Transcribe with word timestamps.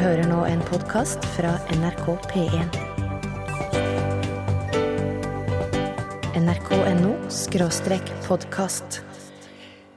hører 0.00 0.24
nå 0.28 0.42
en 0.48 0.60
podkast 0.64 1.24
fra 1.34 1.52
NRK 1.74 2.06
P1. 2.30 2.76
nrk.no 6.38 7.12
skråstrek 7.32 8.08
podkast. 8.24 9.02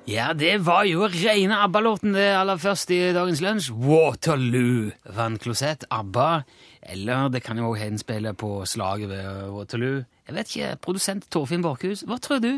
Ja, 0.09 0.33
det 0.37 0.57
var 0.67 0.83
jo 0.89 1.07
reine 1.07 1.61
ABBA-låten 1.63 2.13
det 2.13 2.27
aller 2.35 2.59
først 2.61 2.91
i 2.93 2.99
dagens 3.15 3.41
lunsj. 3.41 3.71
Waterloo. 3.71 4.91
Van 5.15 5.39
Closet, 5.41 5.87
ABBA. 5.89 6.29
Eller 6.93 7.31
det 7.33 7.41
kan 7.45 7.57
jo 7.57 7.71
også 7.71 7.87
henspille 7.87 8.35
på 8.37 8.51
slaget 8.69 9.09
ved 9.09 9.49
Waterloo. 9.55 10.03
Jeg 10.27 10.37
vet 10.37 10.55
ikke, 10.55 10.75
Produsent 10.85 11.29
Torfinn 11.31 11.63
Borchhus, 11.65 12.03
hva 12.05 12.19
tror 12.21 12.43
du? 12.43 12.53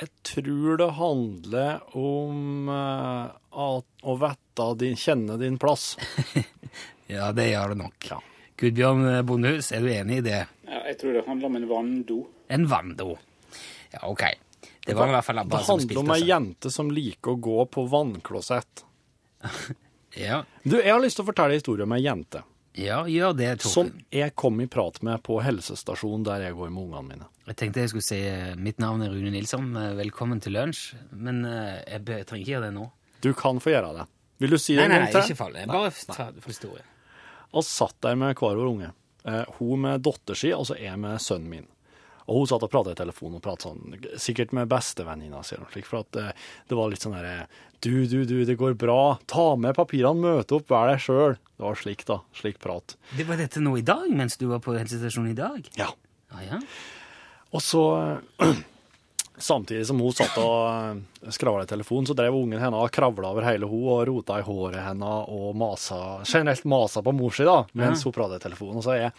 Jeg 0.00 0.08
tror 0.24 0.78
det 0.80 0.88
handler 0.96 1.82
om 1.98 2.68
eh, 2.72 3.32
å 3.52 4.14
vette 4.20 4.68
din, 4.80 4.96
kjenne 4.96 5.38
din 5.40 5.58
plass. 5.60 5.96
Ja, 7.12 7.26
det 7.36 7.50
gjør 7.50 7.74
det 7.74 7.76
nok. 7.76 8.06
Ja. 8.08 8.16
Gudbjørn 8.56 9.02
Bondehus, 9.28 9.66
er 9.76 9.82
du 9.84 9.90
enig 9.92 10.22
i 10.22 10.24
det? 10.24 10.38
Ja, 10.64 10.78
jeg 10.86 10.96
tror 11.00 11.12
det 11.18 11.24
handler 11.26 11.50
om 11.50 11.56
en 11.58 11.66
vanndo. 11.68 12.16
En 12.48 12.64
vanndo. 12.70 13.08
Ja, 13.92 14.06
ok. 14.08 14.22
Det 14.86 14.94
var 14.96 15.10
i 15.10 15.14
hvert 15.18 15.26
fall 15.26 15.42
ABBA 15.42 15.58
Det 15.58 15.66
handler 15.66 15.82
om 15.82 16.06
spilte 16.06 16.16
ei 16.16 16.30
jente 16.30 16.72
som 16.72 16.88
liker 16.94 17.34
å 17.34 17.40
gå 17.50 17.66
på 17.74 17.84
vannklosett. 17.92 18.84
Ja, 20.12 20.42
Du, 20.62 20.74
jeg 20.76 20.92
har 20.92 21.00
lyst 21.00 21.16
til 21.16 21.24
å 21.24 21.28
fortelle 21.30 21.54
en 21.54 21.60
historie 21.60 21.86
om 21.88 21.92
ei 21.96 22.02
jente 22.04 22.42
ja, 22.78 23.02
gjør 23.08 23.34
det, 23.36 23.50
som 23.62 23.90
jeg 24.14 24.34
kom 24.38 24.60
i 24.62 24.66
prat 24.70 25.00
med 25.04 25.22
på 25.26 25.40
helsestasjonen 25.44 26.24
der 26.26 26.46
jeg 26.46 26.56
går 26.58 26.70
med 26.72 26.82
ungene 26.86 27.02
mine. 27.08 27.28
Jeg 27.48 27.56
tenkte 27.58 27.82
jeg 27.82 27.90
skulle 27.92 28.06
si 28.06 28.20
eh, 28.24 28.54
mitt 28.56 28.78
navn 28.82 29.02
er 29.04 29.10
Rune 29.12 29.32
Nilsson. 29.34 29.72
eh, 29.76 29.92
Velkommen 29.98 30.40
til 30.40 30.54
lunsj. 30.56 30.94
Men 31.12 31.42
eh, 31.44 31.82
jeg, 31.90 32.04
jeg 32.06 32.26
trenger 32.30 32.42
ikke 32.46 32.54
gjøre 32.54 32.68
det 32.70 32.74
nå. 32.78 32.86
Du 33.22 33.30
kan 33.38 33.60
få 33.62 33.74
gjøre 33.74 33.92
det. 33.98 34.06
Vil 34.42 34.54
du 34.54 34.58
si 34.58 34.74
Nei, 34.78 34.86
det 34.88 34.96
en 34.96 35.04
nei, 35.04 35.10
til? 35.12 35.20
nei, 35.20 35.26
ikke 35.28 35.38
fall. 35.42 35.58
Bare 35.70 35.92
ta 36.16 36.30
det 36.34 36.42
for 36.42 36.54
historien. 36.54 36.88
Og 37.52 37.66
satt 37.68 37.98
der 38.02 38.16
med 38.18 38.32
hver 38.40 38.56
vår 38.58 38.70
unge. 38.72 38.92
Hun 39.58 39.84
med 39.84 40.02
datter 40.02 40.34
si, 40.38 40.50
og 40.56 40.64
så 40.66 40.74
jeg 40.80 40.96
med 40.98 41.20
sønnen 41.22 41.50
min. 41.52 41.68
Og 42.30 42.38
hun 42.40 42.48
satt 42.50 42.64
og 42.64 42.70
pratet 42.72 42.96
i 42.96 43.00
telefonen 43.02 43.36
og 43.38 43.44
pratet 43.44 43.66
sånn, 43.68 43.98
sikkert 44.22 44.54
med 44.56 44.70
bestevenninna 44.70 45.42
si, 45.46 45.58
for 45.84 46.00
at 46.00 46.18
det 46.70 46.78
var 46.78 46.90
litt 46.90 47.02
sånn 47.04 47.14
derre 47.18 47.44
Du, 47.82 48.06
du, 48.06 48.20
du, 48.24 48.44
det 48.46 48.54
går 48.60 48.76
bra. 48.78 49.18
Ta 49.26 49.56
med 49.58 49.74
papirene, 49.74 50.22
møte 50.22 50.54
opp, 50.54 50.68
vær 50.70 50.92
deg 50.92 51.00
sjøl. 51.02 51.32
Det 51.34 51.64
var 51.64 51.78
slik, 51.80 52.04
da. 52.06 52.20
Slik 52.38 52.60
prat. 52.62 52.94
Det 53.18 53.26
var 53.26 53.40
dette 53.40 53.62
nå 53.62 53.72
i 53.80 53.82
dag, 53.82 54.04
mens 54.14 54.38
du 54.38 54.46
var 54.52 54.62
på 54.62 54.76
helsestasjonen 54.76 55.32
i 55.32 55.38
dag? 55.38 55.66
Ja. 55.80 55.88
Ah, 56.30 56.44
ja. 56.46 56.60
Og 57.50 57.64
så 57.64 57.82
Samtidig 59.42 59.86
som 59.88 59.98
hun 59.98 60.12
satt 60.14 60.36
og 60.38 61.32
skravla 61.34 61.64
i 61.64 61.70
telefonen, 61.70 62.06
så 62.06 62.14
drev 62.14 62.36
ungen 62.36 62.60
henne 62.62 62.78
og 62.78 62.92
kravla 62.94 63.32
over 63.32 63.46
hele 63.48 63.66
henne 63.66 63.94
og 63.96 64.04
rota 64.06 64.36
i 64.38 64.44
håret 64.46 64.84
henne 64.84 65.12
og 65.32 65.56
masa, 65.58 66.20
generelt 66.28 66.66
masa 66.68 67.02
på 67.02 67.14
mor 67.16 67.34
si 67.34 67.46
da, 67.48 67.62
mens 67.80 68.04
hun 68.06 68.14
pratet 68.14 68.38
i 68.38 68.44
telefonen. 68.44 68.78
Og 68.78 68.86
så 68.86 68.98
jeg, 69.00 69.10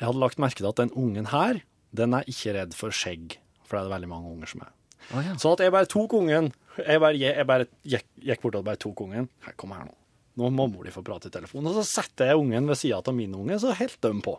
jeg 0.00 0.08
hadde 0.08 0.22
lagt 0.24 0.40
merke 0.42 0.58
til 0.58 0.70
at 0.72 0.80
den 0.80 0.90
ungen 0.96 1.30
her, 1.30 1.60
den 1.94 2.16
er 2.18 2.26
ikke 2.32 2.56
redd 2.56 2.74
for 2.74 2.90
skjegg, 2.96 3.36
for 3.62 3.76
det 3.76 3.84
er 3.84 3.86
det 3.90 3.94
veldig 3.94 4.10
mange 4.10 4.32
unger 4.32 4.50
som 4.50 4.64
er. 4.66 4.72
Å, 5.06 5.22
ja. 5.22 5.36
Sånn 5.38 5.54
at 5.54 5.62
jeg 5.62 5.76
bare 5.76 5.92
tok 5.92 6.16
ungen, 6.18 6.50
jeg 6.82 7.00
bare, 7.02 7.18
jeg 7.20 7.46
bare 7.48 7.66
gikk, 7.86 8.06
gikk 8.30 8.42
bort 8.42 8.58
og 8.60 8.64
bare 8.66 8.80
tok 8.82 9.00
ungen. 9.06 9.28
Her, 9.46 9.54
kom 9.56 9.72
her 9.76 9.84
nå. 9.88 9.94
Nå 10.36 10.50
må 10.52 10.66
mor 10.68 10.84
di 10.84 10.92
få 10.92 11.00
prate 11.06 11.30
i 11.30 11.32
telefonen. 11.32 11.70
Og 11.72 11.78
så 11.80 11.86
setter 12.02 12.28
jeg 12.32 12.40
ungen 12.42 12.66
ved 12.68 12.76
sida 12.76 12.98
av 13.00 13.14
min 13.16 13.32
unge, 13.38 13.56
så 13.62 13.72
helt 13.78 13.96
de 14.04 14.10
på. 14.24 14.34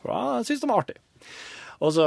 For 0.00 0.12
da 0.14 0.40
syntes 0.46 0.62
de 0.64 0.70
var 0.70 0.80
artig. 0.86 0.96
Og 1.82 1.90
så 1.96 2.04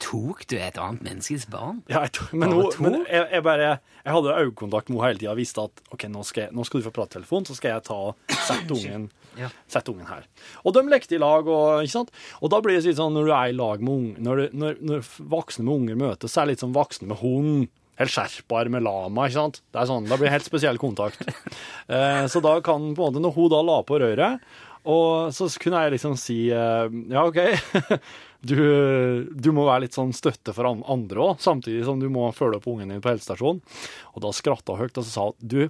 Tok 0.00 0.46
du 0.48 0.54
et 0.56 0.78
annet 0.80 1.02
menneskes 1.04 1.44
barn? 1.52 1.82
ja, 1.90 2.00
jeg, 2.06 2.12
tok, 2.16 2.30
men, 2.32 2.52
hun, 2.56 2.70
men 2.80 2.94
jeg, 3.04 3.26
jeg 3.34 3.44
bare 3.44 3.66
Jeg 3.76 4.14
hadde 4.16 4.36
øyekontakt 4.40 4.88
med 4.88 4.96
henne 5.02 5.10
hele 5.10 5.20
tida 5.20 5.34
og 5.34 5.36
visste 5.42 5.64
at 5.68 5.82
OK, 5.92 6.06
nå 6.08 6.22
skal, 6.24 6.46
jeg, 6.46 6.54
nå 6.56 6.64
skal 6.64 6.80
du 6.80 6.86
få 6.86 6.92
prate 6.96 7.12
i 7.12 7.18
telefon, 7.20 7.44
så 7.44 7.54
skal 7.58 7.74
jeg 7.74 7.84
ta 7.90 7.98
og 8.08 8.38
sette 8.48 8.72
ungen, 8.72 9.04
Ja. 9.38 9.48
sette 9.70 9.92
ungen 9.92 10.08
her. 10.08 10.24
Og 10.64 10.74
de 10.76 10.82
lekte 10.88 11.14
i 11.16 11.20
lag, 11.20 11.44
og, 11.46 11.84
ikke 11.84 11.92
sant? 11.92 12.10
og 12.40 12.50
da 12.52 12.58
blir 12.64 12.80
det 12.80 12.88
litt 12.88 12.98
sånn 12.98 13.12
når 13.16 13.28
du 13.28 13.34
er 13.36 13.52
i 13.52 13.56
lag 13.56 13.84
med 13.84 13.92
unge, 13.94 14.24
når, 14.26 14.42
du- 14.48 14.56
når, 14.64 14.80
når 14.90 15.04
voksne 15.36 15.64
med 15.68 15.74
unger 15.76 16.00
møtes, 16.06 16.32
så 16.34 16.40
er 16.42 16.48
det 16.48 16.56
litt 16.56 16.64
som 16.64 16.74
voksne 16.76 17.12
med 17.12 17.20
hund. 17.22 17.68
Eller 18.02 18.10
sherpaer 18.10 18.70
med 18.72 18.82
lama, 18.82 19.28
ikke 19.28 19.38
sant? 19.38 19.62
Det 19.70 19.78
er 19.78 19.88
sånn, 19.90 20.08
Da 20.10 20.18
blir 20.18 20.26
det 20.26 20.36
helt 20.38 20.50
spesiell 20.50 20.82
kontakt. 20.82 21.22
Eh, 21.92 22.24
så 22.30 22.40
da 22.40 22.54
kan 22.64 22.92
på 22.94 23.02
en 23.02 23.10
måte, 23.10 23.20
når 23.20 23.32
hun 23.34 23.48
da 23.52 23.58
la 23.66 23.74
på 23.84 23.98
røret, 24.00 24.44
og 24.88 25.34
så 25.34 25.48
kunne 25.60 25.80
jeg 25.82 25.92
liksom 25.96 26.14
si 26.16 26.36
eh, 26.54 26.94
ja, 27.10 27.24
OK, 27.26 27.40
du, 28.52 28.62
du 29.28 29.48
må 29.52 29.66
være 29.66 29.84
litt 29.84 29.98
sånn 29.98 30.14
støtte 30.16 30.54
for 30.56 30.70
andre 30.70 31.26
òg, 31.26 31.42
samtidig 31.42 31.82
som 31.84 32.00
du 32.00 32.06
må 32.10 32.30
følge 32.32 32.62
opp 32.62 32.70
ungen 32.70 32.94
din 32.94 33.02
på 33.02 33.10
helsestasjonen. 33.12 33.60
Og 34.14 34.24
da 34.24 34.32
skratta 34.32 34.78
hun 34.78 34.86
høyt 34.86 35.02
og 35.02 35.04
så 35.04 35.12
sa 35.12 35.26
hun, 35.28 35.36
du, 35.42 35.60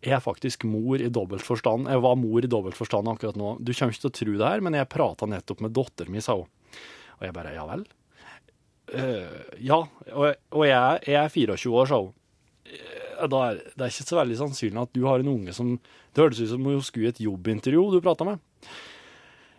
jeg 0.00 0.16
er 0.16 0.24
faktisk 0.24 0.64
mor 0.66 1.00
i 1.00 1.12
dobbelt 1.12 1.44
forstand. 1.44 1.92
Jeg 1.92 2.02
var 2.02 2.18
mor 2.18 2.42
i 2.42 2.50
dobbelt 2.50 2.80
forstand 2.80 3.12
akkurat 3.12 3.38
nå. 3.38 3.54
Du 3.60 3.72
kommer 3.76 3.94
ikke 3.94 4.06
til 4.08 4.12
å 4.12 4.18
tro 4.22 4.36
det 4.40 4.52
her, 4.56 4.64
men 4.64 4.80
jeg 4.80 4.90
prata 4.90 5.28
nettopp 5.28 5.64
med 5.68 5.76
datteren 5.76 6.16
min, 6.16 6.24
sa 6.24 6.40
hun. 6.40 6.48
Og 7.20 7.28
jeg 7.28 7.36
bare 7.36 7.54
ja 7.54 7.68
vel? 7.68 7.84
«Eh, 8.92 9.56
ja, 9.60 9.76
og, 10.12 10.64
jeg, 10.66 11.00
jeg 11.06 11.14
er 11.14 11.28
24 11.28 11.72
år, 11.78 11.86
sa 11.90 12.00
hun. 12.02 12.12
Eh, 12.66 13.26
Da 13.30 13.40
er, 13.50 13.58
det 13.76 13.84
er 13.84 13.90
ikke 13.92 14.06
så 14.08 14.16
veldig 14.16 14.36
sannsynlig 14.38 14.80
at 14.82 14.92
du 14.96 15.02
har 15.04 15.20
en 15.20 15.28
unge 15.28 15.52
som 15.52 15.74
Det 16.14 16.22
hørtes 16.24 16.40
ut 16.40 16.48
som 16.54 16.64
hun 16.64 16.80
skulle 16.82 17.06
i 17.06 17.12
et 17.12 17.20
jobbintervju 17.20 17.90
du 17.92 18.00
prata 18.00 18.24
med. 18.24 18.40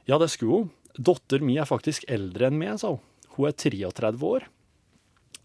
Ja, 0.09 0.17
det 0.17 0.29
skulle 0.33 0.51
hun. 0.63 0.71
Datteren 0.97 1.45
min 1.45 1.59
er 1.61 1.69
faktisk 1.69 2.03
eldre 2.11 2.49
enn 2.49 2.57
meg, 2.59 2.79
sa 2.81 2.89
hun. 2.95 2.99
Hun 3.37 3.47
er 3.47 3.53
33 3.55 4.17
år. 4.27 4.47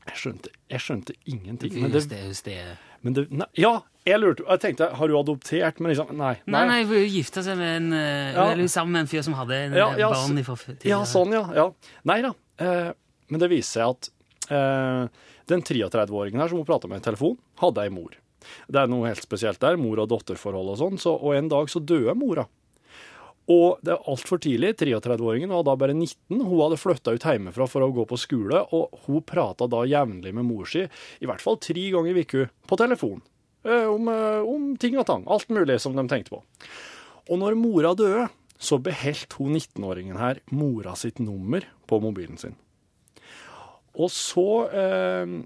Jeg 0.06 0.16
skjønte, 0.22 0.50
jeg 0.70 0.80
skjønte 0.82 1.14
ingenting. 1.26 1.76
Men 1.82 1.90
det, 1.92 2.04
det, 2.08 2.56
men 3.02 3.14
det 3.14 3.24
nei, 3.30 3.46
Ja, 3.58 3.80
jeg 4.06 4.20
lurte 4.22 4.44
Jeg 4.46 4.60
tenkte, 4.62 4.88
har 4.94 5.08
du 5.10 5.16
adoptert? 5.18 5.80
Men 5.82 5.90
liksom, 5.92 6.12
nei. 6.16 6.36
Nei, 6.46 6.62
nei, 6.70 6.82
hun 6.86 7.02
gifta 7.10 7.42
seg 7.42 7.58
med 7.58 7.72
en 7.82 7.88
eh, 7.92 8.34
Ja. 8.34 8.44
Sammen 8.70 8.92
med 8.96 9.00
en 9.04 9.10
fyr 9.10 9.22
som 9.26 9.34
hadde 9.38 9.54
en, 9.66 9.74
Ja, 9.74 9.88
ja, 9.98 10.10
barn 10.14 10.38
så- 10.38 10.44
fra 10.46 10.54
f- 10.56 10.86
Ja, 10.86 11.00
sånn, 11.04 11.32
ja. 11.34 11.42
ja. 11.54 11.70
Nei 12.06 12.20
da. 12.22 12.32
Eh, 12.58 12.92
men 13.28 13.42
det 13.42 13.50
viser 13.52 13.80
seg 13.80 13.94
at 13.94 14.10
eh, 14.54 15.24
den 15.50 15.64
33-åringen 15.66 16.42
her 16.42 16.52
som 16.52 16.60
hun 16.60 16.68
prata 16.68 16.90
med 16.90 17.02
i 17.02 17.06
telefon, 17.06 17.36
hadde 17.62 17.84
ei 17.84 17.92
mor. 17.94 18.14
Det 18.70 18.78
er 18.78 18.90
noe 18.90 19.08
helt 19.08 19.24
spesielt 19.24 19.62
der, 19.62 19.78
mor- 19.80 20.02
og 20.02 20.10
datterforhold 20.12 20.74
og 20.74 20.78
sånn, 20.80 21.00
så, 21.02 21.16
og 21.16 21.34
en 21.34 21.50
dag 21.50 21.70
så 21.72 21.82
døde 21.82 22.14
mora. 22.18 22.46
Og 23.52 23.78
det 23.86 23.92
er 23.94 24.08
altfor 24.10 24.40
tidlig. 24.42 24.72
33-åringen 24.80 25.52
var 25.54 25.62
da 25.66 25.76
bare 25.78 25.94
19. 25.94 26.40
Hun 26.40 26.62
hadde 26.64 26.80
flytta 26.82 27.14
ut 27.14 27.26
hjemmefra 27.28 27.68
for 27.70 27.86
å 27.86 27.92
gå 27.94 28.06
på 28.10 28.18
skole, 28.18 28.64
og 28.74 28.96
hun 29.06 29.22
prata 29.26 29.68
da 29.70 29.84
jevnlig 29.86 30.34
med 30.34 30.48
mor 30.48 30.66
si, 30.70 30.82
i 30.82 31.30
hvert 31.30 31.44
fall 31.44 31.60
tre 31.62 31.86
ganger 31.94 32.18
i 32.18 32.26
uka, 32.26 32.48
på 32.66 32.78
telefon. 32.80 33.22
Eh, 33.66 33.86
om, 33.86 34.10
eh, 34.10 34.42
om 34.42 34.74
ting 34.78 34.98
og 34.98 35.06
tang. 35.06 35.24
Alt 35.30 35.48
mulig 35.50 35.78
som 35.82 35.94
de 35.94 36.06
tenkte 36.10 36.34
på. 36.34 36.42
Og 37.30 37.38
når 37.38 37.58
mora 37.58 37.94
døde, 37.98 38.28
så 38.58 38.78
beholdt 38.82 39.38
hun 39.38 39.54
19-åringen 39.54 40.18
her 40.18 40.40
mora 40.50 40.94
sitt 40.98 41.18
nummer 41.22 41.66
på 41.86 42.00
mobilen 42.02 42.38
sin. 42.38 42.54
Og 43.96 44.10
så 44.12 44.46
eh, 44.76 45.36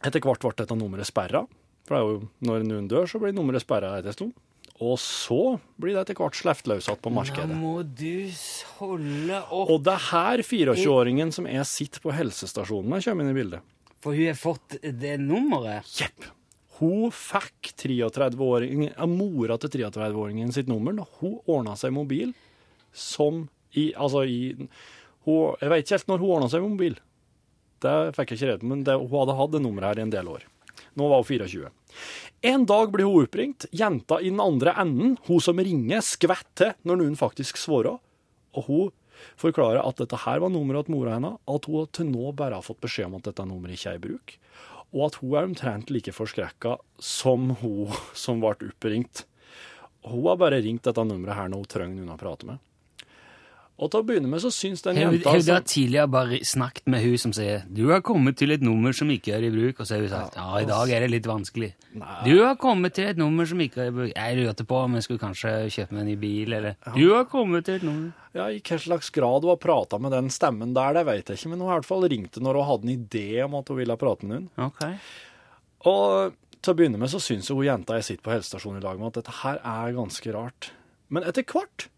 Etter 0.00 0.22
hvert 0.24 0.40
ble 0.40 0.54
dette 0.56 0.76
nummeret 0.80 1.08
sperra. 1.08 1.42
For 1.84 1.92
det 1.92 1.98
er 1.98 2.06
jo, 2.06 2.28
når 2.48 2.62
noen 2.64 2.86
dør, 2.88 3.08
så 3.10 3.18
blir 3.20 3.34
nummeret 3.36 3.60
sperra 3.64 3.98
etter 3.98 4.12
en 4.14 4.16
stund. 4.16 4.38
Og 4.80 4.94
så 5.02 5.58
blir 5.76 5.92
det 5.92 6.06
etter 6.06 6.16
hvert 6.16 6.38
sluppet 6.38 6.70
løs 6.70 6.86
igjen 6.88 7.00
på 7.04 7.10
Nå 7.12 7.56
må 7.60 7.72
du 7.84 8.30
holde 8.78 9.40
opp, 9.52 9.72
Og 9.74 9.82
det 9.84 9.92
er 9.92 10.06
her 10.06 10.42
24-åringen 10.46 11.34
som 11.36 11.48
jeg 11.50 11.68
sitter 11.68 12.00
på 12.00 12.14
helsestasjonen 12.16 12.88
med, 12.94 13.04
kommer 13.04 13.26
inn 13.26 13.34
i 13.34 13.36
bildet. 13.36 13.60
for 14.00 14.16
hun 14.16 14.30
har 14.30 14.38
fått 14.40 14.78
det 14.80 15.18
nummeret. 15.20 15.84
Jepp. 16.00 16.30
Hun 16.78 17.10
fikk 17.12 17.74
33-åringen, 17.76 18.94
mora 19.12 19.58
til 19.60 19.68
33-åringen 19.82 20.54
sitt 20.56 20.70
nummer 20.72 20.96
da 20.96 21.04
hun 21.20 21.36
ordna 21.44 21.76
seg 21.76 21.92
mobil 21.92 22.32
som 22.96 23.44
i 23.76 23.90
Altså 23.94 24.24
i 24.24 24.54
hun, 24.56 25.56
Jeg 25.60 25.68
vet 25.68 25.84
ikke 25.84 25.98
helt 25.98 26.08
når 26.08 26.22
hun 26.24 26.32
ordna 26.38 26.48
seg 26.48 26.64
mobil. 26.64 26.96
Det 27.80 27.96
fikk 28.16 28.34
jeg 28.34 28.40
ikke 28.40 28.50
redd 28.52 28.64
men 28.68 28.84
det, 28.84 28.96
hun 29.00 29.12
hadde 29.14 29.36
hatt 29.38 29.52
det 29.54 29.62
nummeret 29.64 29.92
her 29.94 30.02
i 30.02 30.06
en 30.06 30.12
del 30.12 30.28
år. 30.28 30.46
Nå 30.98 31.08
var 31.08 31.22
hun 31.22 31.28
24. 31.28 31.70
En 32.50 32.64
dag 32.68 32.92
blir 32.92 33.08
hun 33.08 33.24
oppringt. 33.24 33.66
Jenta 33.76 34.20
i 34.20 34.30
den 34.30 34.40
andre 34.42 34.74
enden, 34.80 35.16
hun 35.26 35.42
som 35.44 35.60
ringer, 35.60 36.02
skvetter 36.04 36.76
når 36.88 37.00
noen 37.02 37.18
faktisk 37.18 37.60
svarer. 37.60 38.00
Og 38.56 38.68
hun 38.68 38.92
forklarer 39.40 39.82
at 39.84 40.00
dette 40.00 40.22
her 40.24 40.40
var 40.42 40.52
nummeret 40.52 40.88
til 40.88 40.96
mora 40.96 41.16
hennes, 41.16 41.36
at 41.44 41.68
hun 41.68 41.90
til 41.94 42.08
nå 42.10 42.32
bare 42.36 42.58
har 42.58 42.66
fått 42.66 42.80
beskjed 42.84 43.10
om 43.10 43.18
at 43.20 43.28
dette 43.28 43.46
nummeret 43.48 43.76
ikke 43.76 43.92
er 43.92 44.00
i 44.00 44.04
bruk, 44.06 44.36
og 44.90 45.04
at 45.06 45.18
hun 45.20 45.34
er 45.36 45.50
omtrent 45.50 45.92
like 45.92 46.14
forskrekka 46.16 46.78
som 46.96 47.52
hun 47.60 47.92
som 48.16 48.42
ble 48.42 48.56
oppringt. 48.70 49.26
Hun 50.08 50.24
har 50.26 50.40
bare 50.40 50.62
ringt 50.64 50.86
dette 50.88 51.04
nummeret 51.04 51.36
her 51.36 51.52
når 51.52 51.64
hun 51.64 51.72
trenger 51.76 52.00
noen 52.00 52.16
å 52.16 52.20
prate 52.20 52.48
med. 52.48 52.64
Og 53.80 53.88
til 53.88 54.02
å 54.02 54.04
begynne 54.04 54.28
med 54.28 54.42
så 54.42 54.50
syns 54.52 54.82
den 54.84 54.98
jenta 55.00 55.32
har 55.32 55.40
du 55.40 55.68
tidligere 55.68 56.08
bare 56.12 56.40
snakket 56.44 56.88
med 56.92 57.00
hun 57.00 57.16
som 57.22 57.32
sier 57.32 57.62
'du 57.64 57.88
har 57.88 58.02
kommet 58.04 58.36
til 58.36 58.52
et 58.52 58.60
nummer 58.60 58.92
som 58.92 59.08
ikke 59.08 59.32
er 59.32 59.46
i 59.48 59.50
bruk', 59.50 59.80
og 59.80 59.86
så 59.88 59.96
har 59.96 60.00
hun 60.04 60.10
sagt 60.10 60.36
'ja, 60.36 60.60
i 60.60 60.68
dag 60.68 60.90
er 60.90 61.00
det 61.00 61.10
litt 61.10 61.24
vanskelig'. 61.24 61.72
Nei. 61.94 62.24
'Du 62.24 62.44
har 62.44 62.56
kommet 62.56 62.92
til 62.92 63.08
et 63.08 63.16
nummer 63.16 63.46
som 63.46 63.58
ikke 63.58 63.80
er 63.80 63.88
i 63.88 63.90
bruk'. 63.96 64.12
Jeg 64.14 64.36
lurte 64.36 64.64
på 64.64 64.76
om 64.84 64.94
jeg 64.94 65.02
skulle 65.02 65.18
kanskje 65.18 65.70
kjøpe 65.72 65.92
meg 65.92 66.00
en 66.00 66.06
ny 66.06 66.16
bil, 66.16 66.52
eller 66.52 66.76
'Du 66.94 67.14
har 67.14 67.24
kommet 67.24 67.64
til 67.64 67.74
et 67.74 67.82
nummer'. 67.82 68.12
Ja, 68.34 68.46
I 68.48 68.60
hvilken 68.60 68.78
slags 68.78 69.10
grad 69.10 69.42
hun 69.42 69.50
har 69.50 69.56
prata 69.56 69.98
med 69.98 70.12
den 70.12 70.28
stemmen 70.28 70.74
der, 70.74 70.92
det 70.92 71.06
vet 71.06 71.28
jeg 71.28 71.38
ikke, 71.38 71.48
men 71.48 71.60
hun 71.60 71.68
har 71.68 71.76
i 71.76 71.80
hvert 71.80 71.86
fall 71.86 72.08
ringt 72.08 72.36
når 72.36 72.54
hun 72.54 72.68
hadde 72.68 72.84
en 72.84 73.08
idé 73.08 73.44
om 73.44 73.54
at 73.54 73.68
hun 73.68 73.76
ville 73.76 73.96
prate 73.96 74.26
med 74.26 74.36
noen. 74.36 74.50
Ok. 74.58 74.84
Og 75.86 76.34
til 76.60 76.74
å 76.74 76.76
begynne 76.76 76.98
med 77.00 77.08
så 77.08 77.18
syns 77.18 77.48
hun 77.48 77.64
jenta 77.64 77.94
jeg 77.94 78.04
sitter 78.04 78.22
på 78.22 78.34
helsestasjonen 78.36 78.82
i 78.82 78.84
lag 78.84 78.98
med, 79.00 79.08
at 79.08 79.24
dette 79.24 79.40
her 79.42 79.56
er 79.64 79.96
ganske 79.96 80.32
rart. 80.36 80.70
Men 81.08 81.24
etter 81.24 81.42
hvert 81.42 81.88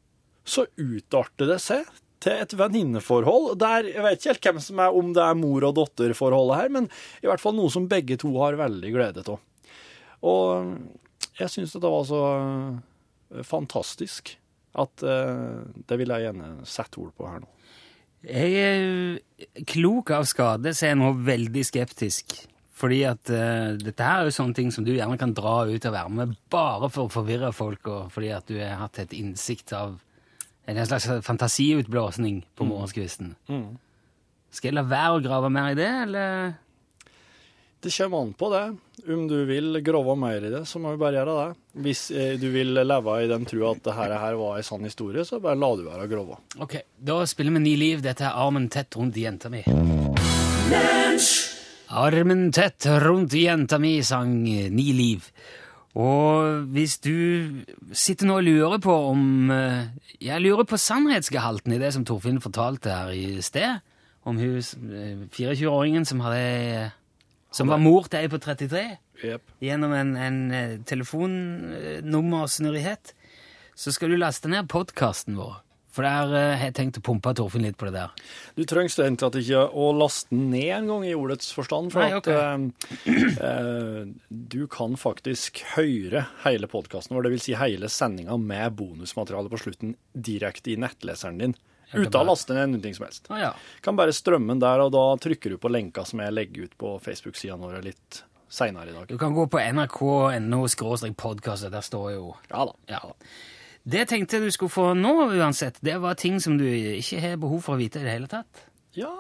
så 0.45 0.67
utarter 0.77 1.51
det 1.53 1.61
seg 1.63 1.87
til 2.23 2.43
et 2.45 2.55
venninneforhold. 2.59 3.53
Der, 3.61 3.89
jeg 3.91 4.05
vet 4.05 4.21
ikke 4.21 4.33
helt 4.33 4.49
hvem 4.49 4.61
som 4.67 4.83
er, 4.83 4.99
om 4.99 5.15
det 5.17 5.25
er 5.25 5.39
mor- 5.39 5.67
og 5.69 5.77
datterforholdet 5.79 6.61
her, 6.61 6.75
men 6.77 6.91
i 7.23 7.31
hvert 7.31 7.43
fall 7.43 7.57
noe 7.59 7.73
som 7.73 7.89
begge 7.91 8.19
to 8.21 8.33
har 8.41 8.59
veldig 8.61 8.93
glede 8.95 9.25
av. 9.27 9.41
Og 10.23 10.77
jeg 11.39 11.51
syns 11.51 11.75
dette 11.75 11.91
var 11.91 12.07
så 12.07 12.23
eh, 13.33 13.43
fantastisk 13.47 14.37
at 14.79 15.03
uh, 15.05 15.61
det 15.85 15.99
vil 16.01 16.13
jeg 16.15 16.25
gjerne 16.25 16.47
sette 16.65 16.97
ord 17.03 17.11
på 17.17 17.27
her 17.29 17.43
nå. 17.43 17.49
Jeg 18.23 18.55
er 18.63 19.67
klok 19.69 20.15
av 20.15 20.25
skade, 20.31 20.73
så 20.73 20.87
er 20.87 20.93
jeg 20.95 21.01
nå 21.03 21.11
veldig 21.27 21.65
skeptisk. 21.67 22.39
Fordi 22.79 23.03
at 23.05 23.33
uh, 23.35 23.75
dette 23.77 24.07
her 24.07 24.23
er 24.23 24.31
jo 24.31 24.37
sånne 24.39 24.57
ting 24.57 24.71
som 24.73 24.87
du 24.87 24.95
gjerne 24.95 25.19
kan 25.21 25.35
dra 25.37 25.67
ut 25.69 25.89
og 25.91 25.97
være 25.99 26.15
med 26.17 26.33
bare 26.53 26.89
for 26.95 27.11
å 27.11 27.13
forvirre 27.13 27.53
folk, 27.53 27.91
og 27.91 28.15
fordi 28.15 28.33
at 28.33 28.49
du 28.49 28.57
har 28.63 28.81
hatt 28.81 29.03
et 29.03 29.13
innsikt 29.19 29.75
av 29.77 29.99
en 30.67 30.87
slags 30.87 31.09
fantasiutblåsning 31.27 32.43
på 32.55 32.67
morgenskvisten. 32.69 33.35
Skal 34.53 34.71
jeg 34.71 34.77
la 34.77 34.85
være 34.87 35.17
å 35.17 35.25
grave 35.25 35.51
mer 35.53 35.73
i 35.73 35.79
det, 35.79 35.89
eller? 36.05 36.53
Det 37.83 37.91
kommer 37.97 38.21
an 38.23 38.33
på 38.39 38.49
det. 38.53 38.77
Om 39.13 39.23
du 39.27 39.41
vil 39.49 39.81
grove 39.83 40.15
mer 40.15 40.45
i 40.45 40.51
det, 40.53 40.61
så 40.71 40.79
må 40.79 40.93
vi 40.93 41.01
bare 41.01 41.19
gjøre 41.19 41.33
det. 41.35 41.47
Hvis 41.83 42.03
eh, 42.15 42.37
du 42.39 42.47
vil 42.55 42.77
leve 42.79 43.17
i 43.25 43.31
den 43.31 43.47
trua 43.49 43.73
at 43.75 43.83
det 43.83 43.97
her, 43.97 44.37
var 44.39 44.61
en 44.61 44.67
sann 44.67 44.87
historie, 44.87 45.25
så 45.27 45.41
bare 45.43 45.59
la 45.59 45.71
du 45.75 45.83
være 45.89 46.07
å 46.07 46.11
grove. 46.13 46.39
Ok, 46.63 46.77
da 46.95 47.17
spiller 47.27 47.57
vi 47.57 47.65
Ni 47.65 47.75
liv. 47.81 48.05
Dette 48.05 48.29
er 48.29 48.39
Armen 48.39 48.69
tett 48.71 48.95
rundt 48.95 49.19
jenta 49.19 49.51
mi. 49.51 49.65
Armen 51.91 52.47
tett 52.55 52.87
rundt 53.03 53.35
jenta 53.35 53.83
mi 53.83 53.97
sang 54.07 54.37
Ni 54.47 54.87
liv. 54.95 55.27
Og 55.93 56.65
hvis 56.73 56.97
du 57.05 57.13
sitter 57.93 58.25
nå 58.29 58.39
og 58.41 58.47
lurer 58.47 58.79
på 58.81 58.95
om 59.11 59.51
eh, 59.53 59.93
Jeg 60.25 60.41
lurer 60.41 60.65
på 60.65 60.81
sannhetsgehalten 60.81 61.73
i 61.77 61.81
det 61.83 61.93
som 61.93 62.07
Torfinn 62.09 62.41
fortalte 62.41 62.89
her 62.89 63.13
i 63.13 63.37
sted, 63.45 63.85
om 64.25 64.41
hun 64.41 64.57
eh, 64.57 65.29
24-åringen 65.29 66.09
som 66.09 66.25
Som 67.53 67.69
var 67.69 67.77
mor 67.77 68.09
til 68.09 68.19
ei 68.23 68.29
på 68.33 68.39
33 68.39 68.97
yep. 69.25 69.43
gjennom 69.61 69.93
en, 69.93 70.17
en 70.17 70.51
eh, 70.51 70.79
telefonnummersnurrighet, 70.89 73.15
så 73.77 73.93
skal 73.93 74.11
du 74.11 74.17
laste 74.17 74.49
ned 74.49 74.69
podkasten 74.69 75.37
vår. 75.37 75.63
For 75.93 76.07
der 76.07 76.33
eh, 76.33 76.55
har 76.57 76.71
jeg 76.71 76.77
tenkt 76.79 77.01
å 77.01 77.05
pumpe 77.05 77.35
Torfinn 77.37 77.67
litt 77.67 77.77
på 77.81 77.89
det 77.89 77.99
der. 77.99 78.13
Du 78.57 78.63
trenger 78.69 78.95
strengt 78.95 79.21
tatt 79.21 79.37
ikke 79.37 79.67
å 79.69 79.91
laste 79.97 80.33
den 80.33 80.47
ned 80.55 80.71
en 80.79 80.89
gang 80.89 81.05
i 81.05 81.13
ordets 81.17 81.53
forstand, 81.53 81.93
for 81.93 82.01
Nei, 82.01 82.17
at 82.17 82.31
eh, 82.33 83.27
eh, 83.49 83.99
du 84.31 84.63
kan 84.73 84.97
faktisk 85.01 85.61
høre 85.75 86.25
hele 86.47 86.71
podkasten 86.73 87.17
vår, 87.17 87.29
det 87.29 87.35
vil 87.35 87.45
si 87.45 87.59
hele 87.61 87.93
sendinga 87.93 88.39
med 88.41 88.79
bonusmateriale 88.81 89.53
på 89.53 89.61
slutten 89.61 89.95
direkte 90.13 90.73
i 90.73 90.81
nettleseren 90.81 91.45
din. 91.45 91.57
Uten 91.93 92.23
å 92.23 92.25
laste 92.25 92.57
ned 92.57 92.73
noe 92.73 92.97
som 92.97 93.05
helst. 93.05 93.27
Ah, 93.29 93.41
ja. 93.43 93.55
Kan 93.85 93.99
bare 93.99 94.15
strømme 94.17 94.55
den 94.55 94.63
der, 94.63 94.81
og 94.81 94.95
da 94.95 95.05
trykker 95.21 95.53
du 95.53 95.61
på 95.61 95.69
lenka 95.69 96.07
som 96.09 96.23
jeg 96.25 96.33
legger 96.33 96.71
ut 96.71 96.77
på 96.81 96.97
Facebook-sidene 97.05 97.69
våre 97.69 97.83
litt 97.85 98.23
seinere 98.53 98.89
i 98.93 98.95
dag. 98.97 99.09
Du 99.09 99.19
kan 99.21 99.37
gå 99.37 99.45
på 99.49 99.61
nrk.no 99.61 100.63
podkast, 101.21 101.69
der 101.73 101.85
står 101.85 102.13
jo 102.17 102.31
Ja 102.49 102.65
da. 102.69 102.79
Ja. 102.89 103.03
Det 103.85 103.99
jeg 104.05 104.09
tenkte 104.13 104.39
du 104.43 104.51
skulle 104.55 104.71
få 104.71 104.93
nå, 104.95 105.13
uansett, 105.35 105.79
det 105.83 105.97
var 106.03 106.15
ting 106.15 106.37
som 106.41 106.55
du 106.61 106.65
ikke 106.69 107.19
har 107.21 107.37
behov 107.43 107.65
for 107.65 107.75
å 107.75 107.81
vite 107.81 107.99
i 107.99 108.05
det 108.07 108.13
hele 108.15 108.29
tatt. 108.31 108.67
Ja, 108.95 109.11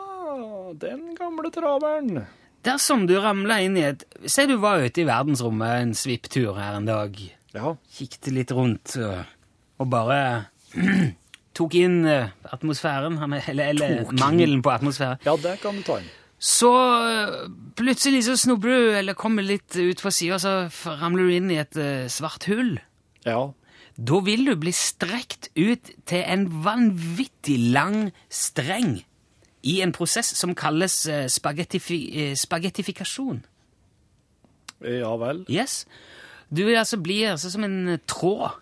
den 0.79 1.15
gamle 1.19 1.51
traveren. 1.55 2.23
Dersom 2.63 3.09
du 3.11 3.17
ramla 3.19 3.57
inn 3.65 3.75
i 3.77 3.83
et 3.89 4.05
Si 4.31 4.45
du 4.47 4.55
var 4.63 4.79
ute 4.85 5.03
i 5.03 5.07
verdensrommet 5.09 5.81
en 5.83 5.95
svipptur 5.99 6.55
her 6.61 6.77
en 6.79 6.87
dag. 6.87 7.17
Ja. 7.57 7.73
Kikket 7.97 8.31
litt 8.33 8.53
rundt 8.55 8.95
og 9.03 9.89
bare 9.91 10.21
tok 11.59 11.75
inn 11.77 12.05
øh, 12.07 12.29
atmosfæren, 12.55 13.19
er- 13.35 13.49
eller, 13.51 13.73
eller 13.75 14.13
mangelen 14.21 14.63
på 14.63 14.71
atmosfære. 14.73 15.19
ja, 15.27 15.35
det 15.43 15.57
kan 15.61 15.77
du 15.77 15.83
ta 15.83 15.99
inn. 15.99 16.07
Så 16.43 16.71
øh, 16.71 17.35
plutselig 17.79 18.25
så 18.27 18.37
snubler 18.39 18.79
du, 18.79 18.93
eller 18.99 19.15
kommer 19.19 19.43
litt 19.47 19.75
ut 19.77 20.01
på 20.03 20.11
sida, 20.15 20.39
så 20.43 20.55
ramler 21.03 21.27
du 21.29 21.35
inn 21.37 21.51
i 21.51 21.59
et 21.61 21.77
øh, 21.77 22.07
svart 22.11 22.47
hull. 22.51 22.79
Ja. 23.27 23.51
Da 24.03 24.19
vil 24.27 24.47
du 24.49 24.57
bli 24.59 24.73
strekt 24.75 25.51
ut 25.55 25.91
til 26.09 26.23
en 26.27 26.47
vanvittig 26.65 27.59
lang 27.75 28.11
streng 28.33 28.97
i 29.63 29.79
en 29.85 29.93
prosess 29.95 30.33
som 30.39 30.57
kalles 30.59 30.97
eh, 31.07 31.29
spagettifi 31.31 31.99
eh, 32.19 32.33
spagettifikasjon. 32.39 33.45
Ja 34.83 35.13
vel. 35.21 35.45
Yes. 35.47 35.85
Du 36.51 36.65
vil 36.67 36.77
altså 36.81 36.99
bli 36.99 37.21
altså 37.31 37.53
som 37.53 37.65
en 37.65 37.95
eh, 37.95 38.01
tråd. 38.11 38.59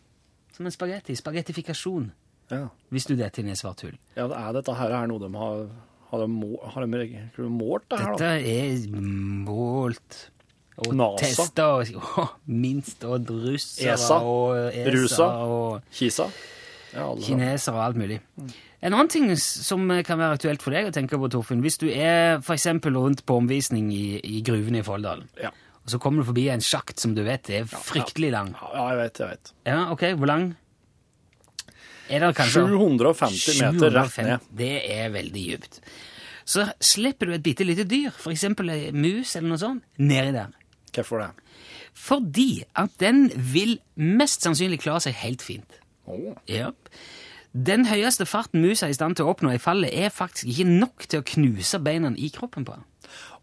Som 0.56 0.68
en 0.68 0.74
spagetti. 0.74 1.16
Spagettifikasjon. 1.16 2.10
Ja. 2.50 2.66
Hvis 2.92 3.06
du 3.08 3.14
detter 3.16 3.40
inn 3.40 3.48
i 3.48 3.54
et 3.54 3.62
svart 3.62 3.80
hull. 3.86 3.96
ja, 4.18 4.26
er 4.26 4.52
dette 4.58 4.74
her 4.76 4.92
er 4.98 5.08
noe 5.08 5.22
de 5.22 5.30
har 5.38 5.70
Har 6.10 6.18
de, 6.18 6.26
målt, 6.26 7.84
det 7.86 7.98
her, 8.00 8.16
Dette 8.18 8.30
er 8.42 9.00
målt 9.46 10.16
og 10.86 10.94
NASA. 10.96 11.20
testa 11.24 11.66
og 11.76 11.92
å, 12.20 12.26
minst 12.46 13.04
og 13.04 13.28
russere 13.30 13.94
ESA. 13.94 14.18
og 14.22 14.56
ESA 14.72 14.90
Rusa. 14.96 15.28
og 15.44 15.82
Kisa? 15.92 16.26
Ja, 16.94 17.04
kinesere 17.22 17.76
og 17.78 17.84
alt 17.84 17.96
mulig. 18.00 18.20
En 18.82 18.94
annen 18.96 19.10
ting 19.12 19.28
som 19.38 19.84
kan 20.02 20.18
være 20.18 20.38
aktuelt 20.38 20.62
for 20.64 20.72
deg 20.74 20.88
å 20.88 20.94
tenke 20.94 21.18
på, 21.20 21.28
Torfinn, 21.30 21.60
hvis 21.62 21.76
du 21.78 21.86
er 21.92 22.40
for 22.42 22.56
eksempel 22.56 22.96
rundt 22.96 23.22
på 23.28 23.36
omvisning 23.38 23.90
i, 23.92 24.18
i 24.24 24.40
gruvene 24.42 24.80
i 24.80 24.86
Folldal, 24.86 25.22
Ja. 25.38 25.50
og 25.84 25.92
så 25.92 26.00
kommer 26.02 26.24
du 26.24 26.30
forbi 26.32 26.48
en 26.50 26.64
sjakt 26.64 26.98
som 26.98 27.12
du 27.14 27.20
vet 27.22 27.50
er 27.50 27.68
fryktelig 27.70 28.32
lang. 28.32 28.54
ja, 28.56 28.88
jeg 28.90 28.98
vet, 29.04 29.20
jeg 29.22 29.28
vet. 29.36 29.52
Ja, 29.68 29.78
ok, 29.92 30.06
hvor 30.18 30.26
lang? 30.32 30.48
Er 32.10 32.24
det 32.24 32.32
kanskje 32.40 32.64
750 32.66 33.60
meter 33.62 33.92
rett 33.94 34.16
ned. 34.26 34.46
Det 34.58 34.72
er 34.90 35.12
veldig 35.14 35.42
djupt. 35.46 35.76
Så 36.50 36.64
slipper 36.82 37.28
du 37.30 37.34
et 37.36 37.44
bitte 37.46 37.62
lite 37.68 37.84
dyr, 37.86 38.10
for 38.10 38.32
eksempel 38.34 38.72
mus 38.96 39.36
eller 39.38 39.52
noe 39.52 39.60
sånt, 39.62 39.84
nedi 40.02 40.32
der. 40.34 40.48
Hvorfor 40.96 41.22
det? 41.22 41.30
Fordi 41.96 42.64
at 42.78 42.92
den 43.02 43.28
vil 43.34 43.78
mest 43.96 44.44
sannsynlig 44.46 44.80
klare 44.82 45.04
seg 45.06 45.18
helt 45.20 45.42
fint. 45.44 45.80
Oh. 46.10 46.34
Ja. 46.50 46.70
Den 47.50 47.84
høyeste 47.90 48.26
farten 48.30 48.62
musa 48.62 48.86
er 48.86 48.94
i 48.94 48.96
stand 48.96 49.18
til 49.18 49.26
å 49.26 49.32
oppnå 49.32 49.50
i 49.54 49.62
fallet, 49.62 49.90
er 49.90 50.12
faktisk 50.14 50.50
ikke 50.52 50.68
nok 50.70 51.06
til 51.10 51.22
å 51.22 51.26
knuse 51.26 51.80
beina 51.82 52.12
i 52.14 52.30
kroppen 52.34 52.66
på 52.66 52.76
den. 52.76 52.86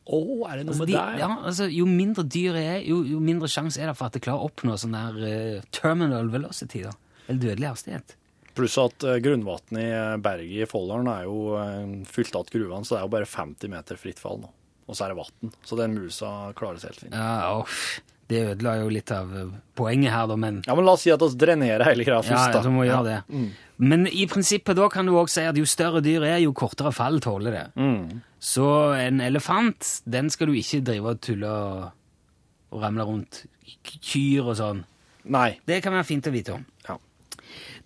Å, 0.08 0.20
er 0.48 0.62
det 0.62 0.68
noe 0.68 0.72
Altså, 0.72 0.86
med 0.86 0.88
de, 0.88 0.96
deg? 0.96 1.18
ja, 1.20 1.28
altså, 1.50 1.66
jo 1.68 1.88
mindre 1.90 2.24
dyret 2.24 2.62
er, 2.64 2.78
jo, 2.88 3.02
jo 3.04 3.20
mindre 3.20 3.50
sjanse 3.52 3.82
er 3.82 3.92
det 3.92 3.98
for 4.00 4.08
at 4.08 4.16
det 4.16 4.24
klarer 4.24 4.46
å 4.46 4.48
oppnå 4.48 4.78
sånn 4.80 4.96
der 4.96 5.18
uh, 5.20 5.66
terminal 5.76 6.32
velocity, 6.32 6.86
da. 6.86 6.94
Eller 7.28 7.42
dødelig 7.44 7.74
hastighet. 7.74 8.16
Pluss 8.56 8.78
at 8.80 9.04
uh, 9.04 9.18
grunnvannet 9.22 9.82
i 9.84 9.90
eh, 9.92 10.14
berget 10.24 10.64
i 10.64 10.70
Folldalen 10.72 11.12
er 11.12 11.28
jo 11.28 11.58
uh, 11.60 12.08
fylt 12.08 12.40
av 12.40 12.48
gruvene, 12.54 12.88
så 12.88 12.96
det 12.96 13.02
er 13.02 13.10
jo 13.10 13.14
bare 13.18 13.28
50 13.30 13.74
meter 13.76 14.00
fritt 14.00 14.24
fall 14.24 14.40
nå. 14.46 14.54
Og 14.88 14.96
så 14.96 15.06
er 15.06 15.14
det 15.14 15.20
vann. 15.20 15.56
Så 15.68 15.78
den 15.80 15.96
musa 15.98 16.34
klarer 16.58 16.80
seg 16.82 16.94
helt 16.94 17.04
fint. 17.06 17.18
Ja, 17.18 17.58
uff. 17.60 18.00
Det 18.28 18.42
ødela 18.44 18.74
jo 18.82 18.90
litt 18.92 19.12
av 19.16 19.30
eh, 19.40 19.52
poenget 19.80 20.12
her, 20.12 20.26
da, 20.28 20.36
men 20.40 20.58
Ja, 20.66 20.76
men 20.76 20.84
la 20.84 20.98
oss 20.98 21.06
si 21.06 21.12
at 21.14 21.22
vi 21.24 21.30
drenerer 21.40 21.86
hele 21.88 22.04
greia 22.04 22.20
først, 22.20 22.34
først, 22.34 22.50
ja, 22.50 22.58
da. 22.58 22.64
så 22.66 22.74
må 22.74 22.84
vi 22.84 22.90
gjøre 22.90 23.06
det. 23.08 23.20
Mm. 23.32 23.46
Men 23.88 24.08
i 24.10 24.26
prinsippet 24.28 24.76
da 24.80 24.88
kan 24.92 25.08
du 25.08 25.14
også 25.16 25.38
si 25.38 25.46
at 25.48 25.60
jo 25.60 25.68
større 25.70 26.02
dyr 26.04 26.26
er, 26.28 26.42
jo 26.44 26.52
kortere 26.58 26.92
fall 26.96 27.22
tåler 27.24 27.56
det. 27.56 27.64
Mm. 27.80 28.20
Så 28.44 28.68
en 29.00 29.22
elefant, 29.24 29.94
den 30.04 30.32
skal 30.34 30.52
du 30.52 30.58
ikke 30.60 30.82
drive 30.90 31.14
og 31.14 31.24
tulle 31.24 31.54
og, 31.54 31.88
og 32.76 32.84
ramle 32.84 33.08
rundt. 33.08 33.46
Kyr 33.96 34.52
og 34.52 34.58
sånn. 34.60 34.84
Nei. 35.32 35.50
Det 35.68 35.80
kan 35.84 35.96
være 35.96 36.08
fint 36.08 36.28
å 36.28 36.34
vite 36.36 36.56
om. 36.58 36.68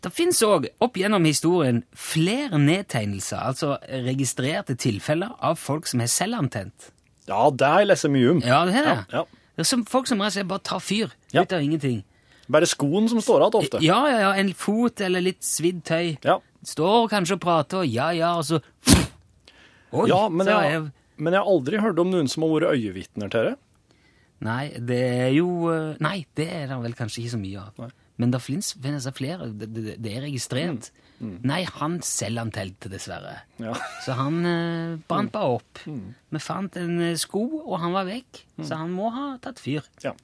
Det 0.01 0.10
fins 0.17 0.39
òg 0.41 0.65
opp 0.81 0.96
gjennom 0.98 1.25
historien 1.29 1.84
flere 1.93 2.58
nedtegnelser, 2.58 3.38
altså 3.51 3.75
registrerte 4.08 4.74
tilfeller 4.81 5.36
av 5.46 5.60
folk 5.62 5.86
som 5.89 6.01
er 6.01 6.10
selvantent. 6.10 6.89
ja, 7.29 7.50
det 7.51 7.67
har 7.67 7.79
jeg 7.84 7.88
lest 7.91 8.08
mye 8.10 8.31
om. 8.31 8.39
Ja, 8.41 8.63
det 8.65 8.75
er 8.79 8.88
det. 8.88 8.96
Ja, 9.13 9.20
ja. 9.22 9.25
Det 9.55 9.65
er 9.65 9.70
som 9.70 9.84
folk 9.86 10.08
som 10.10 10.20
rett 10.24 10.31
og 10.31 10.38
slett 10.39 10.48
bare 10.50 10.63
tar 10.65 10.79
fyr 10.81 11.12
Ja. 11.36 11.43
ut 11.43 11.53
av 11.53 11.62
ingenting. 11.62 12.03
Bare 12.50 12.65
skoen 12.65 13.08
som 13.10 13.22
står 13.22 13.43
igjen 13.46 13.60
ofte. 13.62 13.81
Ja, 13.86 14.00
ja, 14.10 14.17
ja, 14.25 14.31
en 14.41 14.53
fot 14.53 15.00
eller 15.01 15.22
litt 15.22 15.43
svidd 15.46 15.84
tøy. 15.86 16.17
Ja. 16.25 16.39
Står 16.65 17.08
kanskje 17.10 17.38
og 17.38 17.41
prater, 17.41 17.77
og 17.86 17.88
ja, 17.88 18.10
ja, 18.12 18.34
og 18.38 18.43
så 18.48 18.60
Oi, 19.93 20.08
Ja, 20.10 20.27
men 20.29 20.48
så 20.48 20.58
jeg, 20.65 20.91
men 21.17 21.34
jeg 21.34 21.41
har 21.43 21.48
aldri 21.51 21.77
hørt 21.84 22.00
om 22.00 22.10
noen 22.10 22.27
som 22.31 22.43
har 22.43 22.50
vært 22.55 22.74
øyevitner 22.79 23.29
til 23.29 23.51
det. 23.51 23.55
Nei, 24.41 24.72
det 24.79 25.00
er 25.27 25.31
jo 25.36 25.70
eh, 25.70 25.96
Nei, 26.01 26.25
det 26.36 26.48
er 26.50 26.67
det 26.72 26.77
vel 26.81 26.93
kanskje 26.98 27.22
ikke 27.22 27.36
så 27.36 27.41
mye 27.41 27.60
av. 27.62 27.74
Nei. 27.86 27.91
Men 28.22 28.32
det 28.34 28.38
det 29.10 29.16
flere. 29.18 29.48
Det, 29.58 29.68
det, 29.74 29.96
det 30.04 30.12
er 30.18 30.25
registrert. 30.28 30.92
Nei, 31.22 31.60
han 31.78 32.00
selv 32.06 32.42
han 32.42 32.51
telte, 32.54 32.90
dessverre. 32.90 33.36
Ja. 33.62 33.75
Så 34.06 34.16
han 34.18 34.40
eh, 34.46 34.96
brant 35.10 35.34
bare 35.36 35.58
opp. 35.60 35.82
Vi 35.86 36.42
fant 36.42 36.78
en 36.82 36.96
eh, 37.12 37.18
sko, 37.22 37.44
og 37.66 37.75
han 37.84 37.94
var 37.94 38.08
vekk. 38.10 38.42
Så 38.66 38.80
han 38.80 38.94
må 38.96 39.12
ha 39.13 39.28
tatt 39.44 39.62
fyr. 39.62 39.86
Ja. 40.06 40.16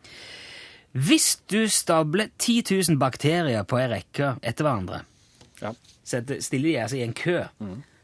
Hvis 0.98 1.36
du 1.52 1.60
stabler 1.70 2.32
10 2.42 2.64
000 2.90 2.98
bakterier 3.02 3.66
på 3.70 3.78
ei 3.82 3.86
rekke 3.92 4.36
etter 4.42 4.66
hverandre, 4.66 5.04
Ja. 5.62 5.74
setter, 6.06 6.40
stiller 6.42 6.70
de 6.72 6.80
altså 6.82 6.98
i 6.98 7.04
en 7.06 7.14
kø, 7.18 7.40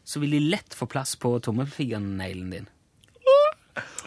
så 0.06 0.20
vil 0.22 0.36
de 0.36 0.44
lett 0.54 0.74
få 0.78 0.86
plass 0.90 1.16
på 1.18 1.32
tommelfingerneglen 1.46 2.50
din. 2.54 2.70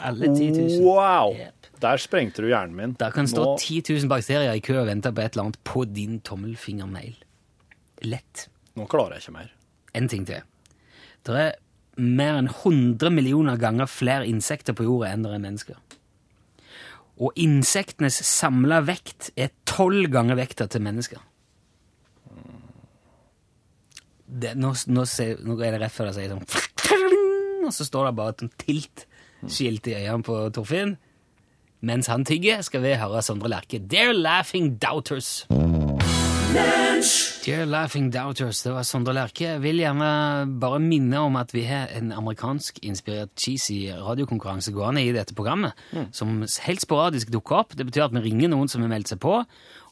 Alle 0.07 0.29
10 0.31 0.51
000. 0.53 0.83
Wow! 0.85 1.33
Jep. 1.35 1.56
Der 1.83 1.99
sprengte 2.01 2.41
du 2.43 2.49
hjernen 2.49 2.75
min. 2.77 2.93
Der 2.99 3.11
kan 3.13 3.27
stå 3.29 3.43
Nå- 3.45 3.59
10 3.61 3.83
000 3.91 4.09
bakterier 4.09 4.55
i 4.57 4.61
kø 4.65 4.79
og 4.81 4.87
vente 4.89 5.13
på 5.13 5.21
et 5.21 5.35
eller 5.37 5.45
annet 5.49 5.59
på 5.65 5.85
din 5.85 6.21
tommelfingernegl. 6.25 7.17
lett. 8.05 8.49
Nå 8.77 8.85
klarer 8.93 9.17
jeg 9.17 9.23
ikke 9.27 9.33
mer. 9.39 9.51
En 9.97 10.09
ting 10.09 10.27
til. 10.29 10.43
Det 11.25 11.35
er 11.41 11.55
mer 11.97 12.37
enn 12.37 12.49
100 12.53 13.11
millioner 13.11 13.57
ganger 13.57 13.87
flere 13.89 14.27
insekter 14.29 14.77
på 14.77 14.85
jorda 14.85 15.13
enn 15.15 15.23
det 15.25 15.33
er 15.33 15.41
mennesker. 15.41 15.77
Og 17.17 17.33
insektenes 17.41 18.19
samla 18.29 18.83
vekt 18.85 19.31
er 19.41 19.49
tolv 19.65 20.11
ganger 20.13 20.37
vekta 20.37 20.67
til 20.69 20.85
mennesker. 20.85 21.23
Det, 24.27 24.53
nå, 24.59 24.73
nå, 24.93 25.05
ser, 25.09 25.39
nå 25.47 25.55
er 25.63 25.77
det 25.77 25.81
rett 25.85 25.95
før 25.95 26.09
det 26.11 26.17
sier 26.17 26.33
sånn 26.35 27.67
Og 27.67 27.73
så 27.75 27.87
står 27.87 28.09
det 28.09 28.15
bare 28.19 28.35
et 28.35 28.57
tilt-skilt 28.65 29.87
i 29.91 29.95
øynene 30.01 30.27
på 30.27 30.39
Torfinn. 30.55 30.97
Mens 31.81 32.09
han 32.09 32.25
tigger, 32.25 32.63
skal 32.65 32.81
vi 32.83 32.95
høre 32.97 33.21
Sondre 33.23 33.51
Lerche. 33.53 33.79
Dear 33.79 34.15
Laughing 34.17 34.79
Doubters. 34.81 35.45
Dear 37.45 37.67
Laughing 37.69 38.09
Doubters, 38.15 38.63
det 38.65 38.73
var 38.73 38.83
Sondre 38.83 39.13
Lerche. 39.13 39.45
Jeg 39.45 39.63
vil 39.63 39.83
gjerne 39.83 40.09
bare 40.61 40.81
minne 40.81 41.21
om 41.21 41.37
at 41.37 41.53
vi 41.53 41.67
har 41.69 41.93
en 41.99 42.15
amerikansk-inspirert 42.17 43.35
cheesy 43.37 43.91
radiokonkurranse 43.93 44.73
gående 44.73 45.05
i 45.05 45.13
dette 45.13 45.37
programmet, 45.37 45.77
som 46.17 46.41
helt 46.65 46.83
sporadisk 46.83 47.31
dukker 47.35 47.61
opp. 47.61 47.77
Det 47.77 47.87
betyr 47.91 48.09
at 48.09 48.17
vi 48.17 48.25
ringer 48.25 48.49
noen 48.55 48.73
som 48.73 48.81
har 48.83 48.91
meldt 48.95 49.13
seg 49.13 49.21
på, 49.21 49.43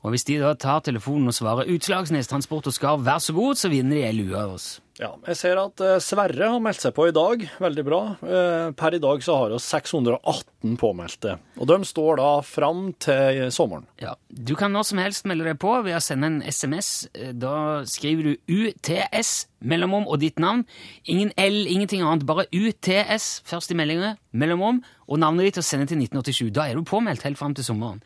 og 0.04 0.12
hvis 0.12 0.26
de 0.28 0.36
da 0.42 0.52
tar 0.54 0.82
telefonen 0.84 1.30
og 1.32 1.34
svarer 1.34 1.64
'Utslagsnes 1.66 2.28
Transport 2.28 2.66
og 2.68 2.74
Skarv, 2.76 3.04
vær 3.06 3.18
så 3.24 3.32
god', 3.32 3.56
så 3.56 3.70
vinner 3.72 3.96
de 3.96 4.02
ei 4.04 4.12
lue 4.12 4.36
av 4.36 4.52
oss. 4.54 4.80
Ja, 5.00 5.08
jeg 5.26 5.36
ser 5.36 5.58
at 5.58 5.80
eh, 5.82 5.96
Sverre 5.98 6.50
har 6.52 6.60
meldt 6.62 6.78
seg 6.84 6.92
på 6.94 7.08
i 7.08 7.14
dag. 7.14 7.40
Veldig 7.58 7.84
bra. 7.84 8.00
Eh, 8.22 8.70
Per 8.78 8.94
i 8.94 9.00
dag 9.02 9.24
så 9.26 9.34
har 9.40 9.50
vi 9.50 9.58
618 9.58 10.76
påmeldte. 10.78 11.38
Og 11.58 11.66
de 11.66 11.78
står 11.84 12.16
da 12.20 12.28
fram 12.46 12.92
til 13.02 13.50
sommeren. 13.50 13.86
Ja, 14.00 14.14
Du 14.30 14.54
kan 14.54 14.70
når 14.72 14.84
som 14.84 14.98
helst 14.98 15.24
melde 15.26 15.44
deg 15.48 15.58
på 15.58 15.82
ved 15.82 15.96
å 15.96 16.00
sende 16.02 16.26
en 16.26 16.42
SMS. 16.42 17.08
Eh, 17.14 17.32
Da 17.32 17.82
skriver 17.84 18.22
du 18.22 18.36
UTS, 18.46 19.46
mellomom 19.64 20.06
og 20.06 20.20
ditt 20.20 20.38
navn. 20.38 20.64
Ingen 21.08 21.32
L, 21.38 21.66
ingenting 21.66 22.02
annet. 22.02 22.24
Bare 22.26 22.46
UTS 22.52 23.42
først 23.44 23.72
i 23.72 23.74
meldinga, 23.74 24.16
mellomom, 24.32 24.82
og 25.08 25.18
navnet 25.18 25.46
ditt 25.46 25.58
og 25.58 25.64
sende 25.64 25.86
til 25.88 25.98
1987. 25.98 26.50
Da 26.52 26.68
er 26.68 26.74
du 26.74 26.82
påmeldt 26.82 27.22
helt 27.22 27.38
fram 27.38 27.54
til 27.54 27.64
sommeren. 27.64 28.00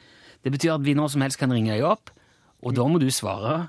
Det 0.44 0.52
betyr 0.54 0.76
at 0.76 0.84
vi 0.86 0.94
når 0.98 1.12
som 1.14 1.24
helst 1.24 1.40
kan 1.40 1.52
ringe 1.52 1.74
deg 1.74 1.86
opp, 1.86 2.12
og 2.62 2.74
da 2.74 2.84
må 2.90 2.98
du 2.98 3.06
svare 3.14 3.68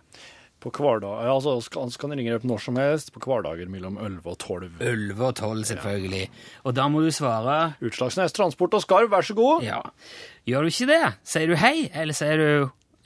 På 0.59 0.71
hverdag, 0.73 1.21
ja, 1.23 1.33
altså 1.35 1.59
Han 1.77 1.91
kan 1.93 2.11
ringe 2.11 2.31
deg 2.31 2.39
opp 2.39 2.47
når 2.49 2.63
som 2.65 2.79
helst 2.81 3.13
på 3.15 3.21
hverdager 3.23 3.69
mellom 3.69 3.99
11 4.01 4.25
og 4.25 4.37
12. 4.37 4.81
11 4.81 5.21
og 5.23 5.35
12, 5.37 5.61
selvfølgelig. 5.69 6.25
Og 6.65 6.75
da 6.75 6.87
må 6.91 7.03
du 7.05 7.11
svare 7.15 7.59
Utslagsnes 7.85 8.35
Transport 8.35 8.75
og 8.75 8.83
Skarv, 8.83 9.11
vær 9.13 9.23
så 9.23 9.37
god. 9.37 9.63
Ja. 9.63 9.79
Gjør 10.49 10.65
du 10.67 10.73
ikke 10.73 10.89
det, 10.89 11.03
sier 11.23 11.47
du 11.47 11.55
hei, 11.61 11.87
eller 11.93 12.17
sier 12.17 12.41
du 12.41 12.51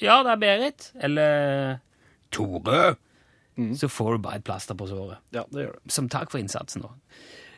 ja, 0.02 0.18
det 0.26 0.34
er 0.34 0.40
Berit, 0.42 0.90
eller 1.06 1.78
Tore, 2.34 2.96
så 3.78 3.88
får 3.92 4.16
du 4.18 4.24
bare 4.26 4.42
et 4.42 4.46
plaster 4.48 4.76
på 4.78 4.88
såret. 4.90 5.22
Ja, 5.36 5.46
det 5.54 5.68
gjør 5.68 5.76
det. 5.78 5.94
Som 5.94 6.10
takk 6.12 6.34
for 6.34 6.42
innsatsen, 6.42 6.84
da. 6.84 6.90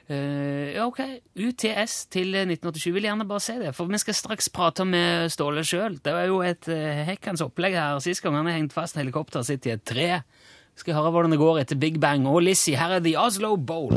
Eh, 0.10 0.76
ja, 0.76 0.86
ok. 0.86 1.00
UTS 1.36 2.06
til 2.14 2.36
1987. 2.36 2.92
Vil 2.94 3.08
gjerne 3.08 3.26
bare 3.28 3.42
se 3.42 3.56
det, 3.62 3.72
for 3.76 3.90
vi 3.90 3.98
skal 3.98 4.14
straks 4.18 4.50
prate 4.54 4.86
med 4.86 5.30
Ståle 5.34 5.64
sjøl. 5.66 5.98
Det 6.06 6.14
var 6.14 6.28
jo 6.30 6.42
et 6.46 6.68
uh, 6.70 7.04
hekkende 7.10 7.48
opplegg 7.48 7.74
her 7.80 7.98
sist 8.06 8.22
gang. 8.22 8.38
Han 8.38 8.46
har 8.52 8.60
hengt 8.60 8.76
fast 8.76 9.00
helikopteret 9.02 9.50
sitt 9.50 9.66
i 9.66 9.74
et 9.74 9.84
tre. 9.86 10.22
Skal 10.78 10.94
høre 10.98 11.10
hvordan 11.16 11.32
det 11.34 11.40
går 11.42 11.64
etter 11.64 11.80
Big 11.80 11.98
Bang 12.04 12.28
og 12.28 12.42
Lizzie. 12.46 12.78
Her 12.78 12.98
er 13.00 13.06
The 13.06 13.16
Oslo 13.18 13.56
Bowl. 13.58 13.94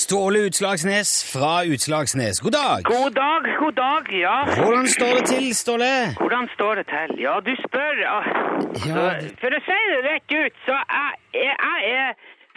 Ståle 0.00 0.42
Utslagsnes 0.48 1.10
fra 1.32 1.62
Utslagsnes. 1.68 2.40
God 2.44 2.52
dag! 2.56 2.82
God 2.84 3.14
dag, 3.16 3.46
god 3.62 3.72
dag, 3.78 4.10
ja. 4.20 4.36
Hvordan 4.58 4.86
står 4.88 5.12
det 5.18 5.24
til, 5.30 5.46
Ståle? 5.56 5.90
Hvordan 6.20 6.48
står 6.54 6.74
det 6.80 6.84
til? 6.90 7.14
Ja, 7.24 7.34
du 7.46 7.52
spør. 7.64 7.94
Ja. 8.04 8.18
Ja, 8.86 9.04
det- 9.20 9.32
For 9.40 9.56
å 9.56 9.60
si 9.68 9.78
det 9.92 10.00
rett 10.08 10.30
ut, 10.42 10.54
så 10.66 10.76
jeg, 10.76 11.10
jeg, 11.34 11.54
jeg 11.64 11.89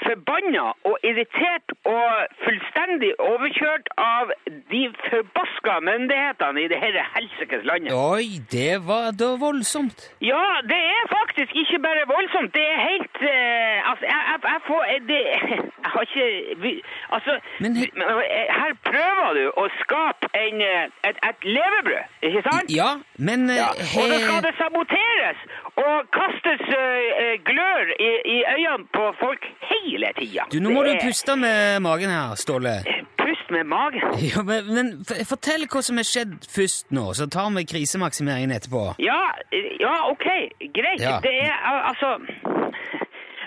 forbanna 0.02 0.66
og 0.90 0.96
irritert 1.10 1.68
og 1.86 2.10
fullstendig 2.44 3.12
overkjørt 3.32 3.88
av 3.98 4.34
de 4.74 4.84
forbaska 5.10 5.80
myndighetene 5.90 6.66
i 6.66 6.70
det 6.72 6.80
hele 6.86 7.04
helsikes 7.16 7.66
landet. 7.70 7.94
Oi, 7.94 8.42
det 8.56 8.76
var 8.90 9.12
da 9.22 9.30
voldsomt. 9.46 10.08
Ja, 10.32 10.44
det 10.72 10.82
er 10.98 11.04
faktisk 11.18 11.52
ikke 11.62 11.80
bare 11.88 12.04
voldsomt. 12.16 12.54
Det 12.58 12.66
er 12.74 12.80
helt 12.90 13.18
eh, 13.34 13.90
Altså, 13.92 14.06
jeg, 14.14 14.22
jeg, 14.32 14.40
jeg 14.54 14.62
får 14.68 14.82
eh, 14.92 15.02
det, 15.12 15.22
Jeg 15.84 15.90
har 15.94 16.02
ikke 16.02 16.82
Altså, 17.16 17.32
Men 17.64 17.76
her, 17.76 17.90
eh, 18.38 18.48
her 18.60 18.72
prøver 18.90 19.30
du 19.38 19.44
å 19.64 19.66
skape 19.82 20.30
en, 20.46 20.62
eh, 20.62 21.10
et, 21.10 21.18
et 21.30 21.48
levebrød, 21.56 22.04
ikke 22.30 22.44
sant? 22.48 22.72
Ja, 22.82 22.90
men 23.28 23.50
Ja, 23.50 23.70
og 24.00 24.06
da 24.14 24.18
skal 24.26 24.42
det 24.48 24.54
saboteres 24.62 25.40
og 25.86 25.96
kastes 26.18 26.64
øh, 26.82 27.36
glør 27.50 27.86
i, 28.08 28.12
i 28.36 28.38
øynene 28.56 28.86
på 28.98 29.04
folk 29.24 29.44
hele 29.84 30.12
tida. 30.18 30.48
Du, 30.52 30.60
nå 30.64 30.74
må 30.76 30.84
du 30.88 30.94
puste 31.04 31.36
med 31.40 31.82
magen 31.86 32.14
her, 32.14 32.36
Ståle. 32.40 32.80
Pust 33.20 33.52
med 33.54 33.70
magen. 33.70 34.08
Ja, 34.32 34.44
men, 34.48 34.72
men 34.76 34.92
fortell 35.30 35.68
hva 35.72 35.84
som 35.86 36.00
er 36.02 36.08
skjedd 36.08 36.36
først 36.52 36.92
nå, 36.96 37.10
så 37.18 37.28
tar 37.32 37.52
vi 37.58 37.66
krisemaksimeringen 37.70 38.56
etterpå. 38.56 38.86
Ja, 39.04 39.22
øh, 39.54 39.70
ja, 39.82 39.96
OK, 40.12 40.28
greit. 40.76 41.02
Ja. 41.04 41.20
Det 41.24 41.36
er 41.46 41.56
altså 41.92 42.18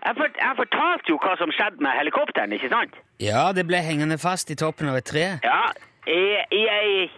jeg, 0.07 0.15
fort, 0.17 0.37
jeg 0.39 0.55
fortalte 0.61 1.11
jo 1.11 1.19
hva 1.23 1.35
som 1.41 1.53
skjedde 1.55 1.83
med 1.83 1.99
helikopteren, 1.99 2.53
ikke 2.55 2.71
sant? 2.71 2.99
Ja, 3.23 3.51
det 3.57 3.67
ble 3.67 3.81
hengende 3.83 4.19
fast 4.23 4.51
i 4.55 4.59
toppen 4.59 4.91
av 4.93 4.99
et 5.01 5.09
tre. 5.09 5.27
Ja, 5.43 5.63
i, 6.07 6.63
ei 6.71 7.09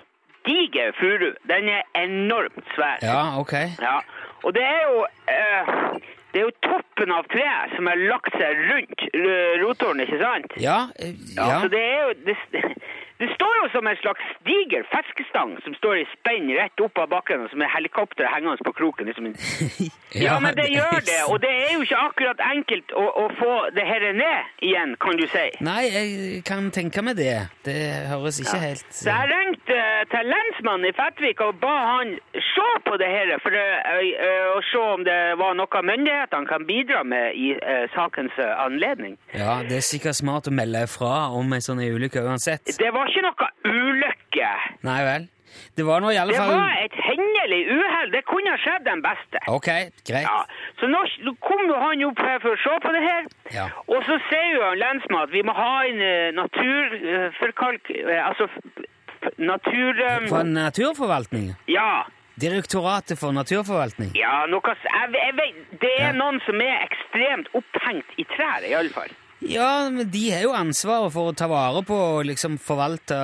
diger 0.48 0.94
furu. 0.96 1.34
Den 1.50 1.68
er 1.68 1.82
enormt 2.00 2.64
svær. 2.74 3.02
Ja, 3.04 3.36
ok. 3.40 3.52
Ja, 3.82 3.98
og 4.44 4.54
det 4.56 4.64
er 4.64 4.80
jo 4.88 5.04
øh, 5.34 6.00
det 6.32 6.40
er 6.42 6.44
jo 6.44 6.54
toppen 6.66 7.12
av 7.14 7.24
treet 7.32 7.72
som 7.76 7.88
har 7.88 8.00
lagt 8.10 8.34
seg 8.36 8.58
rundt 8.68 9.04
øh, 9.14 9.52
rotoren, 9.62 10.02
ikke 10.04 10.18
sant? 10.20 10.56
Ja, 10.60 10.78
eh, 11.00 11.14
Ja, 11.36 11.46
ja. 11.54 11.60
så 11.64 11.70
det 11.72 11.80
er 11.80 12.02
jo 12.02 12.14
det, 12.28 12.36
det 13.18 13.28
står 13.34 13.54
jo 13.62 13.68
som 13.74 13.86
en 13.90 13.96
slags 13.98 14.26
diger 14.46 14.84
fiskestang 14.94 15.56
som 15.64 15.74
står 15.74 16.02
i 16.02 16.04
spenn 16.12 16.50
rett 16.54 16.82
opp 16.84 16.98
av 17.02 17.08
bakken, 17.10 17.42
og 17.42 17.50
som 17.50 17.62
er 17.64 17.72
helikopteret 17.74 18.30
hengende 18.30 18.64
på 18.68 18.76
kroken. 18.80 19.10
Liksom. 19.10 19.32
Ja, 20.16 20.38
men 20.40 20.54
det 20.56 20.70
gjør 20.72 21.02
det, 21.04 21.18
og 21.28 21.36
det 21.42 21.50
er 21.52 21.72
jo 21.74 21.82
ikke 21.84 21.98
akkurat 22.00 22.38
enkelt 22.40 22.92
å, 22.96 23.02
å 23.22 23.24
få 23.36 23.54
det 23.76 23.84
her 23.84 24.06
ned 24.16 24.62
igjen, 24.64 24.94
kan 25.04 25.18
du 25.20 25.26
si. 25.28 25.42
Nei, 25.60 25.82
jeg 25.92 26.38
kan 26.48 26.70
tenke 26.72 27.02
meg 27.04 27.18
det. 27.18 27.34
Det 27.66 27.76
høres 28.08 28.38
ikke 28.40 28.56
helt 28.62 28.86
Så 28.88 29.10
jeg 29.10 29.28
ringte 29.28 29.76
uh, 29.76 30.00
til 30.08 30.30
lensmannen 30.32 30.88
i 30.88 30.94
Fettvik 30.96 31.42
og 31.44 31.58
ba 31.60 31.74
han 31.90 32.14
se 32.32 32.68
på 32.86 32.96
det 33.02 33.10
her 33.12 33.34
for 33.44 33.52
å, 33.52 33.66
uh, 33.92 34.48
å 34.54 34.62
se 34.70 34.80
om 34.94 35.04
det 35.04 35.18
var 35.42 35.58
noe 35.60 35.82
myndighetene 35.90 36.48
kan 36.48 36.64
bidra 36.64 37.04
med 37.04 37.36
i 37.36 37.52
sakens 37.92 38.32
anledning. 38.40 39.18
Ja, 39.36 39.58
det 39.66 39.82
er 39.82 39.84
sikkert 39.84 40.16
smart 40.16 40.48
å 40.48 40.54
melde 40.54 40.86
fra 40.88 41.28
om 41.36 41.52
ei 41.52 41.60
sånn 41.64 41.84
ulykke 41.84 42.24
uansett. 42.24 42.72
Det 42.80 42.90
var 42.96 43.07
ikke 43.08 43.24
noe 43.26 43.48
ulykke. 43.64 44.52
Nei 44.86 45.00
vel. 45.08 45.26
Det 45.74 45.84
var 45.88 46.02
nå 46.04 46.10
i 46.12 46.18
alle 46.20 46.34
Det 46.36 46.42
var 46.44 46.74
et 46.84 46.92
hendelig 47.00 47.60
uhell. 47.72 48.10
Det 48.12 48.20
kunne 48.28 48.50
ha 48.52 48.58
skjedd 48.60 48.84
den 48.84 49.00
beste. 49.02 49.40
Ok, 49.48 49.68
greit. 50.06 50.26
Ja, 50.28 50.42
Så 50.78 50.86
nå 50.92 51.00
kom 51.40 51.62
jo 51.70 51.78
han 51.80 52.04
opp 52.04 52.20
her 52.20 52.38
for 52.44 52.52
å 52.52 52.60
se 52.60 52.74
på 52.84 52.92
det 52.92 53.00
her. 53.06 53.24
Ja. 53.56 53.64
Og 53.88 54.04
så 54.04 54.18
sier 54.28 54.50
jo 54.58 54.60
han 54.66 54.78
lensmann 54.82 55.24
at 55.24 55.32
vi 55.32 55.42
må 55.48 55.54
ha 55.56 55.72
en 55.88 56.02
uh, 56.04 56.36
naturforkalk... 56.36 57.90
eh, 57.96 58.20
altså 58.28 58.44
f- 58.44 58.84
f- 59.22 59.32
natur... 59.38 60.04
For 60.28 60.44
Naturforvaltning? 60.44 61.54
ja. 61.68 62.04
Direktoratet 62.38 63.18
for 63.18 63.32
naturforvaltning? 63.34 64.12
Ja, 64.14 64.44
noe 64.46 64.62
jeg, 64.70 65.08
jeg 65.16 65.32
vet, 65.40 65.56
Det 65.82 65.88
er 65.98 66.12
Ja. 66.12 66.12
noen 66.14 66.38
som 66.46 66.60
er 66.62 66.84
ekstremt 66.86 67.48
opphengt 67.58 68.12
i 68.16 68.22
trær, 68.30 68.62
i 68.68 68.76
alle 68.78 68.92
fall. 68.94 69.10
Ja, 69.40 69.88
men 69.90 70.10
de 70.10 70.24
har 70.32 70.42
jo 70.42 70.54
ansvaret 70.56 71.12
for 71.14 71.30
å 71.30 71.34
ta 71.36 71.46
vare 71.50 71.82
på 71.86 71.94
og 71.94 72.24
liksom 72.26 72.56
forvalte 72.58 73.18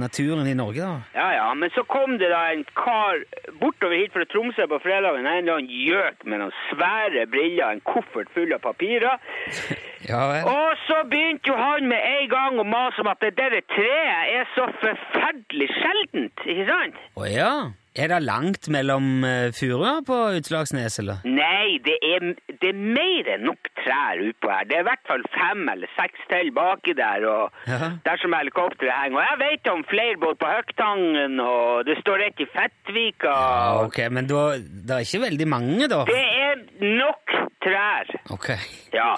naturen 0.00 0.48
i 0.48 0.54
Norge, 0.56 0.80
da. 0.86 1.02
Ja, 1.12 1.26
ja, 1.36 1.48
men 1.54 1.68
så 1.74 1.84
kom 1.84 2.16
det 2.20 2.30
da 2.32 2.46
en 2.54 2.64
kar 2.78 3.20
bortover 3.60 3.98
hit 4.00 4.14
fra 4.16 4.24
Tromsø 4.32 4.64
på 4.70 4.80
fredagen, 4.80 5.26
en 5.28 5.42
eller 5.42 5.58
annen 5.58 5.68
gjøk 5.68 6.24
med 6.24 6.40
noen 6.40 6.56
svære 6.70 7.26
briller, 7.32 7.74
en 7.74 7.84
koffert 7.84 8.32
full 8.36 8.56
av 8.56 8.64
papirer. 8.64 9.20
Ja 10.08 10.22
vel. 10.30 10.46
Og 10.48 10.78
så 10.86 11.02
begynte 11.12 11.50
jo 11.50 11.56
han 11.60 11.84
med 11.90 12.00
en 12.00 12.28
gang 12.32 12.54
å 12.56 12.64
mase 12.64 13.02
om 13.02 13.10
at 13.12 13.20
det 13.20 13.34
der 13.36 13.52
treet 13.68 14.30
er 14.32 14.46
så 14.54 14.64
forferdelig 14.80 15.68
sjeldent, 15.76 16.40
ikke 16.48 16.64
sant? 16.70 16.96
Å 17.20 17.28
ja. 17.28 17.50
Er 17.98 18.06
det 18.12 18.20
langt 18.22 18.68
mellom 18.70 19.24
uh, 19.26 19.48
furuer 19.50 20.04
på 20.06 20.16
Utslagsnes, 20.38 20.98
eller? 21.02 21.24
Nei, 21.26 21.80
det 21.82 21.96
er, 22.06 22.26
det 22.62 22.68
er 22.70 22.78
mer 22.78 23.30
enn 23.34 23.42
nok 23.48 23.66
trær 23.80 24.20
utpå 24.22 24.46
her. 24.52 24.68
Det 24.70 24.76
er 24.78 24.84
i 24.84 24.86
hvert 24.86 25.02
fall 25.10 25.24
fem 25.34 25.64
eller 25.72 25.90
seks 25.96 26.22
til 26.30 26.52
baki 26.54 26.94
der, 26.94 27.26
og 27.26 27.50
Ja. 27.66 27.90
der 28.06 28.16
som 28.22 28.36
helikopteret 28.38 28.94
henger. 28.94 29.18
Og 29.18 29.26
jeg 29.26 29.40
vet 29.42 29.72
om 29.74 29.82
flere 29.90 30.16
både 30.22 30.38
på 30.38 30.52
Høgtangen, 30.54 31.40
og 31.42 31.84
det 31.90 31.98
står 32.04 32.22
et 32.28 32.44
i 32.46 32.48
Fettvika. 32.54 33.34
Ja, 33.34 33.84
ok, 33.84 33.98
men 34.14 34.30
da, 34.30 34.44
det 34.86 34.94
er 34.94 35.04
ikke 35.08 35.24
veldig 35.26 35.48
mange, 35.50 35.88
da? 35.90 36.04
Det 36.06 36.24
er 36.46 36.62
nok 37.02 37.34
trær. 37.66 38.06
Ok. 38.30 38.48
Ja, 38.94 39.12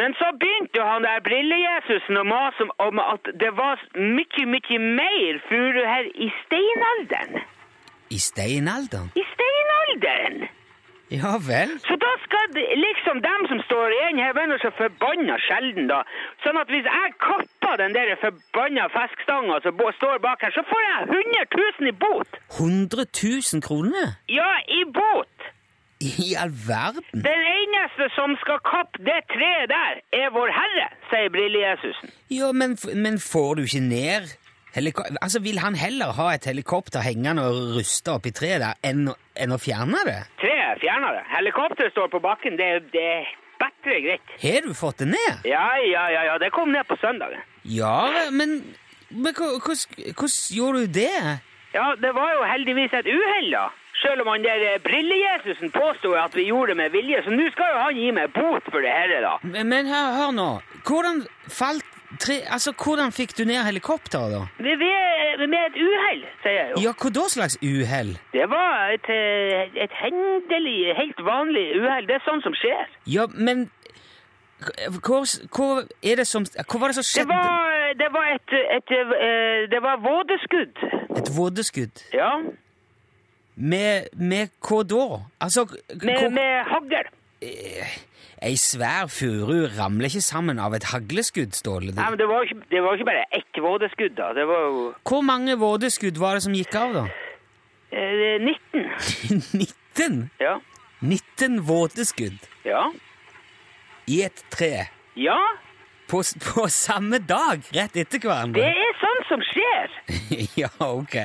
men 0.00 0.16
så 0.18 0.32
begynte 0.40 0.80
jo 0.80 0.86
han 0.88 1.04
der 1.04 1.20
Brille-Jesusen 1.28 2.16
å 2.18 2.24
mase 2.26 2.66
om 2.88 2.98
at 3.04 3.28
det 3.44 3.52
var 3.60 3.84
mye, 4.00 4.48
mye 4.56 4.80
mer 4.80 5.42
furu 5.50 5.82
her 5.92 6.08
i 6.16 6.32
steinalderen. 6.40 7.44
I 8.10 8.18
steinalderen? 8.18 9.10
I 9.16 9.24
steinalderen! 9.34 10.48
Ja 11.10 11.32
vel? 11.50 11.70
Så 11.88 11.94
da 12.04 12.12
skal 12.26 12.46
det, 12.56 12.64
liksom 12.86 13.16
dem 13.28 13.42
som 13.50 13.58
står 13.68 13.88
igjen 13.96 14.18
her, 14.24 14.32
være 14.40 14.56
så 14.64 14.70
forbanna 14.80 15.36
sjelden, 15.46 15.86
da. 15.92 16.00
Sånn 16.44 16.58
at 16.62 16.72
hvis 16.72 16.88
jeg 16.88 17.12
kapper 17.26 17.74
den 17.82 17.94
der 17.96 18.14
forbanna 18.24 18.88
fiskestanga 18.96 19.60
som 19.64 19.82
står 20.00 20.22
bak 20.26 20.42
her, 20.44 20.54
så 20.56 20.64
får 20.70 20.82
jeg 20.88 21.00
100 21.18 21.44
000 21.80 21.92
i 21.92 21.94
bot. 22.04 22.40
100 22.58 23.06
000 23.52 23.66
kroner? 23.68 24.16
Ja, 24.32 24.50
i 24.78 24.82
bot. 24.98 25.50
I 26.04 26.34
all 26.36 26.52
verden? 26.68 27.04
Den 27.28 27.42
eneste 27.58 28.08
som 28.16 28.34
skal 28.42 28.58
kappe 28.72 28.98
det 29.08 29.20
treet 29.32 29.68
der, 29.70 30.00
er 30.20 30.32
Vår 30.34 30.50
Herre, 30.58 30.88
sier 31.10 31.30
Brille-Jesusen. 31.36 32.10
Ja, 32.30 32.50
men, 32.52 32.76
men 33.04 33.20
får 33.32 33.54
du 33.54 33.62
ikke 33.68 33.84
ned 33.86 34.34
heliko 34.74 35.04
Altså, 35.20 35.40
Vil 35.40 35.58
han 35.58 35.74
heller 35.74 36.12
ha 36.18 36.28
et 36.34 36.44
helikopter 36.50 37.04
hengende 37.04 37.44
og 37.48 37.76
ruste 37.78 38.14
oppi 38.14 38.32
treet 38.34 38.62
der 38.62 38.78
enn, 38.84 39.08
enn 39.36 39.54
å 39.54 39.60
fjerne 39.60 40.02
det? 40.08 40.20
Treet 40.42 40.82
fjerner 40.82 41.18
det. 41.18 41.24
Helikopteret 41.36 41.94
står 41.94 42.10
på 42.12 42.20
bakken. 42.24 42.58
Det, 42.60 42.70
det 42.92 43.04
er 43.18 43.30
bedre 43.62 44.00
greit. 44.06 44.34
Har 44.42 44.66
du 44.66 44.74
fått 44.74 45.04
det 45.04 45.12
ned? 45.14 45.46
Ja, 45.48 45.66
ja, 45.84 46.08
ja, 46.12 46.26
ja. 46.32 46.38
Det 46.42 46.50
kom 46.54 46.72
ned 46.74 46.86
på 46.88 46.98
søndag. 47.02 47.38
Ja, 47.64 48.28
men, 48.30 48.60
men 49.10 49.32
hvordan 49.34 50.28
gjorde 50.58 50.84
du 50.84 50.98
det? 51.00 51.40
Ja, 51.74 51.94
det 51.98 52.12
var 52.14 52.34
jo 52.36 52.44
heldigvis 52.46 52.92
et 52.94 53.08
uhell, 53.10 53.50
da. 53.54 53.70
Selv 54.02 54.22
om 54.24 54.28
han 54.32 54.42
der 54.44 54.62
eh, 54.74 54.80
Brille-Jesusen 54.84 55.70
påstod 55.74 56.16
at 56.18 56.34
vi 56.36 56.48
gjorde 56.50 56.74
det 56.74 56.76
med 56.82 56.90
vilje, 56.92 57.22
så 57.24 57.32
nå 57.32 57.46
skal 57.54 57.70
jo 57.72 57.82
han 57.86 57.98
gi 57.98 58.10
meg 58.14 58.32
bot 58.34 58.66
for 58.68 58.84
det 58.84 58.92
her, 58.92 59.14
da. 59.24 59.34
Men, 59.42 59.70
men 59.70 59.88
hør, 59.88 60.10
hør 60.18 60.32
nå. 60.36 60.48
Hvordan 60.86 61.22
falt 61.48 61.93
tre... 62.20 62.40
Altså, 62.50 62.72
hvordan 62.84 63.12
fikk 63.12 63.36
du 63.38 63.44
ned 63.44 63.62
helikopteret, 63.66 64.32
da? 64.32 64.40
Ved, 64.64 64.76
vi, 64.82 64.90
er 64.90 65.46
med 65.50 65.62
et 65.70 65.78
uhell, 65.82 66.24
sier 66.42 66.56
jeg 66.58 66.72
jo. 66.74 66.82
Ja, 66.84 66.92
hva 67.02 67.10
da 67.18 67.24
slags 67.32 67.56
uhell? 67.62 68.12
Det 68.32 68.48
var 68.50 68.92
et, 68.96 69.08
eh, 69.10 69.78
et 69.86 69.94
hendelig, 70.02 70.78
helt 70.98 71.24
vanlig 71.26 71.64
uhell. 71.80 72.06
Det 72.10 72.18
er 72.18 72.26
sånn 72.26 72.42
som 72.46 72.54
skjer. 72.58 72.92
Ja, 73.10 73.26
men 73.34 73.66
hva, 74.64 75.18
hva 75.52 75.68
er 76.02 76.20
det 76.20 76.26
som 76.30 76.44
Hva 76.46 76.78
var 76.80 76.92
det 76.92 76.96
som 76.96 77.04
Det 77.04 77.10
skjedde? 77.10 77.34
var, 77.34 77.96
det 78.00 78.10
var 78.14 78.28
et, 78.32 78.54
et, 78.76 78.92
et 78.94 79.70
Det 79.72 79.80
var 79.82 79.98
vådeskudd. 80.04 80.84
Et 81.18 81.32
vådeskudd? 81.36 82.04
Ja. 82.14 82.30
Med, 83.56 84.08
med 84.16 84.54
hva 84.64 84.80
da? 84.82 85.04
Altså 85.40 85.66
Med, 86.02 86.30
med 86.32 86.64
hagl. 86.70 87.10
Ei 88.44 88.56
svær 88.60 89.06
furu 89.08 89.64
ramler 89.78 90.10
ikke 90.10 90.20
sammen 90.24 90.58
av 90.60 90.74
et 90.76 90.84
hagleskudd, 90.90 91.54
Ståle. 91.56 91.94
Nei, 91.96 92.08
men 92.12 92.18
det 92.20 92.26
var, 92.28 92.44
ikke, 92.44 92.58
det 92.72 92.82
var 92.84 92.98
ikke 92.98 93.06
bare 93.08 93.22
ett 93.38 93.60
vådeskudd, 93.64 94.16
da. 94.18 94.32
Det 94.36 94.44
var 94.50 94.66
jo 94.68 94.82
Hvor 95.08 95.22
mange 95.24 95.54
vådeskudd 95.60 96.18
var 96.20 96.36
det 96.36 96.44
som 96.44 96.56
gikk 96.58 96.74
av, 96.80 96.92
da? 96.98 97.04
eh, 97.94 98.40
19. 98.42 99.40
19? 99.54 100.30
Ja. 100.42 100.56
19 101.04 101.60
vådeskudd 101.68 102.38
Ja. 102.66 102.88
i 104.10 104.22
et 104.26 104.44
tre. 104.50 104.88
Ja. 105.16 105.38
På, 106.10 106.20
på 106.20 106.66
samme 106.68 107.18
dag, 107.24 107.62
rett 107.72 107.96
etter 107.96 108.20
hverandre? 108.20 108.60
Det 108.60 108.82
er 108.88 108.98
sånn 109.00 109.22
som 109.30 109.44
skjer. 109.46 109.94
ja, 110.64 110.68
ok. 110.84 111.16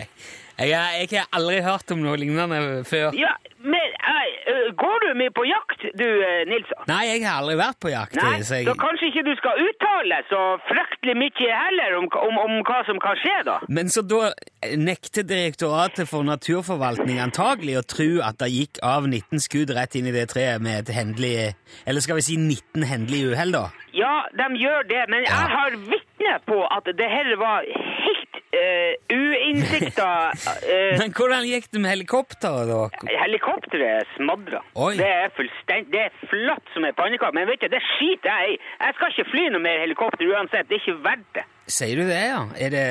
Jeg, 0.59 1.07
jeg 1.11 1.21
har 1.23 1.29
aldri 1.39 1.61
hørt 1.63 1.91
om 1.95 2.01
noe 2.03 2.17
lignende 2.19 2.83
før. 2.87 3.13
Ja, 3.15 3.31
men 3.59 3.95
eh, 3.99 4.69
går 4.79 4.97
du 5.05 5.07
mye 5.19 5.31
på 5.35 5.43
jakt, 5.47 5.85
du, 5.99 6.05
Nilsson? 6.49 6.83
Nei, 6.89 7.01
jeg 7.09 7.23
har 7.25 7.41
aldri 7.41 7.55
vært 7.59 7.79
på 7.83 7.91
jakt. 7.93 8.17
Nei, 8.19 8.37
jeg... 8.43 8.67
Da 8.67 8.75
kanskje 8.79 9.09
ikke 9.11 9.23
du 9.27 9.33
skal 9.39 9.61
uttale 9.63 10.21
så 10.29 10.41
fryktelig 10.67 11.15
mye 11.19 11.49
heller 11.63 11.97
om, 11.99 12.07
om, 12.27 12.39
om 12.45 12.55
hva 12.67 12.81
som 12.87 12.99
kan 13.03 13.17
skje, 13.19 13.37
da. 13.47 13.57
Men 13.71 13.91
så 13.93 14.03
da 14.07 14.31
nekter 14.75 15.23
Direktoratet 15.29 16.07
for 16.09 16.25
naturforvaltning 16.27 17.19
antagelig 17.23 17.77
å 17.79 17.85
tro 17.87 18.09
at 18.25 18.39
det 18.41 18.49
gikk 18.51 18.79
av 18.85 19.07
19 19.07 19.43
skudd 19.43 19.71
rett 19.75 19.95
inn 19.99 20.09
i 20.09 20.15
det 20.15 20.25
treet 20.33 20.61
med 20.63 20.81
et 20.83 20.91
hendelig 20.95 21.33
Eller 21.87 22.03
skal 22.03 22.19
vi 22.19 22.25
si 22.25 22.35
19 22.39 22.83
hendelige 22.89 23.33
uhell, 23.35 23.53
da? 23.55 23.65
Ja, 23.95 24.13
de 24.35 24.47
gjør 24.59 24.87
det, 24.89 25.03
men 25.11 25.23
Ja. 25.23 25.35
jeg 25.43 25.55
har 25.55 25.77
vitne 25.91 26.35
på 26.47 26.59
at 26.67 26.89
det 26.99 27.09
her 27.09 27.29
var 27.39 27.63
helt 27.67 28.28
uh, 28.55 28.93
uinnsikta 29.13 30.07
uh, 30.71 30.95
Men 31.01 31.13
hvordan 31.15 31.47
gikk 31.49 31.69
det 31.73 31.83
med 31.83 31.93
helikopteret, 31.95 32.71
da? 32.71 33.11
Helikopteret 33.25 34.09
smadra. 34.15 34.63
Det 34.97 35.07
er 35.07 35.31
fullstendig 35.37 35.93
Det 35.93 36.03
er 36.07 36.27
flatt 36.31 36.73
som 36.73 36.85
en 36.85 36.97
pannekake. 36.97 37.35
Men 37.37 37.47
vet 37.49 37.63
du, 37.63 37.69
det 37.71 37.81
skiter 37.95 38.29
jeg 38.29 38.57
i. 38.57 38.59
Jeg 38.83 38.97
skal 38.97 39.15
ikke 39.15 39.29
fly 39.31 39.47
noe 39.53 39.63
mer 39.63 39.81
helikopter 39.85 40.33
uansett. 40.33 40.69
Det 40.69 40.79
er 40.79 40.83
ikke 40.85 41.01
verdt 41.05 41.31
det. 41.37 41.45
Sier 41.69 42.01
du 42.01 42.07
det, 42.09 42.19
ja? 42.31 42.41
Er 42.57 42.73
det 42.73 42.85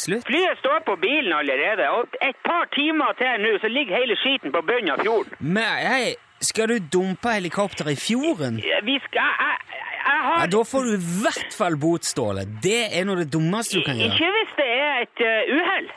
slutt? 0.00 0.24
Flyet 0.24 0.60
står 0.62 0.84
på 0.86 0.96
bilen 1.02 1.32
allerede, 1.36 1.88
og 1.92 2.16
et 2.24 2.38
par 2.46 2.64
timer 2.72 3.12
til 3.20 3.42
nå, 3.44 3.58
så 3.60 3.68
ligger 3.68 3.98
hele 4.00 4.16
skiten 4.16 4.54
på 4.54 4.62
bunnen 4.64 4.94
av 4.94 5.02
fjorden. 5.04 5.36
Men 5.40 5.68
hei, 5.84 6.14
skal 6.42 6.68
du 6.72 6.76
dumpe 6.92 7.32
helikopteret 7.36 7.96
i 7.96 8.00
fjorden? 8.00 8.58
Vi 8.86 8.96
skal 9.06 9.20
Jeg, 9.22 9.56
jeg, 10.02 10.20
har... 10.26 10.40
Ja, 10.40 10.46
Da 10.50 10.62
får 10.66 10.88
du 10.88 10.92
i 10.96 11.02
hvert 11.22 11.56
fall 11.56 11.76
bot, 11.78 12.04
Ståle. 12.04 12.46
Det 12.62 12.80
er 12.90 13.06
noe 13.06 13.18
av 13.18 13.24
det 13.24 13.32
dummeste 13.32 13.78
du 13.78 13.86
kan 13.86 13.98
gjøre. 14.00 14.14
Ikke 14.16 14.30
hvis 14.36 14.54
det 14.58 14.68
er 14.78 15.04
et 15.06 15.24
uh, 15.26 15.56
uhell. 15.58 15.92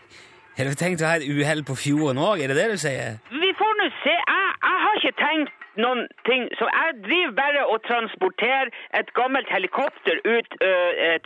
Har 0.60 0.68
du 0.68 0.76
tenkt 0.76 1.00
å 1.00 1.08
ha 1.08 1.16
et 1.20 1.28
uhell 1.28 1.62
på 1.64 1.76
fjorden 1.78 2.20
òg? 2.20 2.42
Er 2.44 2.52
det 2.52 2.58
det 2.58 2.66
du 2.74 2.80
sier? 2.82 3.20
Vi 3.32 3.50
får 3.60 3.76
nå 3.80 3.88
se. 4.02 4.16
Jeg, 4.16 4.50
jeg 4.66 4.82
har 4.84 4.98
ikke 5.00 5.16
tenkt 5.20 5.59
noen 5.78 6.06
ting. 6.26 6.48
Så 6.58 6.66
jeg 6.66 6.96
driver 7.04 7.34
bare 7.38 7.62
og 7.70 7.78
transporterer 7.86 8.72
et 8.98 9.12
gammelt 9.14 9.46
helikopter 9.52 10.18
ut 10.26 10.56
ø, 10.62 10.70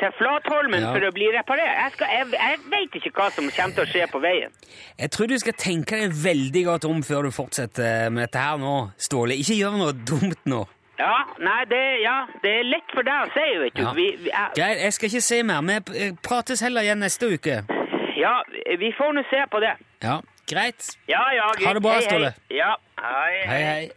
til 0.00 0.12
Flatholmen 0.18 0.80
Ja. 0.84 0.92
for 0.92 1.06
å 1.08 1.12
bli 1.16 1.30
reparert. 1.32 1.72
Jeg, 1.80 1.92
skal, 1.96 2.12
jeg, 2.12 2.26
jeg 2.36 2.58
vet 2.74 2.98
ikke 3.00 3.14
hva 3.16 3.30
som 3.32 3.48
kommer 3.56 3.74
til 3.78 3.84
å 3.86 3.90
skje 3.94 4.06
på 4.12 4.20
veien. 4.24 4.52
Jeg 5.00 5.10
tror 5.14 5.26
du 5.32 5.38
skal 5.38 5.56
tenke 5.58 5.96
deg 6.02 6.12
veldig 6.24 6.64
godt 6.68 6.84
om 6.90 7.02
før 7.02 7.28
du 7.28 7.30
fortsetter 7.34 8.10
med 8.10 8.26
dette 8.28 8.38
her 8.44 8.60
nå, 8.60 8.74
Ståle. 8.98 9.36
Ikke 9.40 9.56
gjør 9.58 9.78
noe 9.80 9.92
dumt 9.96 10.44
nå. 10.50 10.64
Ja, 10.98 11.16
nei, 11.42 11.64
det, 11.66 11.80
ja, 12.04 12.20
det 12.44 12.50
er 12.60 12.68
lett 12.70 12.92
for 12.94 13.02
deg 13.02 13.24
å 13.24 13.30
si, 13.34 13.46
vet 13.64 13.74
du. 13.74 13.82
Ja. 13.82 13.94
Vi, 13.96 14.04
vi, 14.22 14.28
jeg, 14.30 14.52
Geir, 14.60 14.76
jeg 14.84 14.92
skal 14.94 15.08
ikke 15.10 15.24
si 15.26 15.40
mer. 15.42 15.64
Vi 15.90 16.10
prates 16.22 16.62
heller 16.62 16.86
igjen 16.86 17.02
neste 17.02 17.32
uke. 17.34 17.56
ja, 18.14 18.34
vi 18.78 18.92
får 18.94 19.16
nå 19.16 19.24
se 19.32 19.40
på 19.50 19.58
det. 19.64 19.72
Ja, 20.04 20.20
greit. 20.50 20.98
Ja, 21.08 21.22
ja, 21.34 21.50
greit. 21.56 21.66
Ha 21.66 21.74
det 21.74 21.82
bra, 21.84 21.92
Hei, 21.92 22.00
hei. 22.00 22.08
Ståle. 22.10 22.34
Ja, 22.50 22.76
hei, 23.00 23.34
Hei, 23.48 23.62
hei. 23.70 23.90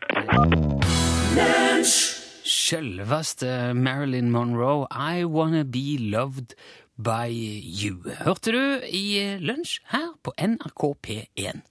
Selveste 2.47 3.73
Marilyn 3.75 4.31
Monroe, 4.31 4.87
I 4.91 5.25
wanna 5.25 5.63
be 5.63 5.97
loved 5.99 6.55
by 6.97 7.27
you. 7.29 8.01
Hørte 8.25 8.51
du 8.55 8.79
i 8.87 9.37
lunsj 9.39 9.79
her 9.91 10.13
på 10.23 10.33
NRK 10.39 10.83
P1. 11.07 11.61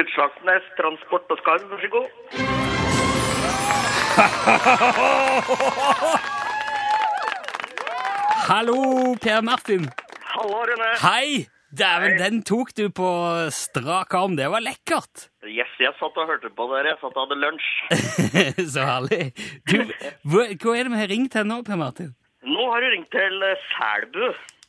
Utslagsnes 0.00 0.64
Transport 0.78 1.30
og 1.30 1.38
Skarv, 1.42 1.62
vær 1.70 1.78
så 1.82 1.88
god. 1.96 2.08
Hallo, 8.48 9.14
Per 9.20 9.40
Martin. 9.42 9.88
Hallo, 10.34 10.58
Rune. 10.68 10.90
Hei! 11.02 11.46
Dæven, 11.78 12.14
den 12.16 12.38
tok 12.48 12.70
du 12.78 12.86
på 12.96 13.08
strak 13.52 14.14
arm. 14.16 14.36
Det 14.38 14.46
var 14.48 14.62
lekkert. 14.64 15.26
Yes, 15.44 15.68
jeg 15.76 15.92
satt 15.98 16.16
og 16.16 16.30
hørte 16.30 16.48
på 16.56 16.64
dere. 16.70 16.94
Jeg 16.94 16.98
satt 17.02 17.18
og 17.20 17.26
hadde 17.26 17.36
lunsj. 17.42 17.68
Så 18.74 18.86
herlig. 18.88 19.26
Du, 19.68 19.76
hva, 20.32 20.46
hva 20.62 20.76
er 20.78 20.88
det 20.88 20.94
vi 20.94 21.00
har 21.02 21.10
ringt 21.12 21.34
til 21.36 21.44
nå, 21.50 21.58
Per 21.66 21.76
Martin? 21.80 22.14
Nå 22.48 22.70
har 22.72 22.80
du 22.80 22.88
ringt 22.94 23.10
til 23.12 23.44
eh, 23.50 23.66
Selbu. 23.74 24.24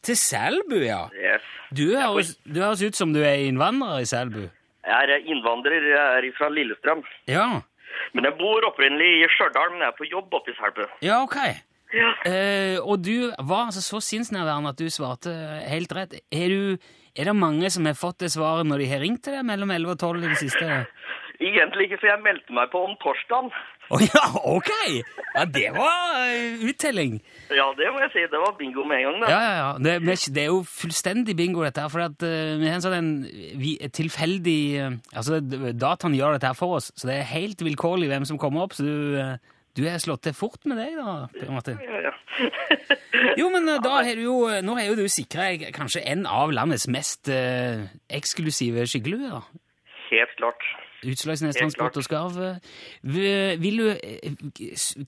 Til 0.10 0.20
Selbu, 0.26 0.76
ja. 0.84 1.00
Yes. 1.16 1.48
Du 1.72 1.86
høres, 1.96 2.34
du 2.44 2.60
høres 2.60 2.84
ut 2.84 3.00
som 3.00 3.16
du 3.16 3.22
er 3.24 3.46
innvandrer 3.48 4.04
i 4.04 4.12
Selbu. 4.12 4.44
Jeg 4.90 5.16
er 5.16 5.24
innvandrer. 5.24 5.88
Jeg 5.94 6.20
er 6.28 6.30
fra 6.36 6.52
Lillestrøm. 6.52 7.06
Ja, 7.32 7.48
Men 8.14 8.26
jeg 8.28 8.36
bor 8.40 8.64
opprinnelig 8.68 9.24
i 9.24 9.28
Stjørdal, 9.38 9.72
men 9.72 9.82
jeg 9.88 9.94
er 9.94 9.98
på 9.98 10.12
jobb 10.12 10.36
oppe 10.36 10.52
i 10.52 10.60
Selbu. 10.60 10.84
ja 11.06 11.24
ok. 11.24 11.40
Ja. 11.96 12.12
Eh, 12.30 12.78
og 12.80 13.02
du 13.02 13.32
var 13.40 13.70
altså 13.70 13.82
så 13.82 14.02
sinnsnærværende 14.04 14.74
at 14.76 14.82
du 14.82 14.90
svarte 14.94 15.34
helt 15.66 15.94
rett. 15.96 16.20
Er, 16.32 16.54
du, 16.54 16.78
er 17.18 17.32
det 17.32 17.36
mange 17.36 17.70
som 17.74 17.88
har 17.90 17.98
fått 17.98 18.22
det 18.26 18.34
svaret 18.36 18.70
når 18.70 18.84
de 18.84 18.92
har 18.92 19.02
ringt 19.04 19.24
til 19.26 19.38
deg 19.38 19.48
mellom 19.48 19.74
11 19.74 19.96
og 19.96 20.00
12 20.00 20.22
i 20.22 20.30
det 20.30 20.40
siste? 20.44 20.70
Egentlig 21.40 21.88
ikke, 21.88 22.02
for 22.02 22.10
jeg 22.12 22.20
meldte 22.20 22.54
meg 22.56 22.68
på 22.74 22.82
om 22.84 22.98
torsdagen. 23.00 23.54
Å 23.90 23.98
ja, 24.04 24.24
ok! 24.52 24.72
Ja, 25.34 25.46
det 25.50 25.70
var 25.74 26.18
uh, 26.20 26.64
uttelling. 26.68 27.16
Ja, 27.48 27.70
det 27.78 27.88
må 27.94 28.02
jeg 28.04 28.12
si. 28.14 28.26
Det 28.30 28.42
var 28.42 28.58
bingo 28.60 28.84
med 28.86 29.00
en 29.00 29.06
gang, 29.08 29.22
da. 29.24 29.30
Ja, 29.32 29.40
ja, 29.40 29.54
ja. 29.56 29.70
Det, 29.80 29.94
men 30.04 30.20
det 30.36 30.44
er 30.44 30.50
jo 30.52 30.60
fullstendig 30.68 31.38
bingo, 31.40 31.64
dette 31.64 31.86
her. 31.86 31.94
For 31.94 32.04
at, 32.04 32.20
uh, 32.22 32.58
vi 32.60 32.68
har 32.68 32.78
en 32.78 32.84
sånn 32.84 33.10
vi, 33.62 33.78
tilfeldig 33.96 34.60
uh, 34.84 35.00
Altså, 35.16 35.40
dataen 35.40 36.18
gjør 36.18 36.36
dette 36.36 36.52
her 36.52 36.60
for 36.60 36.78
oss, 36.78 36.92
så 37.00 37.10
det 37.10 37.22
er 37.22 37.32
helt 37.32 37.64
vilkårlig 37.66 38.12
hvem 38.12 38.28
som 38.30 38.42
kommer 38.42 38.68
opp. 38.68 38.76
Så 38.78 38.86
du, 38.86 39.16
eh, 39.18 39.40
du 39.78 39.84
har 39.86 40.00
slått 40.02 40.24
til 40.28 40.36
fort 40.38 40.66
med 40.70 40.80
deg, 40.82 40.98
da, 40.98 41.14
Per 41.36 41.52
Martin. 41.54 41.80
Ja, 41.84 42.10
ja. 42.10 42.14
Jo, 43.40 43.50
men 43.52 43.68
eh, 43.68 43.80
da 43.84 44.00
har 44.00 44.16
du 44.18 44.24
jo, 44.24 44.38
nå 44.64 44.76
har 44.78 44.90
jo 44.90 44.98
du 45.00 45.06
sikra 45.12 45.50
kanskje 45.76 46.04
en 46.08 46.26
av 46.30 46.54
landets 46.56 46.88
mest 46.92 47.30
eh, 47.34 47.86
eksklusive 48.16 48.86
skyggeluer. 48.90 49.44
Helt 50.10 50.34
klart. 50.40 50.64
Utslagsnes 51.08 51.56
Transport 51.56 52.00
og 52.00 52.04
Skarv. 52.04 52.40
Vil 53.04 53.80
du 53.80 53.88
eh, 53.94 54.34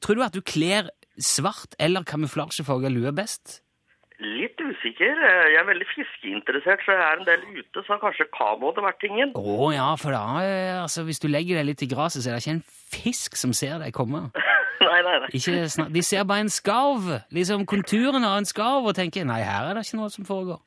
Tror 0.04 0.20
du 0.20 0.24
at 0.28 0.38
du 0.38 0.44
kler 0.46 0.92
svart 1.22 1.76
eller 1.80 2.08
kamuflasjefarga 2.08 2.92
lue 2.94 3.12
best? 3.16 3.60
Litt 4.22 4.60
usikker. 4.62 5.18
Jeg 5.50 5.58
er 5.58 5.66
veldig 5.66 5.88
fiskeinteressert, 5.90 6.84
så 6.86 6.94
jeg 6.94 7.02
er 7.02 7.16
en 7.18 7.26
del 7.26 7.46
ute, 7.58 7.82
så 7.88 7.98
kanskje 7.98 8.28
kano 8.36 8.70
hadde 8.70 8.84
vært 8.86 9.00
tingen. 9.02 9.32
Å 9.34 9.72
ja, 9.74 9.88
for 9.98 10.14
da, 10.14 10.26
eh, 10.46 10.78
altså, 10.78 11.08
hvis 11.08 11.22
du 11.24 11.26
legger 11.32 11.58
deg 11.58 11.72
litt 11.72 11.82
i 11.82 11.90
gresset, 11.90 12.22
så 12.22 12.30
er 12.30 12.38
det 12.38 12.44
ikke 12.46 12.60
en 12.60 12.68
fisk 12.94 13.40
som 13.40 13.56
ser 13.58 13.82
deg 13.82 13.96
komme. 13.98 14.28
nei, 14.92 15.00
nei, 15.08 15.16
nei. 15.24 15.30
Ikke 15.38 15.70
snak, 15.72 15.94
de 15.96 16.04
ser 16.06 16.28
bare 16.28 16.46
en 16.46 16.52
skarv, 16.52 17.08
liksom 17.34 17.64
konturen 17.70 18.26
av 18.28 18.42
en 18.42 18.50
skarv, 18.50 18.92
og 18.92 18.98
tenker 18.98 19.26
nei, 19.28 19.42
her 19.48 19.70
er 19.70 19.80
det 19.80 19.86
ikke 19.88 20.02
noe 20.02 20.12
som 20.14 20.28
foregår. 20.28 20.60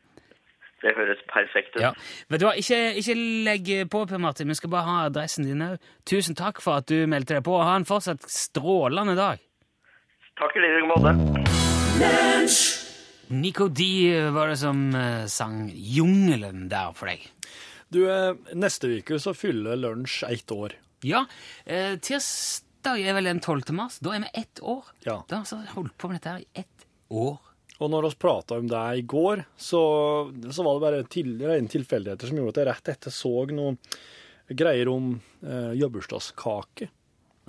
Det 0.85 0.93
høres 0.99 1.21
perfekt 1.31 1.77
ut. 1.79 1.81
Ja. 1.81 1.95
Men 2.29 2.41
du 2.41 2.45
ikke, 2.51 2.79
ikke 3.01 3.15
legg 3.47 3.71
på, 3.93 4.05
Per 4.11 4.21
Martin, 4.21 4.51
vi 4.53 4.57
skal 4.59 4.73
bare 4.75 4.85
ha 4.85 4.97
adressen 5.09 5.47
din 5.49 5.65
òg. 5.65 5.79
Tusen 6.05 6.37
takk 6.37 6.61
for 6.61 6.83
at 6.83 6.91
du 6.91 7.07
meldte 7.09 7.39
deg 7.39 7.47
på, 7.47 7.57
ha 7.57 7.73
en 7.79 7.89
fortsatt 7.89 8.27
strålende 8.29 9.17
dag. 9.17 9.41
Takk 10.37 10.59
i 10.59 10.65
like 10.65 10.85
måte. 10.91 11.15
Nico 13.33 13.71
D 13.73 13.87
var 14.35 14.53
det 14.53 14.59
som 14.61 14.85
eh, 14.99 15.25
sang 15.33 15.71
Jungelen 15.73 16.69
der 16.69 16.93
for 16.93 17.09
deg. 17.09 17.25
Du, 17.89 18.03
eh, 18.11 18.35
neste 18.53 18.99
uke 18.99 19.17
så 19.23 19.33
fyller 19.33 19.81
lunsj 19.81 20.27
ett 20.29 20.53
år. 20.53 20.77
Ja, 21.05 21.25
eh, 21.65 21.97
tirsdag 21.97 22.74
er 22.93 23.17
vel 23.17 23.31
den 23.31 23.41
12. 23.41 23.73
mars. 23.77 23.99
Da 24.05 24.13
er 24.15 24.27
vi 24.27 24.31
ett 24.45 24.61
år. 24.63 24.85
Ja. 25.07 25.23
Da 25.29 25.41
har 25.43 25.63
vi 25.63 25.75
holdt 25.75 25.97
på 25.99 26.11
med 26.11 26.21
dette 26.21 26.35
her 26.35 26.45
i 26.45 26.65
ett 26.65 26.87
år. 27.09 27.39
Og 27.83 27.91
når 27.91 28.09
vi 28.09 28.17
prata 28.23 28.59
om 28.61 28.69
det 28.71 28.83
i 28.99 29.03
går, 29.03 29.45
så, 29.57 29.81
så 30.51 30.67
var 30.67 30.77
det 30.77 30.85
bare 30.85 31.05
til, 31.11 31.35
rene 31.43 31.71
tilfeldigheter 31.71 32.31
som 32.31 32.39
gjorde 32.39 32.55
at 32.55 32.61
jeg 32.61 32.69
rett 32.71 32.91
etter 32.95 33.15
så 33.15 33.33
noen 33.51 33.79
greier 34.55 34.91
om 34.93 35.15
eh, 35.43 35.73
jobbursdagskake. 35.81 36.91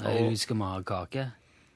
Jeg 0.02 0.30
husker 0.32 0.58
vi 0.58 0.70
har 0.72 0.86
kake. 0.88 1.28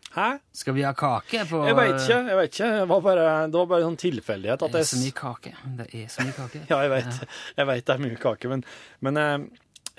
Hæ? 0.10 0.30
Skal 0.52 0.74
vi 0.74 0.84
ha 0.84 0.94
kake 0.98 1.44
på 1.46 1.60
Jeg 1.68 1.76
veit 1.78 2.00
ikke. 2.00 2.16
jeg 2.32 2.38
vet 2.40 2.54
ikke. 2.56 2.70
Det 2.74 2.86
var 2.90 3.02
bare, 3.06 3.26
det 3.48 3.60
var 3.60 3.68
bare 3.70 3.84
en 3.84 3.92
sånn 3.92 4.00
tilfeldighet 4.02 4.64
at 4.66 4.74
Det 4.74 4.80
er 4.82 4.88
så 4.90 5.02
mye 5.04 5.16
kake. 5.20 5.52
Det 5.78 5.88
er 5.94 6.08
så 6.10 6.26
mye 6.26 6.38
kake. 6.38 6.62
Ja, 6.72 6.80
jeg 6.82 6.94
vet, 6.96 7.20
ja. 7.60 7.68
det 7.76 7.94
er 7.94 8.02
mye 8.02 8.22
kake, 8.24 8.50
men, 8.50 8.64
men 9.06 9.22
jeg, 9.22 9.44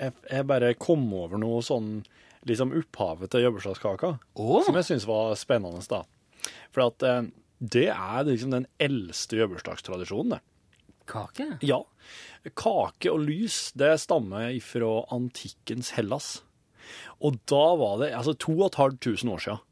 jeg, 0.01 0.17
jeg 0.33 0.49
bare 0.51 0.73
kom 0.81 1.07
over 1.15 1.39
noe 1.41 1.63
sånn 1.63 2.01
liksom 2.49 2.73
opphavet 2.79 3.33
til 3.33 3.45
jobbursdagskaka, 3.45 4.15
oh. 4.41 4.61
som 4.65 4.79
jeg 4.79 4.89
syns 4.89 5.09
var 5.09 5.35
spennende. 5.39 5.83
da. 5.91 6.05
For 6.73 6.87
at 6.87 7.05
eh, 7.07 7.29
det 7.61 7.89
er 7.93 8.29
liksom 8.29 8.55
den 8.55 8.69
eldste 8.81 9.41
jobbursdagstradisjonen, 9.43 10.39
det. 10.39 10.45
Kake? 11.11 11.47
Ja. 11.67 11.83
Kake 12.55 13.11
og 13.11 13.25
lys, 13.27 13.73
det 13.75 13.97
stammer 14.01 14.53
fra 14.63 14.93
antikkens 15.13 15.93
Hellas. 15.97 16.39
Og 17.21 17.41
da 17.51 17.65
var 17.79 17.99
det 18.03 18.15
altså 18.17 18.37
2500 18.39 19.35
år 19.35 19.45
siden. 19.45 19.67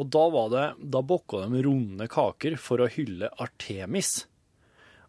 Og 0.00 0.08
da 0.08 0.22
var 0.32 0.48
det, 0.52 0.66
da 0.88 1.02
bokka 1.04 1.44
de 1.52 1.62
runde 1.66 2.06
kaker 2.10 2.56
for 2.60 2.80
å 2.80 2.88
hylle 2.90 3.28
Artemis. 3.42 4.24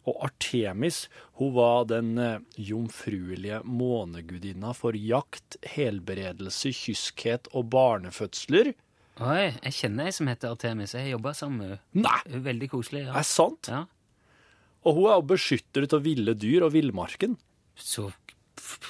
Og 0.09 0.17
Artemis 0.27 1.05
hun 1.39 1.53
var 1.55 1.85
den 1.87 2.17
eh, 2.19 2.39
jomfruelige 2.59 3.61
månegudinna 3.63 4.73
for 4.75 4.97
jakt, 4.99 5.55
helberedelse, 5.75 6.73
kyskhet 6.75 7.47
og 7.55 7.69
barnefødsler. 7.71 8.73
Oi, 9.23 9.53
jeg 9.61 9.75
kjenner 9.77 10.09
ei 10.09 10.15
som 10.15 10.27
heter 10.27 10.51
Artemis. 10.55 10.95
Jeg 10.97 11.05
har 11.07 11.13
jobba 11.15 11.33
sammen 11.37 11.61
med 11.61 11.75
henne. 11.77 12.15
Er 12.33 12.43
Veldig 12.49 12.69
koselig. 12.71 13.03
er 13.05 13.11
Ja. 13.13 13.13
det 13.21 13.25
sant? 13.29 13.69
ja. 13.71 13.85
Og 14.83 14.95
hun 14.97 15.05
er 15.07 15.15
jo 15.15 15.27
beskytter 15.31 15.85
av 15.95 16.03
ville 16.03 16.33
dyr 16.35 16.65
og 16.67 16.73
villmarken. 16.73 17.37
Så 17.79 18.09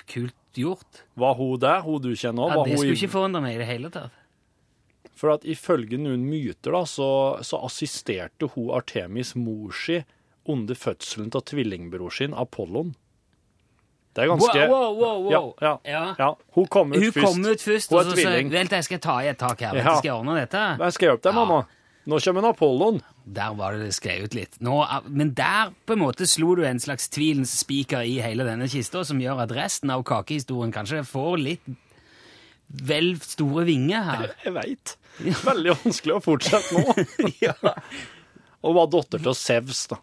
kult 0.09 0.33
gjort. 0.57 1.03
Var 1.13 1.35
hun 1.37 1.59
det? 1.59 1.75
Hun 1.85 2.01
du 2.01 2.15
kjenner 2.15 2.49
Ja, 2.49 2.63
det 2.65 2.79
skulle 2.79 2.97
ikke 2.97 3.11
forundre 3.13 3.41
meg 3.41 3.55
i 3.55 3.61
det 3.61 3.67
hele 3.69 3.91
tatt. 3.93 4.11
For 5.13 5.29
at 5.35 5.45
ifølge 5.45 5.99
noen 6.01 6.25
myter 6.25 6.73
da, 6.73 6.81
så, 6.89 7.37
så 7.45 7.59
assisterte 7.67 8.49
hun 8.55 8.71
Artemis 8.73 9.35
mor 9.37 9.71
si 9.77 9.99
under 10.49 10.75
fødselen 10.75 11.31
av 11.35 11.45
tvillingbror 11.49 12.11
sin, 12.13 12.33
Apollon. 12.33 12.93
Det 14.13 14.25
er 14.25 14.29
ganske 14.29 14.65
Wow, 14.69 14.69
wow, 14.69 14.97
wow, 14.97 15.21
wow. 15.23 15.53
Ja, 15.61 15.71
ja, 15.89 16.01
Ja. 16.19 16.35
Hun 16.53 16.67
kom 16.67 16.91
ut 16.93 16.99
Hun 17.01 17.11
først. 17.11 17.25
kom 17.25 17.45
ut 17.45 17.61
først, 17.61 17.89
Hun 17.89 17.97
og 17.97 18.01
er 18.01 18.09
så 18.09 18.15
sa 18.15 18.21
tvilling. 18.21 18.51
Vent, 18.51 18.71
jeg 18.71 18.83
skal 18.83 18.99
ta 18.99 19.15
i 19.23 19.29
et 19.31 19.39
tak 19.39 19.59
her. 19.65 19.73
Vet 19.73 19.85
Ja. 19.85 19.95
Skal 19.97 20.09
jeg 20.11 20.17
ordne 20.19 20.35
dette? 20.39 20.65
Jeg 20.83 20.93
skal 20.93 21.07
hjelpe 21.09 21.23
deg, 21.23 21.33
mamma. 21.33 21.65
Nå 22.05 22.19
kommer 22.19 22.43
en 22.43 22.49
Apollon. 22.51 23.01
Der 23.25 23.53
var 23.55 23.71
det 23.79 23.93
skrevet 23.95 24.33
litt. 24.35 24.59
Nå, 24.61 24.75
men 25.07 25.33
der 25.33 25.71
på 25.87 25.93
en 25.93 25.99
måte 26.03 26.27
slo 26.27 26.53
du 26.55 26.65
en 26.67 26.79
slags 26.79 27.07
tvilens 27.09 27.53
spiker 27.63 28.03
i 28.03 28.19
hele 28.21 28.43
denne 28.43 28.67
kista, 28.67 29.05
som 29.05 29.19
gjør 29.23 29.41
at 29.45 29.51
resten 29.55 29.89
av 29.89 30.03
kakehistorien 30.03 30.73
kanskje 30.75 31.05
får 31.07 31.37
litt 31.39 31.61
vel 32.67 33.15
store 33.21 33.63
vinger 33.65 34.03
her. 34.03 34.35
Jeg 34.43 34.53
veit. 34.53 34.97
Veldig 35.45 35.75
vanskelig 35.85 36.15
å 36.17 36.21
fortsette 36.25 36.73
nå. 36.75 37.31
ja. 37.45 37.53
Og 38.63 38.75
var 38.75 38.87
datter 38.91 39.19
til 39.23 39.35
Sevs, 39.37 39.87
da. 39.87 39.97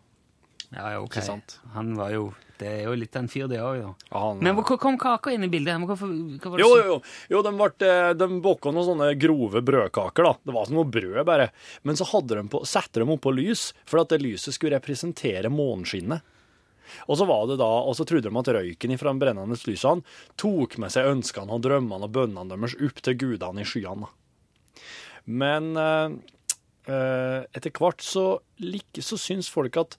Ja, 0.73 0.85
ja, 0.95 1.01
ok. 1.03 1.11
Ikke 1.17 1.25
sant? 1.27 1.59
Han 1.75 1.95
var 1.99 2.13
jo 2.15 2.31
Det 2.61 2.69
er 2.69 2.83
jo 2.85 2.93
litt 2.95 3.15
en 3.17 3.27
fyr, 3.33 3.47
det 3.49 3.57
òg. 3.65 3.79
Ja, 3.81 3.95
han- 4.21 4.39
Men 4.45 4.55
hvor 4.55 4.77
kom 4.79 4.99
kaka 5.01 5.31
inn 5.33 5.43
i 5.45 5.49
bildet? 5.49 5.73
her? 5.79 5.87
Hvorfor, 5.89 6.11
hva 6.39 6.51
var 6.51 6.59
det 6.59 6.65
Jo, 6.67 6.77
jo, 6.77 6.85
jo. 6.85 7.03
jo 7.31 7.43
de, 7.43 7.53
ble, 7.57 7.89
eh, 7.89 8.13
de 8.13 8.27
bokka 8.45 8.71
noen 8.71 8.85
sånne 8.85 9.19
grove 9.19 9.63
brødkaker, 9.65 10.23
da. 10.29 10.35
Det 10.45 10.53
var 10.53 10.67
som 10.67 10.75
noe 10.77 10.85
brød, 10.85 11.25
bare. 11.25 11.51
Men 11.85 11.97
så 11.97 12.05
hadde 12.13 12.37
de 12.37 12.45
på, 12.53 12.61
satte 12.69 13.01
de 13.01 13.07
oppå 13.09 13.33
lys, 13.35 13.73
for 13.87 14.01
at 14.03 14.09
det 14.13 14.21
lyset 14.21 14.53
skulle 14.53 14.77
representere 14.79 15.49
måneskinnet. 15.49 16.21
Og 17.09 17.17
så 17.17 17.25
var 17.27 17.47
det 17.49 17.57
da, 17.63 17.65
og 17.65 17.95
så 17.97 18.05
trodde 18.05 18.29
de 18.29 18.37
at 18.37 18.53
røyken 18.55 18.99
fra 18.99 19.13
de 19.15 19.19
brennende 19.25 19.57
lysene 19.65 20.05
tok 20.37 20.77
med 20.77 20.91
seg 20.93 21.07
ønskene 21.07 21.51
og 21.57 21.63
drømmene 21.63 22.05
og 22.05 22.13
bønnene 22.13 22.49
deres 22.51 22.75
opp 22.77 23.01
til 23.01 23.15
gudene 23.17 23.61
i 23.63 23.65
skyene. 23.65 24.07
Men 25.31 25.77
eh, 25.81 27.45
etter 27.55 27.71
hvert 27.77 28.03
så, 28.05 28.41
like, 28.61 29.01
så 29.05 29.17
syns 29.17 29.49
folk 29.49 29.77
at 29.81 29.97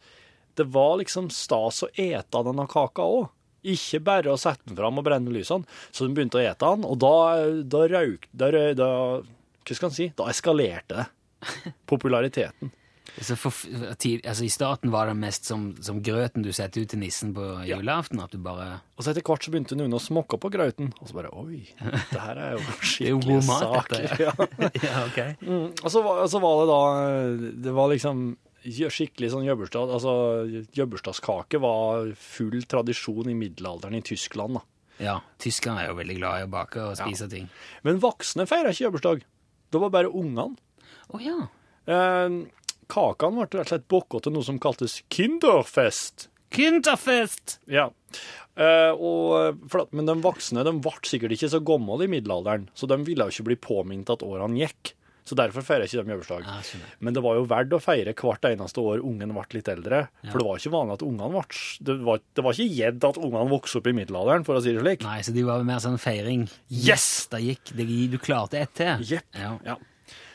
det 0.59 0.67
var 0.73 0.97
liksom 1.01 1.29
stas 1.33 1.83
å 1.85 1.91
ete 1.95 2.43
denne 2.47 2.67
kaka 2.71 3.05
òg. 3.05 3.29
Ikke 3.71 4.01
bare 4.01 4.33
å 4.33 4.39
sette 4.41 4.65
den 4.65 4.77
fram 4.79 4.97
og 4.97 5.05
brenne 5.05 5.33
lysene. 5.33 5.67
Så 5.93 6.07
de 6.07 6.15
begynte 6.17 6.39
å 6.39 6.43
ete 6.43 6.65
den, 6.65 6.85
og 6.87 6.97
da, 7.01 7.15
da 7.61 7.85
røyk 7.91 8.27
da, 8.33 8.49
da, 8.77 8.91
Hva 9.61 9.77
skal 9.77 9.91
en 9.91 9.97
si? 9.97 10.11
Da 10.17 10.29
eskalerte 10.33 10.97
det. 10.97 11.09
Populariteten. 11.91 12.73
Så 13.19 13.35
for, 13.35 13.51
altså 13.51 14.45
I 14.45 14.49
starten 14.49 14.91
var 14.93 15.09
det 15.09 15.17
mest 15.19 15.49
som, 15.49 15.71
som 15.83 15.99
grøten 16.03 16.45
du 16.45 16.51
setter 16.55 16.85
ut 16.85 16.91
til 16.93 17.01
nissen 17.01 17.33
på 17.35 17.43
Ja. 17.67 17.79
At 17.81 18.31
du 18.31 18.37
bare 18.39 18.79
Og 18.95 19.03
så 19.03 19.11
etter 19.11 19.25
hvert 19.25 19.43
så 19.43 19.51
begynte 19.51 19.75
noen 19.75 19.97
å 19.97 19.99
smokke 19.99 20.39
på 20.39 20.51
grøten, 20.53 20.93
Og 21.01 21.09
så 21.09 21.17
bare 21.17 21.33
Oi, 21.35 21.65
det 21.81 22.21
her 22.21 22.39
er 22.39 22.55
jo 22.55 22.61
skikkelige 22.93 23.41
saker. 23.49 24.07
Ja. 24.21 24.31
Ja, 24.85 25.03
ok. 25.09 25.19
Mm, 25.43 25.67
og 25.83 25.91
så 25.91 26.05
var, 26.05 26.23
så 26.31 26.39
var 26.43 26.61
det 26.61 26.69
da 26.71 26.81
Det 27.67 27.75
var 27.75 27.91
liksom 27.91 28.23
skikkelig 28.63 29.31
sånn 29.33 29.45
jøbberstad, 29.47 29.89
altså 29.95 30.13
jøbberstadskake 30.77 31.59
var 31.63 32.11
full 32.19 32.61
tradisjon 32.69 33.29
i 33.31 33.35
middelalderen 33.37 33.95
i 33.97 34.01
Tyskland. 34.05 34.59
da. 34.59 34.61
Ja, 35.01 35.15
tyskerne 35.41 35.81
er 35.81 35.87
jo 35.89 35.95
veldig 35.97 36.17
glad 36.19 36.41
i 36.41 36.45
å 36.45 36.49
bake 36.51 36.77
og 36.83 36.97
Ja. 36.97 37.05
spise 37.05 37.27
ting. 37.29 37.49
Men 37.83 37.99
voksne 37.99 38.45
feira 38.47 38.69
ikke 38.69 38.85
jobbursdag. 38.91 39.23
Det 39.71 39.79
var 39.81 39.89
bare 39.89 40.11
ungene. 40.13 40.57
Å 41.13 41.19
ja. 41.21 41.47
Eh, 41.87 42.29
kakene 42.87 43.47
ble 43.47 43.47
rett 43.47 43.55
og 43.65 43.67
slett 43.71 43.87
bokka 43.87 44.21
til 44.21 44.33
noe 44.33 44.43
som 44.43 44.59
kaltes 44.59 45.01
kinderfest. 45.09 46.27
Kinderfest! 46.51 47.59
Ja. 47.71 47.89
Eh, 48.57 48.91
og, 48.91 49.57
for 49.71 49.87
men 49.95 50.05
de 50.05 50.15
voksne 50.21 50.63
de 50.67 50.73
ble 50.83 50.91
sikkert 51.07 51.31
ikke 51.31 51.49
så 51.49 51.61
gamle 51.63 52.03
i 52.03 52.07
middelalderen, 52.11 52.67
så 52.75 52.87
de 52.87 52.97
ville 53.07 53.23
jo 53.23 53.31
ikke 53.31 53.47
bli 53.47 53.55
påminnet 53.55 54.09
at 54.11 54.19
årene 54.27 54.59
gikk. 54.59 54.93
Så 55.31 55.35
derfor 55.39 55.63
feirer 55.63 55.85
jeg 55.87 55.93
ikke 55.93 56.03
de 56.09 56.11
jobbursdag. 56.11 56.41
Ja. 56.43 56.79
Men 56.99 57.15
det 57.15 57.21
var 57.23 57.37
jo 57.37 57.45
verdt 57.47 57.71
å 57.71 57.77
feire 57.79 58.11
hvert 58.19 58.47
eneste 58.49 58.81
år 58.83 58.99
ungen 58.99 59.29
ble 59.31 59.45
litt 59.55 59.69
eldre. 59.71 60.01
For 60.25 60.41
det 60.41 60.43
var 60.43 60.57
ikke 60.59 60.71
vanlig 60.73 60.97
at 60.97 61.05
ungene 61.07 61.29
ble 61.31 61.61
Det 61.87 61.95
var, 62.03 62.19
det 62.35 62.43
var 62.43 62.57
ikke 62.57 62.75
gjedd 62.81 63.07
at 63.07 63.19
ungene 63.21 63.53
vokste 63.53 63.79
opp 63.79 63.87
i 63.87 63.93
middelalderen, 63.95 64.43
for 64.43 64.59
å 64.59 64.63
si 64.65 64.73
det 64.75 64.81
slik. 64.83 65.05
Nei, 65.07 65.21
så 65.23 65.31
de 65.31 65.45
var 65.47 65.63
mer 65.69 65.79
sånn 65.79 65.95
feiring. 66.03 66.43
Yes! 66.67 67.07
Da 67.31 67.39
gikk 67.39 67.71
det, 67.79 67.87
Du 68.11 68.19
klarte 68.19 68.59
ett 68.59 68.75
til. 68.75 69.07
Jepp. 69.13 69.39
Ja. 69.39 69.53
Ja. 69.63 69.77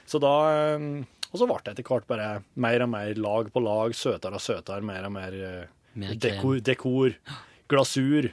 Så 0.08 0.22
da 0.22 0.32
eh, 0.54 0.88
Og 1.28 1.36
så 1.42 1.50
ble 1.50 1.60
det 1.66 1.74
etter 1.74 1.90
hvert 1.90 2.08
bare 2.08 2.30
mer 2.56 2.86
og 2.86 2.92
mer 2.96 3.12
lag 3.20 3.52
på 3.52 3.66
lag, 3.68 3.92
søtere 4.00 4.40
og 4.40 4.46
søtere, 4.46 4.80
mer 4.80 5.10
og 5.10 5.16
mer, 5.18 5.36
eh, 5.36 5.70
Mer 6.00 6.16
dekor, 6.16 6.56
dekor, 6.64 7.20
glasur, 7.68 8.32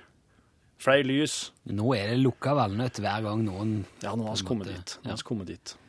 flere 0.79 1.03
lys. 1.11 1.37
Nå 1.75 1.91
er 1.99 2.13
det 2.13 2.23
lukka 2.23 2.55
valnøtt 2.55 3.03
hver 3.03 3.27
gang 3.27 3.43
noen 3.51 3.77
Ja, 3.99 4.15
nå 4.15 4.31
har 4.31 4.39
vi 4.39 4.47
kommet 4.47 4.71
dit. 4.71 4.79
dit. 4.79 4.99
Nå 5.03 5.17
ja. 5.17 5.23
kommet 5.27 5.51
dit. 5.51 5.79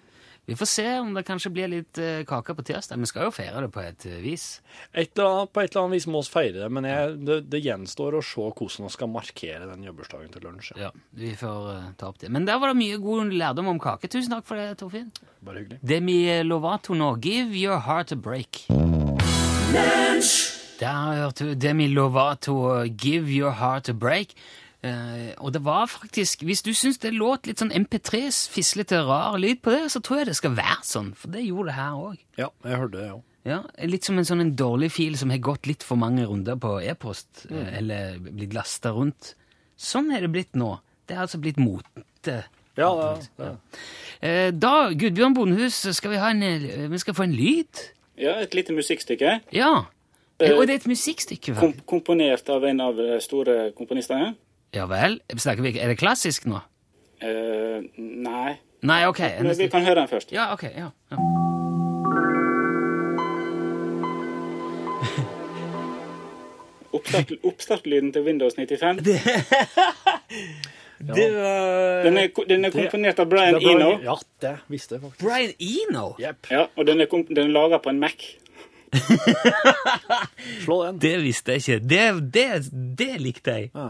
Vi 0.47 0.57
får 0.57 0.67
se 0.67 0.99
om 0.99 1.15
det 1.17 1.23
kanskje 1.25 1.51
blir 1.57 1.71
litt 1.73 1.99
eh, 1.99 2.21
kake 2.29 2.53
på 2.55 2.63
tirsdag. 2.69 3.01
Vi 3.01 3.09
skal 3.09 3.29
jo 3.29 3.33
feire 3.33 3.63
det 3.65 3.71
på 3.73 3.81
et 3.81 4.05
eh, 4.11 4.19
vis. 4.21 4.45
Et 4.93 5.09
eller 5.17 5.31
annet, 5.31 5.53
på 5.57 5.63
et 5.63 5.71
eller 5.71 5.87
annet 5.87 5.97
vis 5.97 6.07
må 6.13 6.21
vi 6.21 6.33
feire 6.35 6.59
det, 6.59 6.69
men 6.77 6.89
jeg, 6.89 7.15
det, 7.25 7.39
det 7.49 7.61
gjenstår 7.65 8.19
å 8.19 8.21
se 8.25 8.45
hvordan 8.51 8.85
vi 8.85 8.93
skal 8.93 9.11
markere 9.13 9.69
den 9.71 9.87
jobbursdagen 9.89 10.35
til 10.35 10.45
lunsj. 10.45 10.75
Ja, 10.83 10.91
Vi 11.17 11.33
får 11.41 11.71
eh, 11.73 11.87
ta 11.97 12.11
opp 12.13 12.21
det. 12.21 12.29
Men 12.35 12.45
der 12.45 12.61
var 12.61 12.75
det 12.75 12.77
mye 12.83 13.01
god 13.01 13.33
lærdom 13.33 13.73
om 13.73 13.81
kake. 13.81 14.11
Tusen 14.13 14.37
takk 14.37 14.45
for 14.51 14.61
det, 14.61 14.75
Torfinn. 14.83 15.09
Bare 15.45 15.63
hyggelig. 15.63 15.81
Demi 15.81 16.19
Lovato 16.45 16.93
nå, 16.99 17.15
'Give 17.25 17.57
Your 17.57 17.81
Heart 17.89 18.13
a 18.13 18.21
Break'. 18.21 18.67
Der 20.85 21.17
hørte 21.23 21.49
du 21.49 21.55
Demi 21.55 21.89
Lovato, 21.89 22.85
'Give 22.85 23.33
Your 23.33 23.57
Heart 23.57 23.89
a 23.89 23.97
Break'. 23.97 24.37
Eh, 24.85 25.31
og 25.41 25.53
det 25.55 25.63
var 25.65 25.87
faktisk 25.89 26.43
Hvis 26.45 26.61
du 26.63 26.75
syns 26.77 26.99
det 27.01 27.15
låt 27.15 27.47
litt 27.49 27.63
sånn 27.63 27.73
MP3s 27.73 28.43
fislete, 28.53 28.99
rar 29.07 29.39
lyd 29.41 29.63
på 29.65 29.73
det, 29.73 29.87
så 29.95 30.03
tror 30.05 30.21
jeg 30.21 30.29
det 30.29 30.37
skal 30.37 30.57
være 30.59 30.85
sånn. 30.85 31.13
For 31.17 31.33
det 31.33 31.45
gjorde 31.47 31.71
det 31.71 31.77
her 31.79 31.95
òg. 31.97 32.19
Ja, 32.41 32.51
jeg 32.67 32.81
hørte 32.83 32.99
det, 32.99 33.07
ja. 33.09 33.21
Ja, 33.45 33.59
Litt 33.85 34.07
som 34.09 34.17
en 34.17 34.25
sånn 34.25 34.41
en 34.41 34.55
dårlig 34.57 34.91
fil 34.95 35.17
som 35.21 35.29
har 35.33 35.41
gått 35.45 35.67
litt 35.69 35.83
for 35.85 36.01
mange 36.01 36.25
runder 36.25 36.57
på 36.57 36.79
e-post, 36.81 37.47
eh, 37.51 37.79
eller 37.79 38.19
blitt 38.25 38.55
lasta 38.57 38.93
rundt. 38.97 39.35
Sånn 39.77 40.13
er 40.17 40.25
det 40.25 40.33
blitt 40.33 40.57
nå. 40.57 40.79
Det 41.07 41.17
er 41.17 41.25
altså 41.27 41.41
blitt 41.41 41.61
mote. 41.61 42.39
Ja, 42.77 42.89
det, 42.97 43.29
det. 43.37 43.51
Eh, 44.25 44.51
Da, 44.51 44.91
Gudbjørn 44.93 45.37
Bondehus, 45.37 45.83
skal 45.97 46.15
vi, 46.15 46.21
ha 46.23 46.31
en, 46.33 46.91
vi 46.91 46.99
skal 47.03 47.17
få 47.17 47.27
en 47.27 47.37
lyd? 47.37 47.85
Ja, 48.17 48.39
et 48.41 48.55
lite 48.57 48.73
musikkstykke. 48.73 49.41
Ja. 49.53 49.75
Og 50.41 50.65
det 50.67 50.73
er 50.73 50.81
et 50.81 50.89
musikkstykke. 50.91 51.55
Kom 51.55 51.73
vel? 51.75 51.85
komponert 51.87 52.49
av 52.51 52.65
en 52.65 52.81
av 52.81 52.97
de 52.97 53.21
store 53.23 53.73
komponistene. 53.77 54.33
Ja 54.75 54.87
vel? 54.91 55.21
Snakker 55.37 55.63
vi, 55.63 55.79
er 55.79 55.89
det 55.93 55.99
klassisk 56.01 56.47
nå? 56.51 56.59
Uh, 57.25 57.81
nei, 57.97 58.57
Nei, 58.85 59.07
ok. 59.09 59.21
men 59.41 59.55
vi 59.57 59.69
kan 59.73 59.85
høre 59.87 60.01
den 60.03 60.09
først. 60.11 60.33
Ja, 60.35 60.51
ok. 60.53 60.63
ja. 60.69 60.91
ja. 61.11 61.17
Oppstart, 66.95 67.33
oppstartlyden 67.43 68.13
til 68.15 68.23
Windows 68.27 68.55
95. 68.55 69.01
Det 71.05 71.25
var 71.35 72.03
Den 72.05 72.17
er, 72.17 72.29
den 72.49 72.65
er 72.65 72.71
komponert 72.73 73.19
av 73.21 73.27
Brian 73.29 73.55
Det 73.59 73.67
Eno. 73.75 73.89
Ja, 74.05 74.15
det 74.41 74.53
visste 74.73 74.95
jeg 74.95 75.03
faktisk. 75.03 75.25
Brian 75.25 75.51
Eno. 75.59 76.05
Yep. 76.23 76.47
Ja, 76.55 76.63
og 76.77 76.87
den 76.87 77.01
er, 77.03 77.07
den 77.29 77.39
er 77.43 77.51
laga 77.53 77.79
på 77.83 77.91
en 77.93 77.99
Mac. 78.01 78.23
Slå 80.63 80.79
den. 80.87 81.01
Det 81.05 81.17
visste 81.25 81.53
jeg 81.57 81.61
ikke. 81.65 81.79
Det, 81.91 82.05
det, 82.35 82.47
det 82.99 83.11
likte 83.21 83.51
jeg. 83.59 83.65
Ja. 83.75 83.89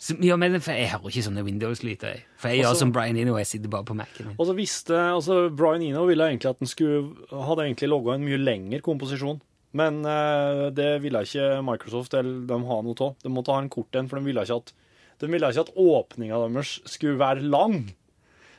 Så, 0.00 0.14
ja, 0.24 0.36
men 0.40 0.56
for 0.64 0.72
jeg 0.72 0.88
hører 0.94 1.10
ikke 1.10 1.22
sånne 1.26 1.42
Windows-lyder. 1.44 2.22
For 2.40 2.48
jeg 2.48 2.62
gjør 2.62 2.76
som 2.80 2.92
Brian 2.94 3.18
Eno, 3.20 3.34
jeg 3.36 3.50
sitter 3.50 3.72
bare 3.72 3.84
på 3.84 3.96
Mac-en 3.98 4.30
min. 4.30 4.36
Og 4.40 4.46
så 4.48 4.54
visste 4.56 4.96
altså 4.96 5.42
Brian 5.52 5.84
Eno 5.84 6.06
ville 6.08 6.24
egentlig 6.30 6.48
at 6.48 6.62
den 6.62 6.70
skulle 6.70 7.02
hadde 7.28 7.66
egentlig 7.66 7.90
logga 7.92 8.14
en 8.16 8.24
mye 8.24 8.38
lengre 8.40 8.80
komposisjon. 8.86 9.42
Men 9.76 10.00
uh, 10.02 10.70
det 10.74 11.02
ville 11.04 11.20
ikke 11.26 11.60
Microsoft 11.66 12.16
eller 12.16 12.46
de 12.48 12.58
ha 12.70 12.78
noe 12.86 12.96
av. 13.04 13.18
De 13.20 13.32
måtte 13.32 13.52
ha 13.52 13.60
en 13.60 13.68
kort 13.70 13.98
en, 13.98 14.08
for 14.08 14.18
de 14.18 14.30
ville 14.30 14.46
ikke 14.46 14.58
at, 14.62 14.72
de 15.20 15.30
ville 15.30 15.52
ikke 15.52 15.66
at 15.68 15.76
åpninga 15.84 16.40
deres 16.46 16.72
skulle 16.88 17.20
være 17.20 17.44
lang. 17.44 17.82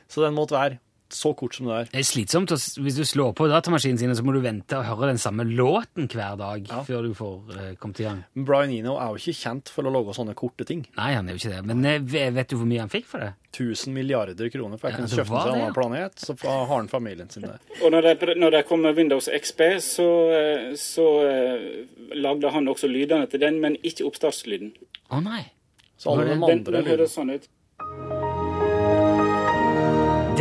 Så 0.06 0.22
den 0.22 0.38
måtte 0.38 0.56
være 0.56 0.78
så 1.14 1.32
kort 1.36 1.54
som 1.54 1.66
det 1.68 1.74
er. 1.76 1.84
Det 1.92 2.00
er 2.00 2.06
slitsomt. 2.08 2.50
Hvis 2.52 2.96
du 2.98 3.04
slår 3.08 3.32
på 3.38 3.46
datamaskinen 3.50 3.98
sin, 4.00 4.14
så 4.16 4.24
må 4.24 4.32
du 4.34 4.40
vente 4.44 4.78
og 4.78 4.84
høre 4.88 5.10
den 5.12 5.18
samme 5.22 5.44
låten 5.48 6.08
hver 6.12 6.36
dag 6.40 6.66
Ja. 6.68 6.82
før 6.86 7.02
du 7.06 7.12
får 7.14 7.34
uh, 7.52 7.74
kommet 7.80 8.00
i 8.00 8.06
gang. 8.08 8.24
Men 8.34 8.44
Brian 8.48 8.70
Eno 8.74 8.96
er 8.98 9.12
jo 9.12 9.20
ikke 9.22 9.36
kjent 9.42 9.68
for 9.72 9.84
å 9.88 9.92
lage 9.94 10.14
sånne 10.16 10.34
korte 10.38 10.64
ting. 10.68 10.86
Nei, 10.96 11.12
han 11.14 11.28
er 11.28 11.36
jo 11.36 11.42
ikke 11.42 11.54
det. 11.56 11.62
Men 11.72 11.84
eh, 11.84 12.30
vet 12.32 12.48
du 12.50 12.56
hvor 12.56 12.66
mye 12.70 12.80
han 12.84 12.92
fikk 12.92 13.06
for 13.12 13.24
det? 13.24 13.32
1000 13.52 13.92
milliarder 13.92 14.48
kroner, 14.48 14.78
for 14.80 14.88
jeg 14.88 14.94
Ja, 14.96 15.00
kunne 15.02 15.12
kjøpt 15.12 15.28
til 15.28 15.36
en 15.36 15.52
annen 15.52 15.66
ja. 15.68 15.72
planet, 15.76 16.22
så 16.24 16.36
har 16.40 16.66
han 16.72 16.88
familien 16.88 17.28
sin 17.30 17.42
der. 17.44 17.58
Og 17.84 17.90
når 17.92 18.06
det, 18.08 18.36
når 18.40 18.50
det 18.56 18.62
kommer 18.68 18.94
Windows 18.96 19.28
XP, 19.28 19.60
så, 19.84 20.06
eh, 20.32 20.68
så 20.80 21.06
eh, 21.28 21.66
lagde 22.16 22.50
han 22.54 22.68
også 22.72 22.88
lydene 22.88 23.26
til 23.28 23.40
den, 23.44 23.60
men 23.60 23.76
ikke 23.84 24.06
oppstartslyden. 24.08 24.72
Å 25.12 25.20
nei. 25.20 25.42
Så 26.00 26.14
alle 26.14 26.24
de 26.32 26.38
andre 26.40 26.80
lydene. 26.82 27.08
sånn 27.12 27.34
ut. 27.36 27.44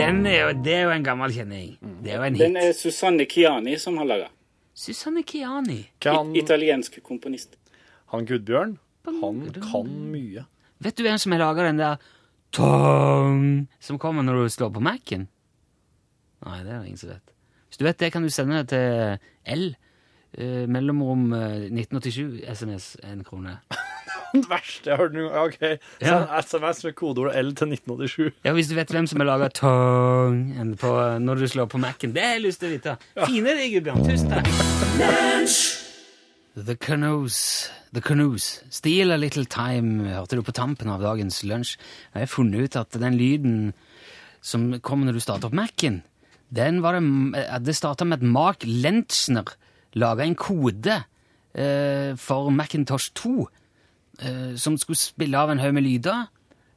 Den 0.02 0.22
er 0.30 0.38
jo, 0.40 0.54
det 0.66 0.76
er 0.76 0.86
jo 0.88 0.94
en 0.96 1.06
gammel 1.06 1.34
kjenning. 1.36 1.74
Det 2.04 2.14
er 2.14 2.20
jo 2.20 2.28
en 2.28 2.40
Den 2.40 2.58
er 2.60 2.72
Susanne 2.78 3.28
Chiani 3.30 3.78
som 3.82 3.98
har 4.02 4.10
laga. 4.10 4.30
Susanne 4.74 5.24
Chiani. 5.28 5.84
Kan, 6.02 6.36
Italiensk 6.36 7.02
komponist. 7.04 7.58
han 8.12 8.26
Gudbjørn, 8.26 8.78
han 9.06 9.44
kan 9.56 9.92
mye. 10.12 10.46
Vet 10.82 10.98
du 10.98 11.04
hvem 11.06 11.20
som 11.22 11.32
har 11.36 11.40
laga 11.44 11.68
den 11.70 11.80
der 11.80 12.02
tong 12.52 13.68
som 13.80 14.00
kommer 14.02 14.26
når 14.26 14.42
du 14.44 14.50
slår 14.50 14.74
på 14.76 14.84
Mac-en? 14.84 15.28
Nei, 16.42 16.58
det 16.66 16.72
er 16.74 16.80
det 16.82 16.90
ingen 16.90 16.98
som 16.98 17.14
vet. 17.14 17.34
Hvis 17.70 17.80
du 17.80 17.86
vet 17.86 18.02
det, 18.02 18.12
kan 18.12 18.26
du 18.26 18.30
sende 18.34 18.64
det 18.64 18.74
til 18.74 19.56
L. 19.56 19.70
Eh, 20.32 20.66
mellomrom 20.68 21.34
eh, 21.36 21.68
1987 21.70 22.42
SMS 22.48 22.96
en 23.04 23.24
krone. 23.28 23.60
Det 24.32 24.48
verste 24.50 24.90
jeg 24.90 24.96
har 24.96 25.02
hørt 25.04 25.16
noen 25.16 25.30
gang. 25.34 25.52
OK, 25.52 25.80
Ja. 26.02 26.18
SMS 26.42 26.84
med 26.88 26.96
kodeord 26.96 27.36
L 27.36 27.52
til 27.58 27.74
1987. 27.76 28.32
Ja, 28.46 28.54
Hvis 28.56 28.70
du 28.72 28.76
vet 28.78 28.92
hvem 28.94 29.08
som 29.12 29.20
har 29.24 29.28
laga 29.28 29.50
tong 29.58 30.76
på, 30.80 30.92
når 31.20 31.42
du 31.44 31.48
slår 31.52 31.68
på 31.72 31.82
Mac-en. 31.82 32.14
Det 32.16 32.24
har 32.24 32.38
jeg 32.38 32.46
lyst 32.48 32.64
til 32.64 32.72
å 32.72 32.76
vite. 32.78 32.98
Fine 33.26 33.56
deg, 33.60 33.76
Gudbjørn. 33.76 34.04
Tusen 34.08 34.32
takk. 34.32 34.48
The 36.56 36.76
Canoes. 36.76 37.70
The 37.94 38.02
Canoes. 38.02 38.62
Steal 38.70 39.12
a 39.12 39.18
little 39.18 39.46
time, 39.46 40.06
hørte 40.12 40.36
du 40.40 40.44
på 40.44 40.56
tampen 40.56 40.90
av 40.92 41.04
dagens 41.04 41.42
lunsj. 41.48 41.78
Jeg 42.14 42.26
har 42.26 42.32
funnet 42.32 42.68
ut 42.68 42.76
at 42.80 42.98
den 43.00 43.16
lyden 43.20 43.56
som 44.42 44.70
kommer 44.84 45.08
når 45.08 45.20
du 45.20 45.24
starter 45.24 45.48
opp 45.52 45.56
Mac-en, 45.56 46.02
den 46.52 46.82
var 46.84 46.98
det, 46.98 47.04
eh, 47.40 47.60
det 47.64 47.76
starta 47.78 48.04
med 48.08 48.20
at 48.20 48.28
Mark 48.28 48.66
Lentzner 48.68 49.48
laga 49.96 50.26
en 50.26 50.36
kode 50.36 50.98
eh, 51.56 52.12
for 52.20 52.50
Macintosh 52.52 53.12
2 53.16 53.32
eh, 53.40 53.61
som 54.56 54.78
skulle 54.78 55.00
spille 55.00 55.40
av 55.40 55.50
en 55.50 55.60
haug 55.62 55.74
med 55.74 55.86
lyder 55.88 56.28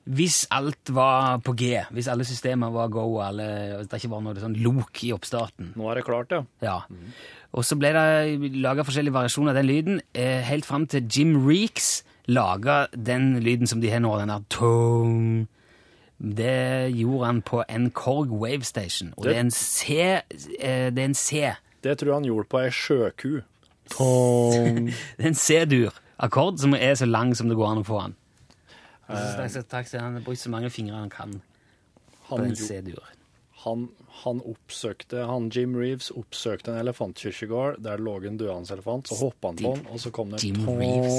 hvis 0.05 0.43
alt 0.53 0.91
var 0.93 1.39
på 1.45 1.55
G. 1.57 1.79
Hvis 1.97 2.09
alle 2.13 2.27
systemer 2.29 2.73
var 2.75 2.91
go, 2.93 3.07
og 3.17 3.23
alle, 3.25 3.47
det 3.89 4.01
ikke 4.01 4.11
var 4.13 4.21
noe 4.25 4.37
sånn 4.37 4.59
lok 4.61 5.01
i 5.07 5.15
oppstarten. 5.17 5.71
Nå 5.81 5.89
er 5.89 6.01
det 6.01 6.05
klart, 6.05 6.35
ja. 6.35 6.43
Ja. 6.61 6.75
Og 7.57 7.65
så 7.65 7.79
ble 7.81 7.93
det 7.97 8.51
laga 8.61 8.85
forskjellige 8.85 9.17
variasjoner 9.17 9.55
av 9.55 9.61
den 9.63 9.71
lyden, 9.71 10.03
eh, 10.13 10.43
helt 10.45 10.69
fram 10.69 10.85
til 10.87 11.09
Jim 11.09 11.39
Reeks 11.49 12.03
laga 12.27 12.87
den 12.93 13.41
lyden 13.45 13.67
som 13.67 13.81
de 13.81 13.91
har 13.93 14.01
nå, 14.01 14.17
den 14.19 14.33
der 14.33 14.45
tung 14.49 15.47
Det 16.19 16.89
gjorde 16.97 17.27
han 17.27 17.43
på 17.43 17.65
en 17.69 17.91
Korg 17.91 18.31
Wave 18.33 18.65
Station, 18.65 19.13
og 19.17 19.25
det 19.25 19.37
er 19.37 19.41
en 19.41 19.51
C. 19.51 19.95
Eh, 20.61 20.91
det 20.93 20.99
er 20.99 21.05
en 21.05 21.15
C. 21.15 21.53
Det 21.83 21.99
tror 21.99 22.09
jeg 22.09 22.15
han 22.15 22.29
gjorde 22.29 22.49
på 22.49 22.61
ei 22.63 22.71
sjøku. 22.71 23.43
Tong. 23.93 24.87
Det 25.19 25.25
er 25.25 25.29
en 25.29 25.37
C-dur-akkord 26.19 26.61
som 26.63 26.75
er 26.75 26.95
så 26.95 27.07
lang 27.09 27.35
som 27.37 27.49
det 27.51 27.57
går 27.59 27.73
an 27.73 27.83
å 27.83 27.87
få 27.87 28.01
den. 28.05 28.15
Takk 29.69 29.89
til 29.91 30.01
Han 30.01 30.15
har 30.17 30.25
brukt 30.25 30.41
så 30.41 30.51
mange 30.53 30.71
fingre 30.73 30.97
han 30.97 31.11
kan 31.13 31.41
på 32.29 32.39
Han, 32.39 32.47
en 32.47 32.57
C-dur. 32.57 33.03
han, 33.65 33.89
han 34.25 34.41
oppsøkte 34.49 35.27
han 35.29 35.51
Jim 35.53 35.75
Reeves 35.77 36.11
oppsøkte 36.15 36.73
en 36.73 36.79
elefantkirkegård 36.81 37.83
der 37.85 38.01
det 38.01 38.05
lå 38.07 38.15
en 38.25 38.39
døende 38.41 38.73
elefant. 38.73 39.09
Så 39.09 39.19
hoppa 39.27 39.53
han 39.53 39.61
på 39.61 39.75
den, 39.77 39.87
og 39.93 40.01
så 40.01 40.11
kom 40.15 40.33
det 40.33 40.41
Jim. 40.45 40.63
Reeves. 40.69 41.19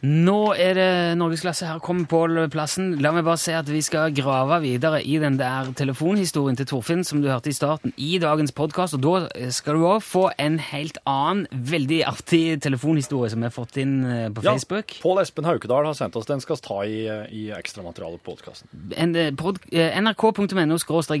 Nå 0.00 0.54
er 0.56 0.74
det 0.78 0.90
norgesklasse 1.20 1.66
her. 1.68 1.80
Kommer 1.84 2.08
Pål 2.08 2.38
plassen. 2.52 2.94
La 3.04 3.12
meg 3.12 3.26
bare 3.26 3.40
si 3.40 3.52
at 3.52 3.68
vi 3.68 3.82
skal 3.84 4.14
grave 4.16 4.56
videre 4.64 5.02
i 5.04 5.18
den 5.20 5.36
der 5.36 5.68
telefonhistorien 5.76 6.56
til 6.56 6.68
Torfinn 6.70 7.04
som 7.04 7.20
du 7.20 7.28
hørte 7.28 7.52
i 7.52 7.56
starten, 7.56 7.92
i 8.00 8.16
dagens 8.22 8.54
podkast. 8.56 8.96
Og 8.96 9.04
da 9.04 9.50
skal 9.52 9.76
du 9.76 9.84
òg 9.84 10.00
få 10.04 10.30
en 10.40 10.56
helt 10.70 10.96
annen, 11.04 11.44
veldig 11.52 12.00
artig 12.08 12.42
telefonhistorie 12.64 13.30
som 13.32 13.44
vi 13.44 13.50
har 13.50 13.54
fått 13.54 13.76
inn 13.82 13.98
på 14.34 14.40
på 14.40 14.46
Ja, 14.46 14.54
Facebook. 14.56 14.96
Pål 15.02 15.20
Espen 15.20 15.44
Haukedal 15.44 15.84
har 15.84 15.94
sendt 15.94 16.16
oss 16.16 16.26
den. 16.26 16.40
skal 16.40 16.56
ta 16.56 16.80
i, 16.84 17.04
i 17.30 17.50
ekstramaterialet 17.52 18.22
på 18.22 18.32
podkasten. 18.32 18.68
Eh, 18.96 19.34
pod, 19.36 19.60
eh, 19.72 20.00
nrk.no 20.00 20.78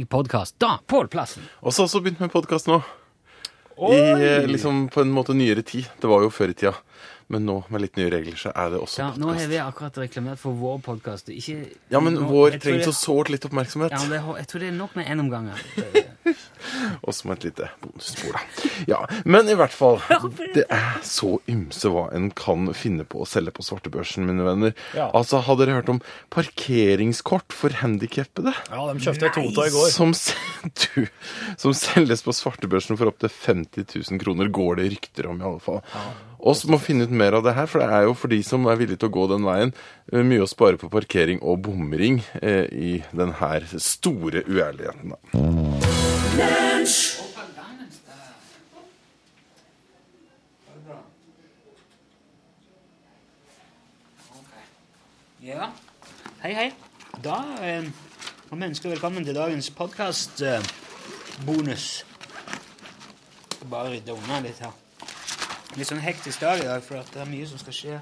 podkast. 0.08 0.58
Da, 0.58 0.78
Pål 0.86 1.08
Plassen. 1.08 1.42
Og 1.60 1.72
så 1.72 1.84
har 1.84 2.00
vi 2.00 2.10
begynt 2.10 2.20
med 2.20 2.32
podkast 2.32 2.66
nå. 2.66 2.80
I 3.80 3.96
eh, 3.96 4.46
liksom 4.48 4.88
på 4.88 5.00
en 5.04 5.12
måte 5.12 5.34
nyere 5.36 5.62
tid. 5.62 5.88
Det 6.00 6.08
var 6.08 6.22
jo 6.24 6.32
før 6.32 6.52
i 6.52 6.54
tida. 6.56 6.74
Men 7.30 7.44
nå 7.46 7.60
med 7.70 7.84
litt 7.84 7.98
nye 8.00 8.10
regler 8.10 8.38
så 8.40 8.50
er 8.58 8.72
det 8.72 8.80
også 8.82 9.04
Ja, 9.04 9.08
nå 9.20 9.30
har 9.36 9.46
vi 9.50 9.58
akkurat 9.62 9.98
reklamert 10.02 10.40
for 10.42 10.56
vår 10.58 10.80
podkast. 10.82 11.30
Ja, 11.30 12.00
men 12.02 12.16
nå- 12.18 12.26
vår 12.26 12.56
trenger 12.58 12.88
så 12.88 12.94
sårt 12.96 13.30
litt 13.30 13.44
oppmerksomhet. 13.46 13.94
Ja, 13.94 14.00
men 14.02 14.16
det, 14.16 14.22
jeg 14.40 14.48
tror 14.50 14.64
det 14.64 14.70
er 14.72 14.74
nok 14.74 14.96
med 14.98 15.06
én 15.06 15.22
omgang. 15.22 15.50
og 17.06 17.14
med 17.24 17.36
et 17.36 17.44
lite 17.48 17.68
bonusspor, 17.82 18.34
da. 18.34 18.70
Ja, 18.90 18.98
men 19.24 19.48
i 19.50 19.54
hvert 19.58 19.74
fall. 19.74 20.00
Det 20.56 20.64
er 20.74 20.98
så 21.06 21.36
ymse 21.50 21.90
hva 21.92 22.08
en 22.16 22.30
kan 22.34 22.66
finne 22.74 23.06
på 23.06 23.22
å 23.22 23.28
selge 23.28 23.54
på 23.54 23.62
svartebørsen, 23.62 24.26
mine 24.26 24.42
venner. 24.46 24.74
Ja. 24.96 25.06
Altså, 25.14 25.38
Har 25.46 25.60
dere 25.60 25.78
hørt 25.78 25.92
om 25.92 26.00
parkeringskort 26.34 27.54
for 27.54 27.78
handikappede? 27.80 28.56
Ja, 28.72 28.88
de 28.90 29.04
kjøpte 29.06 29.28
jeg 29.28 29.36
to 29.36 29.46
av 29.54 29.70
i 29.70 29.74
går. 29.76 29.92
Som, 29.94 30.16
du, 30.82 31.06
som 31.60 31.76
selges 31.78 32.26
på 32.26 32.34
svartebørsen 32.34 32.98
for 32.98 33.12
opptil 33.12 33.30
50 33.30 33.86
000 34.10 34.22
kroner, 34.22 34.50
går 34.50 34.82
det 34.82 34.90
rykter 34.96 35.30
om 35.30 35.38
i 35.40 35.48
alle 35.52 35.62
fall. 35.62 35.80
Og 35.94 36.29
så 36.56 36.70
må 36.72 36.78
finne 36.80 37.04
ut 37.04 37.12
mer 37.12 37.36
av 37.36 37.44
det 37.44 37.52
her, 37.56 37.66
for 37.68 37.78
det 37.82 37.88
er 37.92 38.02
jo 38.08 38.14
for 38.16 38.28
de 38.32 38.38
som 38.46 38.64
er 38.70 38.78
villige 38.80 38.98
til 39.02 39.10
å 39.10 39.16
gå 39.16 39.24
den 39.32 39.44
veien, 39.44 39.72
eh, 40.12 40.22
mye 40.24 40.44
å 40.44 40.48
spare 40.48 40.80
på 40.80 40.88
parkering 40.92 41.38
og 41.44 41.60
bomring 41.66 42.22
eh, 42.40 42.64
i 42.72 42.92
den 43.12 43.32
her 43.40 43.60
store 43.76 44.40
uærligheten. 44.48 45.12
da. 45.12 45.18
Ja. 55.40 55.70
Hei, 56.42 56.52
hei. 56.54 56.72
Da 57.24 57.38
eh, 57.64 57.84
må 58.50 58.56
vi 58.60 58.64
ønske 58.68 58.88
velkommen 58.92 59.24
til 59.24 59.34
dagens 59.36 59.70
podkast-bonus. 59.76 61.86
Bare 63.70 63.90
rydde 63.96 64.12
unna 64.14 64.40
litt 64.44 64.58
her. 64.64 64.72
Litt 65.78 65.86
sånn 65.86 66.02
hektisk 66.02 66.42
dag 66.42 66.58
i 66.58 66.66
dag, 66.66 66.82
for 66.82 66.98
det 67.14 67.20
er 67.22 67.28
mye 67.30 67.46
som 67.46 67.60
skal 67.60 67.74
skje 67.76 67.98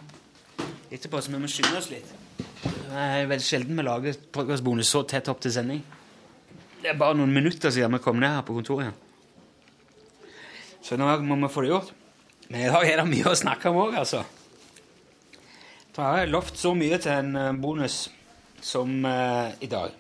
etterpå, 0.89 1.21
så 1.21 1.35
vi 1.35 1.41
må 1.43 1.51
skynde 1.53 1.77
oss 1.77 1.91
litt. 1.93 2.09
Det 2.65 2.97
er 2.97 3.29
veldig 3.29 3.45
sjelden 3.45 3.77
vi 3.77 3.85
lager 3.85 4.17
podkastbonus 4.33 4.89
så 4.89 5.03
tett 5.05 5.29
opp 5.29 5.43
til 5.45 5.53
sending. 5.53 5.83
Det 6.81 6.89
er 6.89 6.97
bare 6.97 7.19
noen 7.19 7.35
minutter 7.35 7.75
siden 7.75 7.93
vi 7.99 8.01
kom 8.01 8.23
ned 8.23 8.39
her 8.39 8.47
på 8.49 8.57
kontoret 8.57 8.87
igjen. 8.87 8.97
Så 10.81 10.97
nå 10.97 11.11
må 11.29 11.37
vi 11.45 11.53
få 11.53 11.67
det 11.67 11.73
gjort. 11.75 11.93
Men 12.49 12.65
i 12.65 12.73
dag 12.73 12.89
er 12.89 13.03
det 13.03 13.09
mye 13.11 13.29
å 13.29 13.37
snakke 13.37 13.69
om 13.69 13.85
òg, 13.85 14.01
altså. 14.01 14.25
For 15.93 16.01
jeg 16.07 16.25
har 16.25 16.33
lovt 16.33 16.57
så 16.57 16.73
mye 16.79 16.97
til 17.05 17.13
en 17.13 17.33
eh, 17.37 17.55
bonus 17.61 18.07
som 18.65 19.03
uh, 19.05 19.53
i 19.61 19.69
dag. 19.69 19.93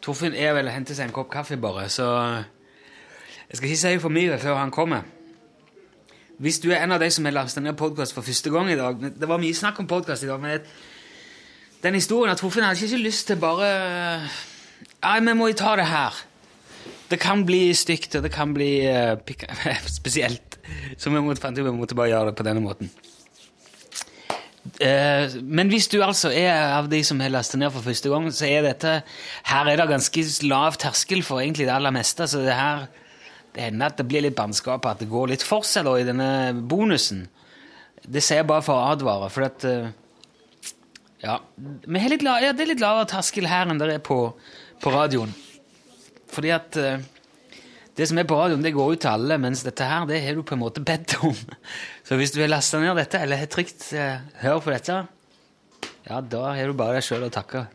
Torfinn 0.00 0.38
er 0.38 0.54
vel 0.54 0.70
og 0.70 0.76
henter 0.78 0.94
seg 0.94 1.10
en 1.10 1.16
kopp 1.16 1.32
kaffe, 1.32 1.58
bare, 1.58 1.88
så 1.90 2.06
jeg 3.48 3.58
skal 3.58 3.72
ikke 3.72 3.80
si 3.82 3.98
for 4.04 4.14
mye 4.14 4.38
før 4.38 4.62
han 4.62 4.70
kommer. 4.70 5.08
Hvis 6.40 6.56
du 6.62 6.70
er 6.72 6.80
en 6.80 6.94
av 6.94 7.02
de 7.02 7.08
som 7.12 7.26
har 7.28 7.34
lastet 7.36 7.60
ned 7.60 7.76
podkast 7.76 8.14
for 8.16 8.24
første 8.24 8.48
gang 8.52 8.70
i 8.72 8.78
dag 8.78 8.96
Det 9.12 9.28
var 9.28 9.40
mye 9.42 9.56
snakk 9.56 9.82
om 9.82 9.88
podkast 9.88 10.24
i 10.24 10.28
dag, 10.30 10.40
men 10.40 10.62
den 11.82 11.96
historien 11.98 12.32
av 12.32 12.40
Jeg 12.40 12.64
hadde 12.64 12.86
ikke 12.86 13.00
lyst 13.04 13.26
til 13.28 13.36
bare 13.36 13.68
Nei, 15.04 15.18
vi 15.20 15.34
må 15.36 15.50
jo 15.50 15.56
ta 15.56 15.74
det 15.76 15.84
her. 15.88 16.16
Det 17.10 17.18
kan 17.20 17.44
bli 17.44 17.74
stygt, 17.76 18.14
og 18.16 18.24
det 18.24 18.30
kan 18.32 18.52
bli 18.56 18.84
uh, 18.88 19.16
spesielt. 20.00 20.58
Så 20.96 21.10
vi 21.10 21.20
måtte, 21.20 21.52
vi 21.56 21.72
måtte 21.72 21.96
bare 21.96 22.08
gjøre 22.12 22.30
det 22.30 22.36
på 22.36 22.44
denne 22.44 22.60
måten. 22.64 22.90
Uh, 24.80 25.40
men 25.42 25.72
hvis 25.72 25.88
du 25.88 25.98
altså 26.04 26.32
er 26.32 26.76
av 26.76 26.88
de 26.92 27.02
som 27.04 27.20
har 27.20 27.32
lastet 27.32 27.60
ned 27.60 27.72
for 27.72 27.84
første 27.84 28.12
gang, 28.12 28.28
så 28.32 28.48
er 28.48 28.64
dette 28.68 29.02
Her 29.48 29.68
er 29.68 29.80
det 29.80 29.88
ganske 29.88 30.24
lav 30.48 30.76
terskel 30.80 31.24
for 31.24 31.40
egentlig 31.40 31.68
det 31.68 31.76
aller 31.76 31.96
meste. 31.96 32.28
Så 32.28 32.44
det 32.44 32.56
her 32.56 32.88
det 33.54 33.66
hender 33.66 33.90
at 33.90 33.98
det 33.98 34.06
blir 34.06 34.22
litt 34.24 34.38
bannskap, 34.38 34.86
at 34.86 35.02
det 35.02 35.10
går 35.10 35.32
litt 35.32 35.44
for 35.46 35.66
da, 35.66 35.94
i 35.98 36.06
denne 36.06 36.30
bonusen. 36.54 37.24
Det 38.00 38.22
sier 38.22 38.42
jeg 38.42 38.48
bare 38.48 38.64
for 38.64 38.78
å 38.78 38.92
advare, 38.94 39.30
for 39.32 39.46
at 39.48 39.66
eh, 39.68 39.90
Ja, 41.20 41.36
vi 41.60 42.00
har 42.00 42.08
litt 42.08 42.22
la, 42.24 42.38
ja 42.40 42.54
det 42.56 42.64
er 42.64 42.70
litt 42.70 42.80
lavere 42.80 43.08
terskel 43.10 43.48
her 43.50 43.68
enn 43.68 43.80
det 43.80 43.90
er 43.92 44.04
på, 44.04 44.22
på 44.80 44.92
radioen. 44.94 45.34
Fordi 46.30 46.52
at 46.54 46.78
eh, 46.80 47.02
det 47.98 48.06
som 48.08 48.16
er 48.22 48.28
på 48.30 48.38
radioen, 48.38 48.62
det 48.64 48.72
går 48.72 48.94
ut 48.94 49.02
til 49.02 49.10
alle, 49.12 49.36
mens 49.42 49.66
dette 49.66 49.84
her, 49.84 50.06
det 50.08 50.22
har 50.24 50.38
du 50.38 50.46
på 50.46 50.56
en 50.56 50.62
måte 50.62 50.80
bedt 50.80 51.18
om. 51.26 51.34
Så 52.06 52.16
hvis 52.16 52.32
du 52.32 52.40
har 52.40 52.48
lasta 52.48 52.80
ned 52.80 52.96
dette, 52.96 53.20
eller 53.20 53.42
har 53.42 53.50
trykt 53.50 53.90
eh, 53.92 54.22
'hør 54.40 54.62
på 54.64 54.72
dette', 54.72 55.02
ja, 56.06 56.22
da 56.22 56.46
har 56.54 56.70
du 56.70 56.78
bare 56.78 56.96
deg 56.96 57.04
sjøl 57.04 57.28
å 57.28 57.34
takke. 57.34 57.66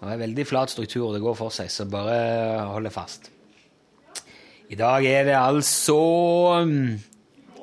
Det 0.00 0.14
er 0.14 0.22
veldig 0.22 0.46
flat 0.48 0.70
struktur, 0.72 1.08
og 1.08 1.16
det 1.16 1.24
går 1.24 1.34
for 1.36 1.52
seg, 1.52 1.68
så 1.72 1.84
bare 1.90 2.14
hold 2.70 2.86
deg 2.86 2.94
fast. 2.94 3.32
I 4.70 4.76
dag 4.78 5.06
er 5.06 5.24
det 5.26 5.34
altså 5.34 5.94
mm, 6.66 7.00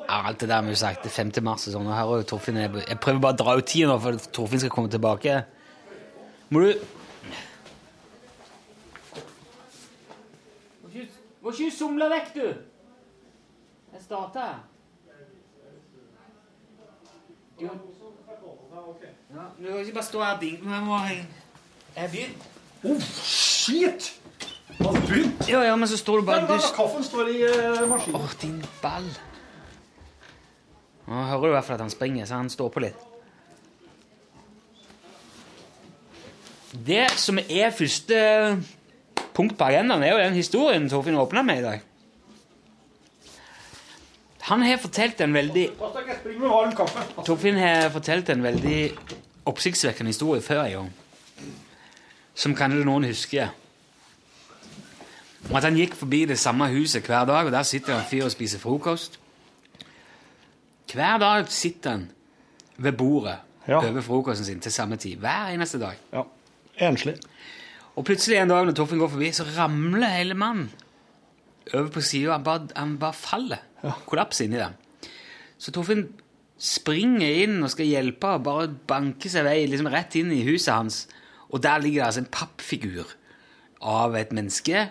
Alt 0.09 0.41
det 0.41 0.49
der 0.49 0.61
vi 0.61 0.67
har 0.67 0.75
sagt, 0.75 1.03
det 1.03 1.09
er 1.09 1.23
5. 1.23 1.31
mars 1.43 1.67
og 1.67 1.73
sånn. 1.73 1.87
og 1.87 1.95
her 1.95 2.11
er 2.17 2.27
Torfinn, 2.27 2.59
jeg, 2.59 2.71
jeg 2.87 2.99
prøver 3.03 3.19
bare 3.23 3.35
å 3.35 3.39
dra 3.41 3.55
ut 3.59 3.67
tida 3.67 3.89
nå, 3.89 3.97
for 3.99 4.15
at 4.15 4.27
Torfinn 4.35 4.61
skal 4.63 4.71
komme 4.71 4.91
tilbake. 4.91 5.41
Må 6.49 6.63
du 6.63 6.71
Må 11.43 11.51
ikke 11.53 11.71
somle 11.71 12.07
vekk, 12.11 12.31
du! 12.35 12.47
Jeg 13.93 14.01
starter. 14.03 14.57
Jo. 17.61 17.71
Ja, 19.31 19.45
du 19.55 19.67
kan 19.67 19.79
ikke 19.79 19.93
bare 19.93 20.03
stå 20.03 20.23
her 20.23 20.33
og 20.35 20.41
dingle. 20.41 20.81
Jeg 21.15 21.27
har 21.95 22.11
begynt. 22.11 22.47
Oh, 22.83 22.99
shit! 22.99 24.11
Har 24.77 24.93
du 24.93 25.01
begynt? 25.07 25.49
Ja, 25.49 25.63
ja, 25.65 25.75
men 25.75 25.89
så 25.89 25.97
står 25.97 26.21
du 26.21 26.27
bare 26.27 26.45
du... 26.47 26.55
Kaffen 26.75 27.03
står 27.03 27.29
i 27.33 27.41
uh, 27.43 27.83
maskinen. 27.89 28.21
Åh, 28.21 28.37
din 28.41 28.63
ball. 28.81 29.09
Nå 31.07 31.27
hører 31.31 31.41
du 31.41 31.47
i 31.47 31.55
hvert 31.55 31.65
fall 31.65 31.79
at 31.79 31.85
han 31.85 31.93
springer, 31.93 32.25
så 32.27 32.41
han 32.41 32.49
står 32.51 32.69
på 32.73 32.83
litt. 32.83 33.05
Det 36.87 37.07
som 37.17 37.39
er 37.39 37.71
første 37.73 38.17
punkt 39.33 39.55
på 39.57 39.69
agendaen, 39.69 40.03
er 40.03 40.13
jo 40.13 40.19
den 40.19 40.35
historien 40.35 40.89
Torfinn 40.91 41.17
åpna 41.17 41.43
med 41.47 41.61
i 41.61 41.65
dag. 41.65 41.85
Han 44.47 44.63
har 44.63 44.77
fortalt 44.79 45.21
en 45.21 45.33
veldig. 45.35 45.65
Torfinn 47.25 47.57
har 47.59 47.89
fortalt 47.91 48.29
en 48.29 48.43
veldig 48.43 48.81
oppsiktsvekkende 49.47 50.13
historie 50.13 50.43
før 50.43 50.63
i 50.65 50.75
gang. 50.75 50.91
Som 52.37 52.55
kanskje 52.55 52.85
noen 52.87 53.07
husker. 53.09 53.51
Om 55.49 55.55
at 55.55 55.63
han 55.63 55.77
gikk 55.79 55.95
forbi 55.95 56.25
det 56.27 56.37
samme 56.39 56.67
huset 56.73 57.05
hver 57.07 57.25
dag, 57.29 57.45
og 57.47 57.51
der 57.55 57.63
sitter 57.63 57.95
en 57.95 58.05
fyr 58.09 58.25
og 58.27 58.31
spiser 58.33 58.59
frokost. 58.59 59.19
Hver 60.93 61.17
dag 61.21 61.47
sitter 61.51 61.91
han 61.97 62.07
ved 62.77 62.91
bordet 62.99 63.37
Ja. 63.67 63.77
over 63.83 64.01
frokosten 64.01 64.45
sin 64.45 64.59
til 64.59 64.71
samme 64.71 64.95
tid. 64.97 65.15
Hver 65.17 65.47
eneste 65.53 65.79
dag. 65.79 65.95
Ja. 66.13 66.21
Enslig. 66.87 67.15
Og 67.95 68.05
plutselig 68.05 68.37
en 68.37 68.47
dag 68.49 68.65
når 68.65 68.73
Torfinn 68.77 68.99
går 68.99 69.07
forbi, 69.09 69.31
så 69.31 69.43
ramler 69.57 70.07
hele 70.07 70.33
mannen 70.33 70.69
over 71.73 71.89
på 71.89 72.01
sida. 72.01 72.31
Han, 72.31 72.43
bare- 72.43 72.67
han 72.75 72.97
bare 72.97 73.13
faller. 73.13 73.57
Kollaps 74.05 74.39
inni 74.41 74.57
den. 74.57 74.73
Så 75.57 75.71
Torfinn 75.71 76.07
springer 76.57 77.43
inn 77.43 77.63
og 77.63 77.69
skal 77.71 77.85
hjelpe 77.85 78.27
og 78.27 78.43
bare 78.43 78.67
banker 78.87 79.29
seg 79.29 79.43
vei 79.43 79.65
liksom 79.65 79.87
rett 79.91 80.15
inn 80.15 80.31
i 80.31 80.43
huset 80.43 80.73
hans. 80.73 81.07
Og 81.49 81.61
der 81.63 81.77
ligger 81.79 82.01
det 82.01 82.05
altså 82.07 82.19
en 82.21 82.31
pappfigur 82.31 83.05
av 83.81 84.15
et 84.15 84.31
menneske 84.31 84.89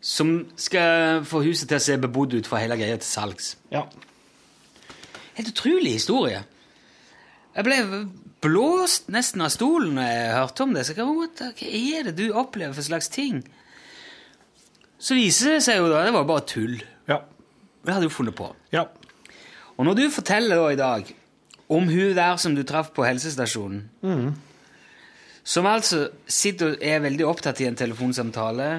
som 0.00 0.32
skal 0.56 1.20
få 1.28 1.42
huset 1.44 1.68
til 1.68 1.76
å 1.76 1.84
se 1.84 1.96
bebodd 2.00 2.38
ut 2.38 2.48
for 2.48 2.60
hele 2.60 2.78
greia 2.80 2.96
til 2.96 3.08
salgs. 3.08 3.54
Ja. 3.72 3.84
Helt 5.36 5.52
utrolig 5.52 5.98
historie. 5.98 6.42
Jeg 7.54 7.66
ble 7.66 7.78
blåst 8.40 9.10
nesten 9.12 9.44
av 9.44 9.52
stolen 9.52 9.98
når 9.98 10.08
jeg 10.08 10.36
hørte 10.38 10.64
om 10.64 10.74
det. 10.76 10.86
Så 10.88 10.96
hva, 10.96 11.06
er 11.66 12.08
det 12.08 12.16
du 12.16 12.30
opplever 12.32 12.76
for 12.76 12.86
slags 12.86 13.10
ting? 13.12 13.42
Så 15.00 15.16
viser 15.16 15.56
det 15.56 15.64
seg 15.64 15.80
jo 15.80 15.88
da 15.92 16.04
det 16.06 16.14
var 16.16 16.28
bare 16.28 16.46
tull. 16.48 16.78
Ja. 17.08 17.22
Det 17.84 17.94
hadde 17.94 18.08
du 18.08 18.12
funnet 18.12 18.36
på. 18.36 18.50
Ja. 18.72 18.86
Og 19.76 19.86
når 19.88 19.96
du 19.96 20.04
forteller 20.12 20.60
da 20.60 20.70
i 20.72 20.80
dag 20.80 21.12
om 21.70 21.88
hun 21.88 22.14
der 22.16 22.36
som 22.40 22.56
du 22.56 22.64
traff 22.66 22.90
på 22.96 23.04
helsestasjonen, 23.06 23.84
som 25.44 25.68
altså 25.70 26.08
sitter 26.28 26.74
og 26.74 26.82
er 26.84 27.04
veldig 27.04 27.26
opptatt 27.28 27.62
i 27.62 27.68
en 27.68 27.78
telefonsamtale 27.78 28.70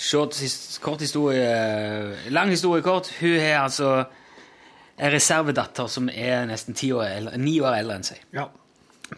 Short, 0.00 0.36
kort 0.80 1.02
historie 1.04 2.30
Lang 2.32 2.48
historie 2.48 2.82
kort. 2.82 3.10
Hun 3.20 3.36
har 3.36 3.66
altså 3.66 3.90
en 5.00 5.12
reservedatter 5.12 5.88
som 5.92 6.08
er 6.12 6.46
nesten 6.48 6.76
ti 6.76 6.90
år 6.92 7.06
eldre, 7.08 7.38
ni 7.40 7.58
år 7.60 7.78
eldre 7.80 7.98
enn 8.00 8.06
seg. 8.08 8.22
Ja. 8.36 8.46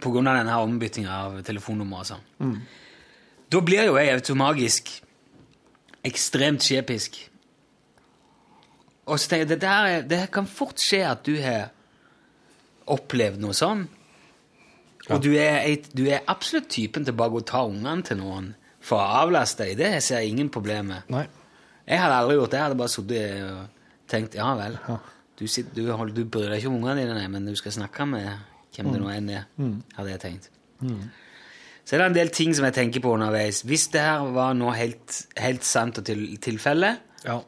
På 0.02 0.12
grunn 0.14 0.30
av 0.30 0.38
denne 0.38 0.58
ombyttinga 0.62 1.18
av 1.26 1.40
telefonnummer 1.46 2.04
og 2.04 2.08
sånn. 2.12 2.54
Da 3.52 3.60
blir 3.60 3.88
jo 3.90 3.98
jeg 3.98 4.14
automagisk 4.14 4.92
ekstremt 6.06 6.64
skjepisk. 6.64 7.18
Og 9.06 9.18
så 9.18 9.32
tenker 9.32 9.42
jeg, 9.42 9.50
det, 9.50 9.60
der, 9.62 10.06
det 10.08 10.20
kan 10.34 10.46
fort 10.46 10.80
skje 10.82 11.02
at 11.10 11.26
du 11.26 11.34
har 11.42 11.72
opplevd 12.90 13.42
noe 13.42 13.54
sånn. 13.54 13.84
Og 15.10 15.22
du 15.22 15.32
er, 15.34 15.66
du 15.92 16.06
er 16.06 16.22
absolutt 16.30 16.70
typen 16.70 17.04
til 17.06 17.16
bare 17.18 17.42
å 17.42 17.46
ta 17.46 17.64
ungene 17.66 18.06
til 18.06 18.22
noen 18.22 18.52
for 18.82 18.98
å 18.98 19.22
avlaste 19.22 19.68
dem. 19.70 19.78
Det 19.78 20.02
ser 20.02 20.20
jeg 20.22 20.32
ingen 20.34 20.50
problem 20.52 20.92
med. 20.92 21.08
Jeg 21.86 21.98
hadde 22.02 22.14
aldri 22.20 22.36
gjort 22.38 22.50
det. 22.52 22.58
Jeg 22.60 22.66
hadde 22.68 22.78
bare 22.82 22.92
sittet 22.92 23.42
og 23.48 23.90
tenkt 24.12 24.34
ja 24.38 24.52
vel. 24.58 24.76
Du, 25.38 25.46
sitter, 25.48 25.74
du, 25.74 25.90
holder, 25.96 26.14
du 26.14 26.24
bryr 26.30 26.50
deg 26.52 26.60
ikke 26.60 26.70
om 26.70 26.78
ungene 26.80 27.02
dine, 27.06 27.28
men 27.32 27.46
du 27.48 27.54
skal 27.58 27.72
snakke 27.74 28.06
med 28.06 28.28
hvem 28.76 28.90
det 28.92 29.00
nå 29.02 29.08
enn 29.12 29.30
er, 29.34 29.46
hadde 29.96 30.12
jeg 30.14 30.20
tenkt. 30.22 30.50
Så 31.82 31.96
er 31.96 31.98
det 32.02 32.06
en 32.10 32.14
del 32.16 32.30
ting 32.34 32.52
som 32.54 32.64
jeg 32.68 32.76
tenker 32.76 33.02
på 33.02 33.10
underveis. 33.16 33.62
Hvis 33.66 33.88
det 33.94 34.00
her 34.04 34.22
var 34.34 34.52
noe 34.54 34.74
helt, 34.78 35.16
helt 35.40 35.64
sant 35.66 35.98
og 35.98 36.06
til, 36.06 36.26
tilfelle, 36.42 36.92
Ja. 37.26 37.40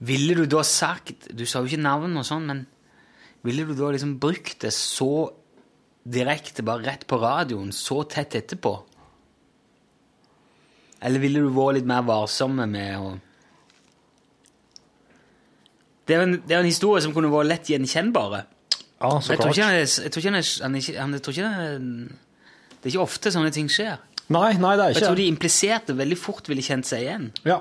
ville 0.00 0.34
du 0.34 0.46
da 0.50 0.62
sagt 0.66 1.28
Du 1.36 1.44
sa 1.46 1.60
jo 1.60 1.66
ikke 1.70 1.82
navn 1.82 2.16
og 2.16 2.24
sånn, 2.26 2.46
men 2.46 2.66
ville 3.44 3.64
du 3.68 3.74
da 3.74 3.90
liksom 3.94 4.18
brukt 4.22 4.60
det 4.64 4.72
så 4.74 5.30
direkte, 6.06 6.62
bare 6.66 6.84
rett 6.86 7.06
på 7.06 7.18
radioen, 7.20 7.70
så 7.72 8.02
tett 8.08 8.34
etterpå? 8.38 8.72
Eller 11.02 11.22
ville 11.22 11.40
du 11.42 11.50
vært 11.54 11.80
litt 11.80 11.88
mer 11.88 12.04
varsomme 12.06 12.66
med 12.68 12.96
å 13.00 13.10
det 16.10 16.16
er, 16.16 16.22
en, 16.26 16.32
det 16.42 16.56
er 16.56 16.58
en 16.64 16.66
historie 16.66 17.02
som 17.04 17.12
kunne 17.14 17.28
vært 17.30 17.46
lett 17.46 17.68
gjenkjennbare. 17.70 18.40
Ja, 18.98 19.10
så 19.22 19.36
klart. 19.36 19.54
jeg 19.54 20.10
tror 20.10 20.22
ikke, 20.24 20.24
han 20.26 21.14
er, 21.14 21.78
Det 22.80 22.88
er 22.88 22.90
ikke 22.90 23.04
ofte 23.04 23.30
sånne 23.30 23.52
ting 23.54 23.68
skjer. 23.70 24.00
Nei, 24.30 24.54
nei, 24.58 24.72
det 24.78 24.84
er 24.84 24.90
ikke 24.90 25.00
jeg 25.00 25.06
tror 25.06 25.20
de 25.20 25.28
impliserte 25.30 25.94
veldig 25.98 26.18
fort 26.18 26.50
ville 26.50 26.64
kjent 26.66 26.88
seg 26.88 27.04
igjen. 27.06 27.28
Ja. 27.46 27.60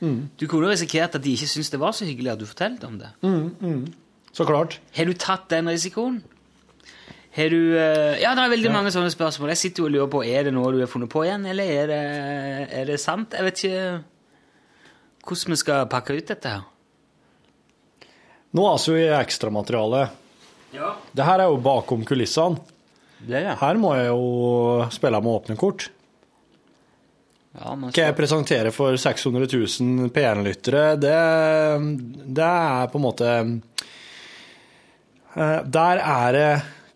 Du 0.00 0.46
kunne 0.48 0.70
risikert 0.70 1.16
at 1.18 1.24
de 1.24 1.34
ikke 1.36 1.48
syntes 1.50 1.72
det 1.74 1.80
var 1.82 1.92
så 1.96 2.08
hyggelig 2.08 2.32
at 2.32 2.40
du 2.40 2.46
fortalte 2.48 2.88
om 2.88 2.96
det. 3.02 3.10
Så 4.32 4.46
klart. 4.48 4.78
Har 4.96 5.10
du 5.10 5.12
tatt 5.18 5.50
den 5.52 5.68
risikoen? 5.68 6.22
Har 7.36 7.52
du 7.52 7.60
eh, 7.78 8.18
Ja, 8.22 8.34
det 8.34 8.42
er 8.42 8.54
veldig 8.56 8.72
mange 8.74 8.90
sånne 8.94 9.12
spørsmål. 9.12 9.52
Jeg 9.54 9.62
sitter 9.62 9.84
jo 9.84 9.90
og 9.90 9.94
lurer 9.94 10.10
på 10.10 10.24
er 10.26 10.48
det 10.48 10.54
noe 10.54 10.72
du 10.74 10.80
har 10.82 10.90
funnet 10.90 11.12
på 11.12 11.22
igjen, 11.26 11.46
eller 11.46 11.70
er 11.70 11.92
det, 11.92 12.00
er 12.80 12.90
det 12.90 12.98
sant? 13.02 13.36
Jeg 13.36 13.46
vet 13.46 13.62
ikke 13.64 13.84
hvordan 15.20 15.54
vi 15.54 15.60
skal 15.60 15.86
pakke 15.92 16.16
ut 16.16 16.32
dette 16.32 16.56
her. 16.56 16.66
Nå 18.56 18.66
er 18.66 18.82
vi 18.82 19.04
i 19.04 19.14
ekstramaterialet. 19.14 20.18
Ja. 20.74 20.94
Det 21.14 21.26
her 21.26 21.44
er 21.44 21.50
jo 21.50 21.62
bakom 21.62 22.02
kulissene. 22.06 22.58
Det 23.20 23.42
ja. 23.44 23.54
Her 23.60 23.78
må 23.78 23.92
jeg 23.98 24.08
jo 24.08 24.86
spille 24.94 25.20
med 25.20 25.34
åpne 25.36 25.56
kort. 25.60 25.90
Ja, 27.50 27.74
man 27.74 27.90
Hva 27.90 28.04
jeg 28.06 28.16
presenterer 28.16 28.70
for 28.74 28.96
600 28.98 29.48
000 29.50 30.10
P1-lyttere, 30.14 30.94
det, 31.02 31.14
det 32.38 32.46
er 32.46 32.90
på 32.92 33.00
en 33.00 33.04
måte 33.04 33.30
eh, 35.34 35.58
Der 35.66 35.98
er 35.98 36.36
det, 36.36 36.50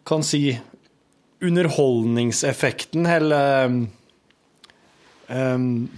kan 0.06 0.24
si, 0.26 0.58
underholdningseffekten, 1.44 3.06
eller 3.06 3.66
um, 3.68 3.82
den, 5.28 5.88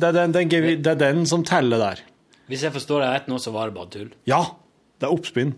det, 0.00 0.08
er 0.08 0.12
den, 0.12 0.32
den, 0.32 0.48
det 0.84 0.90
er 0.94 1.00
den 1.00 1.24
som 1.28 1.44
teller 1.46 1.80
der. 1.80 2.02
Hvis 2.50 2.64
jeg 2.66 2.74
forstår 2.74 3.04
deg 3.04 3.14
rett 3.14 3.30
nå, 3.32 3.40
så 3.40 3.52
var 3.54 3.70
det 3.70 3.78
bare 3.78 3.92
tull. 3.92 4.10
Ja, 4.28 4.42
det 5.00 5.08
er 5.08 5.14
oppspinn. 5.14 5.54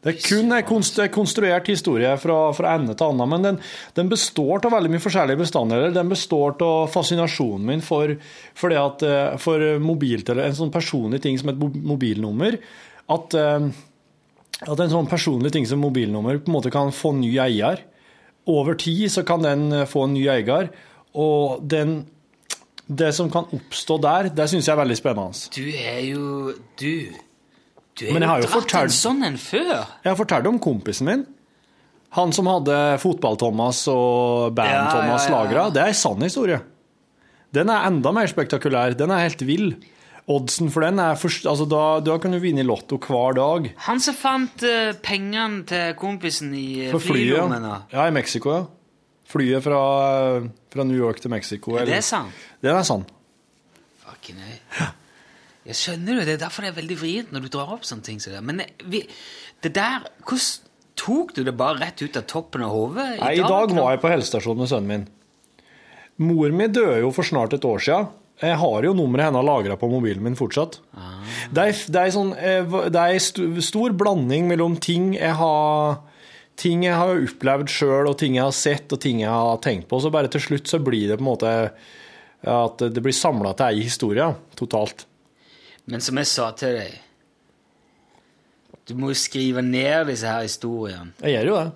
Det 0.00 0.14
er 0.14 0.20
kun 0.24 0.54
en 0.56 1.10
konstruert 1.12 1.66
historie 1.68 2.14
fra, 2.22 2.36
fra 2.56 2.70
ende 2.78 2.94
til 2.96 3.10
annen, 3.10 3.28
men 3.28 3.42
den, 3.44 3.58
den 3.98 4.08
består 4.08 4.64
av 4.64 4.72
veldig 4.72 4.94
mye 4.94 5.02
forskjellige 5.04 5.42
bestanddeler. 5.42 5.92
Den 5.92 6.08
består 6.08 6.54
av 6.64 6.88
fascinasjonen 6.94 7.66
min 7.68 7.84
for, 7.84 8.14
for, 8.56 8.72
det 8.72 8.80
at, 8.80 9.04
eh, 9.04 9.36
for 9.42 9.60
en 9.60 10.56
sånn 10.56 10.72
personlig 10.72 11.20
ting 11.26 11.36
som 11.36 11.52
et 11.52 11.60
mobilnummer. 11.60 12.56
At, 13.12 13.36
eh, 13.36 13.68
at 14.60 14.80
en 14.82 14.92
sånn 14.92 15.08
personlig 15.08 15.54
ting 15.54 15.66
som 15.68 15.80
mobilnummer 15.80 16.40
på 16.40 16.50
en 16.50 16.56
måte 16.58 16.72
kan 16.72 16.92
få 16.92 17.14
ny 17.16 17.32
eier. 17.40 17.84
Over 18.50 18.76
tid 18.80 19.08
så 19.12 19.24
kan 19.26 19.44
den 19.44 19.70
eh, 19.72 19.88
få 19.88 20.06
en 20.06 20.14
ny 20.16 20.26
eier, 20.32 20.70
og 21.16 21.64
den, 21.66 22.04
det 22.86 23.10
som 23.16 23.30
kan 23.32 23.48
oppstå 23.56 23.98
der, 24.02 24.30
det 24.34 24.46
syns 24.50 24.68
jeg 24.68 24.74
er 24.74 24.82
veldig 24.82 24.98
spennende. 24.98 25.50
Du 25.56 25.66
er 25.66 26.00
jo 26.06 26.54
Du. 26.80 26.94
Du 27.98 28.06
er 28.06 28.14
Men 28.14 28.24
jeg 28.24 28.30
har 28.30 28.40
jo 28.40 28.48
dratt 28.48 28.74
en 28.80 28.94
sånn 28.94 29.24
en 29.26 29.36
før. 29.40 29.74
Jeg 30.04 30.08
har 30.08 30.18
fortalt 30.18 30.48
om 30.48 30.60
kompisen 30.62 31.08
min. 31.08 31.24
Han 32.16 32.32
som 32.34 32.48
hadde 32.50 32.76
Fotball-Thomas 33.02 33.84
og 33.92 34.54
Band-Thomas 34.56 35.26
ja, 35.26 35.30
ja, 35.30 35.30
ja. 35.30 35.34
lagra. 35.34 35.66
Det 35.74 35.82
er 35.82 35.92
en 35.92 35.98
sann 35.98 36.24
historie. 36.24 36.58
Den 37.54 37.70
er 37.70 37.86
enda 37.86 38.12
mer 38.14 38.30
spektakulær. 38.30 38.96
Den 38.98 39.12
er 39.14 39.26
helt 39.26 39.42
vill. 39.46 39.74
Oddsen 40.30 40.68
for 40.70 40.84
den 40.84 41.00
er 41.02 41.16
først, 41.18 41.46
altså 41.48 41.64
da, 41.66 42.00
da 42.04 42.18
kan 42.22 42.34
du 42.34 42.38
vinne 42.42 42.60
i 42.62 42.66
Lotto 42.66 42.98
hver 43.00 43.34
dag. 43.38 43.70
Han 43.86 44.02
som 44.04 44.14
fant 44.14 44.62
uh, 44.66 44.92
pengene 45.02 45.64
til 45.66 45.94
kompisen 45.98 46.52
i 46.54 46.90
uh, 46.90 46.98
flyet. 47.00 47.56
Ja, 47.94 48.06
i 48.06 48.14
Mexico, 48.14 48.52
ja. 48.54 48.64
Flyet 49.30 49.62
fra, 49.62 49.80
fra 50.72 50.84
New 50.84 50.98
York 50.98 51.20
til 51.22 51.30
Mexico. 51.30 51.76
Er 51.78 51.86
det 51.86 52.00
det 52.00 52.04
sant? 52.04 52.34
Det 52.62 52.70
er 52.70 52.82
sant. 52.86 53.10
Fucking 54.04 54.40
hell. 54.42 54.88
Jeg 55.70 55.76
skjønner 55.78 56.18
jo, 56.18 56.24
det 56.26 56.34
er 56.34 56.40
derfor 56.42 56.64
det 56.66 56.72
er 56.72 56.78
veldig 56.80 56.96
vrient 56.98 57.32
når 57.34 57.44
du 57.46 57.52
drar 57.54 57.70
opp 57.76 57.84
sånne 57.86 58.02
ting. 58.06 58.18
Så 58.22 58.32
det. 58.34 58.42
Men 58.42 58.62
det- 58.62 58.72
vi, 58.90 59.04
det 59.62 59.74
der 59.76 60.08
Hvordan 60.24 60.66
tok 61.00 61.34
du 61.36 61.44
det 61.44 61.56
bare 61.56 61.78
rett 61.80 62.02
ut 62.02 62.16
av 62.16 62.26
toppen 62.28 62.62
av 62.66 62.70
hodet? 62.74 63.20
Nei, 63.20 63.34
I 63.38 63.44
dag 63.44 63.70
var 63.72 63.94
jeg 63.94 64.00
på 64.02 64.10
helsestasjonen 64.10 64.64
med 64.64 64.68
sønnen 64.72 64.90
min. 64.90 65.06
Mor 66.20 66.50
mi 66.52 66.66
døde 66.68 66.98
jo 67.00 67.10
for 67.14 67.24
snart 67.24 67.54
et 67.56 67.64
år 67.64 67.78
siden. 67.80 68.10
Jeg 68.40 68.56
har 68.56 68.86
jo 68.86 68.92
nummeret 68.96 69.28
hennes 69.28 69.44
lagra 69.44 69.76
på 69.76 69.88
mobilen 69.92 70.24
min 70.24 70.38
fortsatt. 70.38 70.78
Det 71.52 71.64
er, 71.64 71.80
det 71.92 72.00
er, 72.00 72.12
sånn, 72.14 72.30
eh, 72.40 72.76
det 72.92 73.02
er 73.02 73.60
stor 73.64 73.96
blanding 73.96 74.48
mellom 74.50 74.78
ting 74.80 75.12
jeg 75.18 75.36
har 75.40 76.00
Ting 76.60 76.82
jeg 76.84 76.92
har 76.92 77.16
opplevd 77.16 77.70
sjøl, 77.72 78.04
og 78.10 78.18
ting 78.20 78.34
jeg 78.36 78.44
har 78.44 78.52
sett, 78.52 78.90
og 78.92 79.00
ting 79.00 79.22
jeg 79.22 79.32
har 79.32 79.56
tenkt 79.64 79.86
på. 79.88 79.96
Så 79.96 80.10
bare 80.12 80.28
til 80.28 80.42
slutt 80.44 80.68
så 80.68 80.76
blir 80.84 81.06
det 81.08 81.16
på 81.16 81.24
en 81.24 81.28
måte 81.30 81.52
at 82.52 82.82
det 82.92 83.00
blir 83.00 83.16
samla 83.16 83.54
til 83.56 83.78
ei 83.78 83.86
historie, 83.86 84.26
totalt. 84.60 85.06
Men 85.88 86.04
som 86.04 86.20
jeg 86.20 86.28
sa 86.28 86.50
til 86.56 86.76
deg 86.76 86.98
Du 88.88 88.92
må 88.98 89.12
jo 89.12 89.16
skrive 89.16 89.62
ned 89.64 90.10
disse 90.10 90.28
her 90.28 90.44
historiene. 90.44 91.14
Jeg 91.22 91.38
gjør 91.38 91.48
jo 91.48 91.56
det. 91.56 91.70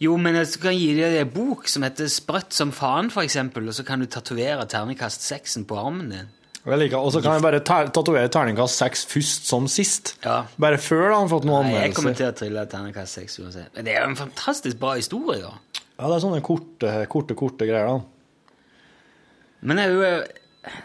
Jo, 0.00 0.14
men 0.16 0.38
jeg 0.38 0.54
kan 0.62 0.72
gi 0.76 0.94
deg 0.96 1.18
en 1.20 1.32
bok 1.34 1.66
som 1.68 1.84
heter 1.84 2.08
Sprøtt 2.08 2.54
som 2.56 2.70
faen, 2.72 3.10
eksempel, 3.20 3.66
og 3.68 3.74
så 3.76 3.84
kan 3.84 4.00
du 4.00 4.06
tatovere 4.08 4.64
terningkast 4.70 5.26
seksen 5.26 5.66
på 5.68 5.76
armen 5.76 6.08
din. 6.08 6.30
Og 6.64 6.74
jeg 6.76 6.90
så 6.92 7.20
kan 7.24 7.38
jeg 7.38 7.42
bare 7.44 7.60
ta- 7.64 7.88
tatovere 7.88 8.28
terningkast 8.32 8.76
seks 8.82 9.04
først 9.08 9.46
som 9.48 9.68
sist. 9.68 10.14
Ja. 10.24 10.42
Bare 10.60 10.76
før 10.80 11.06
da 11.06 11.14
har 11.14 11.20
han 11.22 11.30
fått 11.32 11.46
noen 11.48 11.68
Nei, 11.70 11.86
jeg 11.86 11.94
kommer 11.96 12.16
til 12.16 12.28
å 12.28 12.34
trille 12.36 12.64
terningkast 12.68 13.16
seks 13.16 13.38
uansett. 13.40 13.70
Men 13.76 13.84
det 13.88 13.94
er 13.94 14.02
jo 14.04 14.10
en 14.10 14.18
fantastisk 14.20 14.80
bra 14.80 14.94
historie, 14.98 15.40
da. 15.40 15.54
Ja, 16.00 16.08
det 16.08 16.16
er 16.18 16.24
sånne 16.24 16.42
korte, 16.44 16.92
korte, 17.12 17.36
korte 17.36 17.68
greier, 17.68 17.88
da. 17.88 18.44
Men 19.68 19.80
jeg 19.80 19.88
er 19.88 19.96
jo 19.96 20.04
eh, 20.08 20.76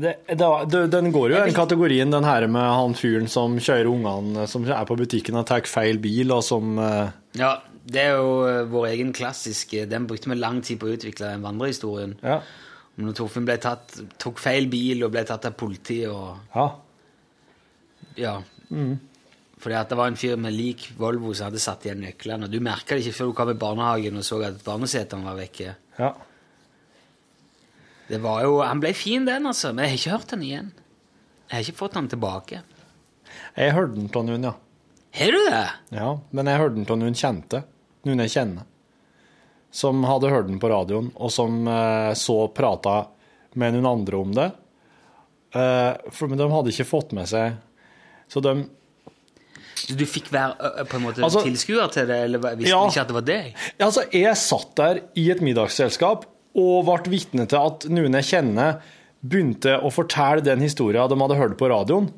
Det, 0.00 0.12
det, 0.32 0.82
den 0.94 1.10
går 1.12 1.32
jo 1.34 1.38
i 1.38 1.46
den 1.50 1.54
kategorien, 1.56 2.10
den 2.14 2.24
her 2.24 2.46
med 2.48 2.62
han 2.62 2.94
fyren 2.96 3.26
som 3.28 3.58
kjører 3.60 3.90
ungene 3.90 4.46
som 4.48 4.64
er 4.64 4.86
på 4.88 4.96
butikken 4.96 5.36
og 5.36 5.46
tar 5.50 5.66
feil 5.68 5.98
bil, 6.02 6.30
og 6.32 6.42
som 6.46 6.78
eh, 6.80 7.10
Ja, 7.38 7.56
det 7.84 8.02
er 8.02 8.16
jo 8.18 8.32
eh, 8.48 8.64
vår 8.68 8.86
egen 8.90 9.12
klassiske 9.16 9.86
Den 9.88 10.06
brukte 10.10 10.28
vi 10.30 10.36
lang 10.36 10.60
tid 10.62 10.80
på 10.80 10.88
å 10.88 10.94
utvikle, 10.96 11.30
den 11.32 11.44
vandrehistorien. 11.46 12.16
Ja. 12.22 12.40
Når 13.00 13.14
Torfinn 13.16 13.46
ble 13.48 13.56
tatt, 13.62 13.94
tok 14.20 14.40
feil 14.42 14.66
bil 14.68 15.04
og 15.06 15.12
ble 15.14 15.22
tatt 15.24 15.46
av 15.48 15.54
politiet 15.56 16.10
og 16.12 16.36
ja. 16.54 16.66
Ja. 18.20 18.34
Fordi 19.60 19.76
at 19.76 19.88
det 19.92 19.96
var 19.96 20.10
en 20.10 20.18
fyr 20.20 20.36
med 20.40 20.52
lik 20.56 20.90
Volvo 20.98 21.32
som 21.36 21.48
hadde 21.48 21.60
satt 21.62 21.84
igjen 21.86 22.02
nøklene. 22.04 22.48
Du 22.52 22.58
merka 22.64 22.96
det 22.96 23.04
ikke 23.06 23.16
før 23.20 23.30
du 23.30 23.36
kom 23.38 23.52
i 23.52 23.58
barnehagen 23.60 24.16
og 24.20 24.24
så 24.26 24.40
at 24.44 24.60
barnesetene 24.66 25.24
var 25.26 25.38
vekke. 25.40 25.76
ja. 26.00 26.10
Det 28.10 28.18
var 28.18 28.40
jo, 28.42 28.56
Han 28.66 28.80
ble 28.82 28.90
fin, 28.98 29.22
den, 29.24 29.44
altså. 29.46 29.70
Men 29.70 29.84
jeg 29.86 29.90
har 29.92 29.98
ikke 30.00 30.14
hørt 30.16 30.30
den 30.32 30.40
igjen. 30.42 30.70
Jeg 31.46 31.52
har 31.54 31.60
ikke 31.62 31.78
fått 31.78 31.94
den 31.94 32.08
tilbake. 32.10 32.62
Jeg 33.54 33.74
hørte 33.76 33.94
den 33.94 34.08
av 34.10 34.24
noen, 34.26 34.46
ja. 34.48 34.54
Har 35.14 35.30
du 35.36 35.38
det? 35.46 35.60
ja. 35.94 36.08
Men 36.34 36.50
jeg 36.50 36.58
hørte 36.58 36.74
den 36.80 36.88
av 36.90 36.98
noen 36.98 37.14
kjente. 37.20 37.60
Noen 38.08 38.22
jeg 38.24 38.32
kjenner. 38.34 38.66
Som 39.70 40.02
hadde 40.08 40.30
hørt 40.32 40.48
den 40.48 40.58
på 40.62 40.70
radioen, 40.72 41.12
og 41.14 41.30
som 41.30 41.60
eh, 41.70 42.12
så 42.18 42.36
prata 42.54 43.04
med 43.60 43.74
noen 43.76 43.86
andre 43.90 44.18
om 44.18 44.32
det. 44.34 44.48
Eh, 45.54 46.10
for, 46.10 46.30
men 46.30 46.38
de 46.40 46.48
hadde 46.50 46.72
ikke 46.72 46.86
fått 46.86 47.10
med 47.16 47.26
seg 47.26 47.56
Så 48.30 48.38
de 48.44 48.52
du 49.96 50.04
fikk 50.06 50.28
være 50.30 50.84
på 50.86 50.98
en 50.98 51.02
måte 51.02 51.22
Altså- 51.24 51.40
tilskuer 51.42 51.88
til 51.90 52.06
det, 52.06 52.18
eller 52.28 52.38
visste 52.54 52.68
Ja. 52.70 52.82
ikke 52.86 53.00
at 53.00 53.08
det 53.08 53.14
var 53.16 53.24
deg? 53.26 53.54
Altså, 53.80 54.04
jeg 54.12 54.36
satt 54.36 54.74
der 54.76 55.00
i 55.16 55.30
et 55.32 55.40
middagsselskap 55.40 56.26
og 56.54 56.84
ble 56.84 57.10
vitne 57.10 57.46
til 57.48 57.58
at 57.58 57.86
noen 57.88 58.12
jeg 58.20 58.28
kjenner, 58.28 58.80
begynte 59.24 59.78
å 59.82 59.90
fortelle 59.90 60.44
den 60.44 60.60
historien 60.60 61.08
de 61.08 61.18
hadde 61.18 61.38
hørt 61.40 61.56
på 61.58 61.70
radioen, 61.72 62.10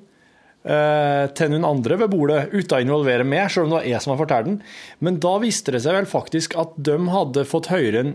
til 0.62 1.48
noen 1.50 1.64
andre 1.66 1.96
ved 1.98 2.10
bordet, 2.12 2.52
uten 2.52 2.76
å 2.76 2.80
involvere 2.84 3.24
meg, 3.26 3.50
selv 3.50 3.64
om 3.66 3.70
det 3.72 3.78
var 3.80 3.86
jeg 3.90 4.00
som 4.02 4.12
hadde 4.12 4.22
fortalt 4.22 4.46
den. 4.46 4.58
Men 5.02 5.18
da 5.18 5.32
viste 5.42 5.72
det 5.74 5.82
seg 5.82 5.96
vel 5.96 6.06
faktisk 6.06 6.54
at 6.60 6.76
de 6.78 6.98
hadde 7.10 7.44
fått 7.50 7.66
høre 7.72 7.92
den 7.98 8.12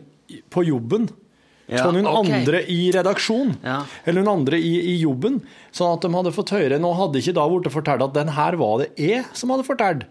på 0.53 0.63
jobben. 0.67 1.09
Ja, 1.67 1.81
Fra 1.83 1.91
noen 1.91 2.07
okay. 2.07 2.31
andre 2.39 2.61
i 2.71 2.91
redaksjon, 2.95 3.57
Ja. 3.63 3.81
eller 4.05 4.23
noen 4.23 4.39
andre 4.39 4.55
i, 4.55 4.73
i 4.93 5.01
jobben. 5.01 5.41
Sånn 5.75 5.97
at 5.97 6.05
de 6.05 6.13
hadde 6.15 6.31
fått 6.31 6.53
høre 6.55 6.79
Nå 6.79 6.93
hadde 6.95 7.19
ikke 7.19 7.35
da 7.35 7.43
blitt 7.51 7.67
fortalt 7.73 8.05
at 8.05 8.13
den 8.15 8.31
her 8.37 8.55
var 8.55 8.77
det 8.79 8.93
jeg 8.95 9.25
som 9.35 9.51
hadde 9.51 9.67
fortalt. 9.67 10.05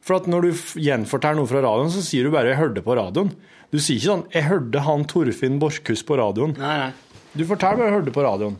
For 0.00 0.14
at 0.20 0.28
når 0.30 0.46
du 0.46 0.52
gjenforteller 0.78 1.40
noe 1.40 1.50
fra 1.50 1.64
radioen, 1.64 1.90
så 1.90 1.98
sier 2.06 2.22
du 2.22 2.30
bare 2.30 2.54
'jeg 2.54 2.60
hørte 2.62 2.84
på 2.86 2.94
radioen'. 2.94 3.34
Du 3.72 3.78
sier 3.78 3.98
ikke 3.98 4.06
sånn 4.06 4.30
'jeg 4.30 4.44
hørte 4.46 4.80
han 4.86 5.04
Torfinn 5.04 5.58
Borchhus 5.58 6.04
på 6.06 6.14
radioen'. 6.16 6.56
Nei, 6.56 6.78
nei. 6.78 6.92
Du 7.34 7.44
forteller 7.44 7.76
bare 7.76 7.90
'jeg 7.90 7.98
hørte 7.98 8.14
på 8.14 8.22
radioen'. 8.22 8.56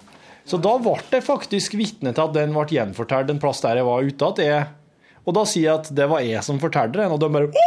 Så 0.49 0.57
da 0.65 0.73
ble 0.81 0.95
jeg 1.13 1.25
faktisk 1.27 1.75
vitne 1.77 2.15
til 2.17 2.25
at 2.25 2.33
den 2.37 2.55
ble 2.57 2.65
gjenfortalt 2.73 3.29
en 3.35 3.41
plass 3.43 3.61
der 3.65 3.81
jeg 3.83 3.89
var 3.89 4.07
ute. 4.07 4.29
At 4.33 4.39
jeg, 4.41 4.63
og 5.29 5.35
da 5.37 5.43
sier 5.49 5.67
jeg 5.69 5.77
at 5.83 5.91
det 5.99 6.07
var 6.09 6.25
jeg 6.25 6.41
som 6.47 6.61
fortalte 6.63 6.97
den, 7.03 7.13
og 7.13 7.21
de 7.21 7.29
bare 7.35 7.51
What 7.53 7.59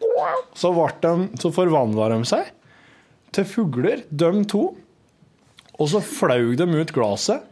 the 0.00 0.08
fuck? 0.18 0.44
Så, 0.58 0.72
ble 0.74 0.88
de, 1.02 1.12
så 1.40 1.50
forvandla 1.54 2.08
de 2.14 2.20
seg 2.28 2.44
til 3.36 3.44
fugler, 3.46 4.00
de 4.08 4.30
to. 4.50 4.62
Og 5.78 5.86
så 5.92 6.00
flaug 6.02 6.54
de 6.58 6.66
ut 6.80 6.92
glasset. 6.96 7.44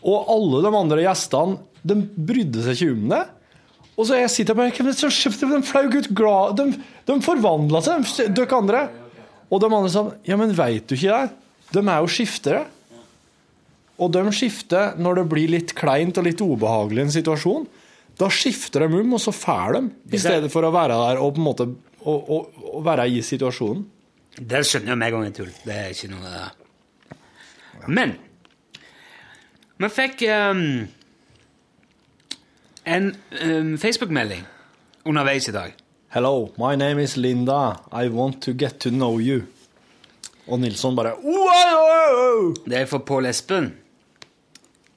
Og 0.00 0.30
alle 0.32 0.62
de 0.64 0.70
andre 0.74 1.02
gjestene 1.04 1.58
de 1.86 1.94
brydde 2.00 2.62
seg 2.64 2.72
ikke 2.80 2.94
om 2.96 3.04
det. 3.12 3.20
Og 4.00 4.06
så 4.08 4.16
jeg 4.16 4.30
sitter 4.32 4.56
bare 4.56 4.72
«Hvem 4.72 4.88
er 4.88 4.96
det 4.96 5.10
som? 5.12 5.50
De 5.52 5.58
flaug 5.68 5.92
ut 5.98 6.08
glasset 6.16 6.56
De, 6.56 6.64
de 7.10 7.16
forvandla 7.24 7.82
seg, 7.84 8.06
de- 8.16 8.30
dere 8.38 8.56
andre. 8.62 8.80
Og 9.50 9.62
de 9.62 9.70
andre 9.70 9.90
sa 9.92 10.04
Ja, 10.26 10.38
men 10.40 10.54
veit 10.56 10.86
du 10.88 10.96
ikke 10.96 11.16
det? 11.16 11.36
De 11.74 11.82
er 11.82 12.00
jo 12.02 12.10
skiftere. 12.10 12.64
Og 14.00 14.10
de 14.14 14.22
skifter 14.32 14.96
når 14.98 15.20
det 15.20 15.28
blir 15.30 15.52
litt 15.52 15.74
kleint 15.76 16.18
og 16.18 16.26
litt 16.26 16.40
ubehagelig 16.40 17.04
en 17.04 17.14
situasjon. 17.18 17.66
Da 18.20 18.28
skifter 18.32 18.84
de 18.84 19.00
om, 19.00 19.14
og 19.16 19.22
så 19.22 19.32
fær 19.32 19.76
de, 19.76 19.82
i 20.12 20.20
stedet 20.20 20.50
for 20.52 20.66
å 20.66 20.72
være 20.74 20.96
der 20.98 21.20
og 21.22 21.34
på 21.36 21.40
en 21.40 21.46
måte 21.46 21.66
å, 21.68 22.14
å, 22.14 22.40
å 22.78 22.82
være 22.84 23.08
i 23.08 23.20
situasjonen. 23.24 23.84
Det 24.40 24.62
skjønner 24.64 24.92
jeg 24.92 25.00
med 25.00 25.08
en 25.08 25.14
gang 25.16 25.28
er 25.28 25.36
tull. 25.36 25.52
Det 25.64 25.76
er 25.76 25.94
ikke 25.94 26.10
noe 26.12 26.48
Men 27.90 28.14
vi 29.80 29.88
fikk 29.88 30.24
um, 30.28 30.64
en 32.84 33.10
um, 33.40 33.76
Facebook-melding 33.80 34.44
underveis 35.08 35.48
i 35.48 35.56
dag. 35.56 35.79
Hello, 36.10 36.50
my 36.58 36.74
name 36.74 36.98
is 36.98 37.16
Linda. 37.16 37.78
I 37.92 38.08
want 38.08 38.40
to 38.42 38.52
get 38.52 38.80
to 38.80 38.90
know 38.90 39.20
you. 39.20 39.44
Og 40.50 40.58
Nilsson 40.58 40.96
bare 40.98 41.12
wow! 41.22 42.48
Det 42.64 42.80
er 42.80 42.88
for 42.90 43.04
Pål 43.06 43.28
Espen. 43.30 43.68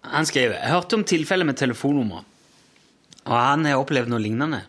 Han 0.10 0.26
skriver 0.26 0.56
Jeg 0.58 0.72
hørte 0.74 0.98
om 0.98 1.04
tilfellet 1.06 1.46
med 1.46 1.60
telefonnummer. 1.62 2.26
Og 3.28 3.38
han 3.38 3.70
har 3.70 3.78
opplevd 3.78 4.10
noe 4.10 4.24
lignende. 4.26 4.64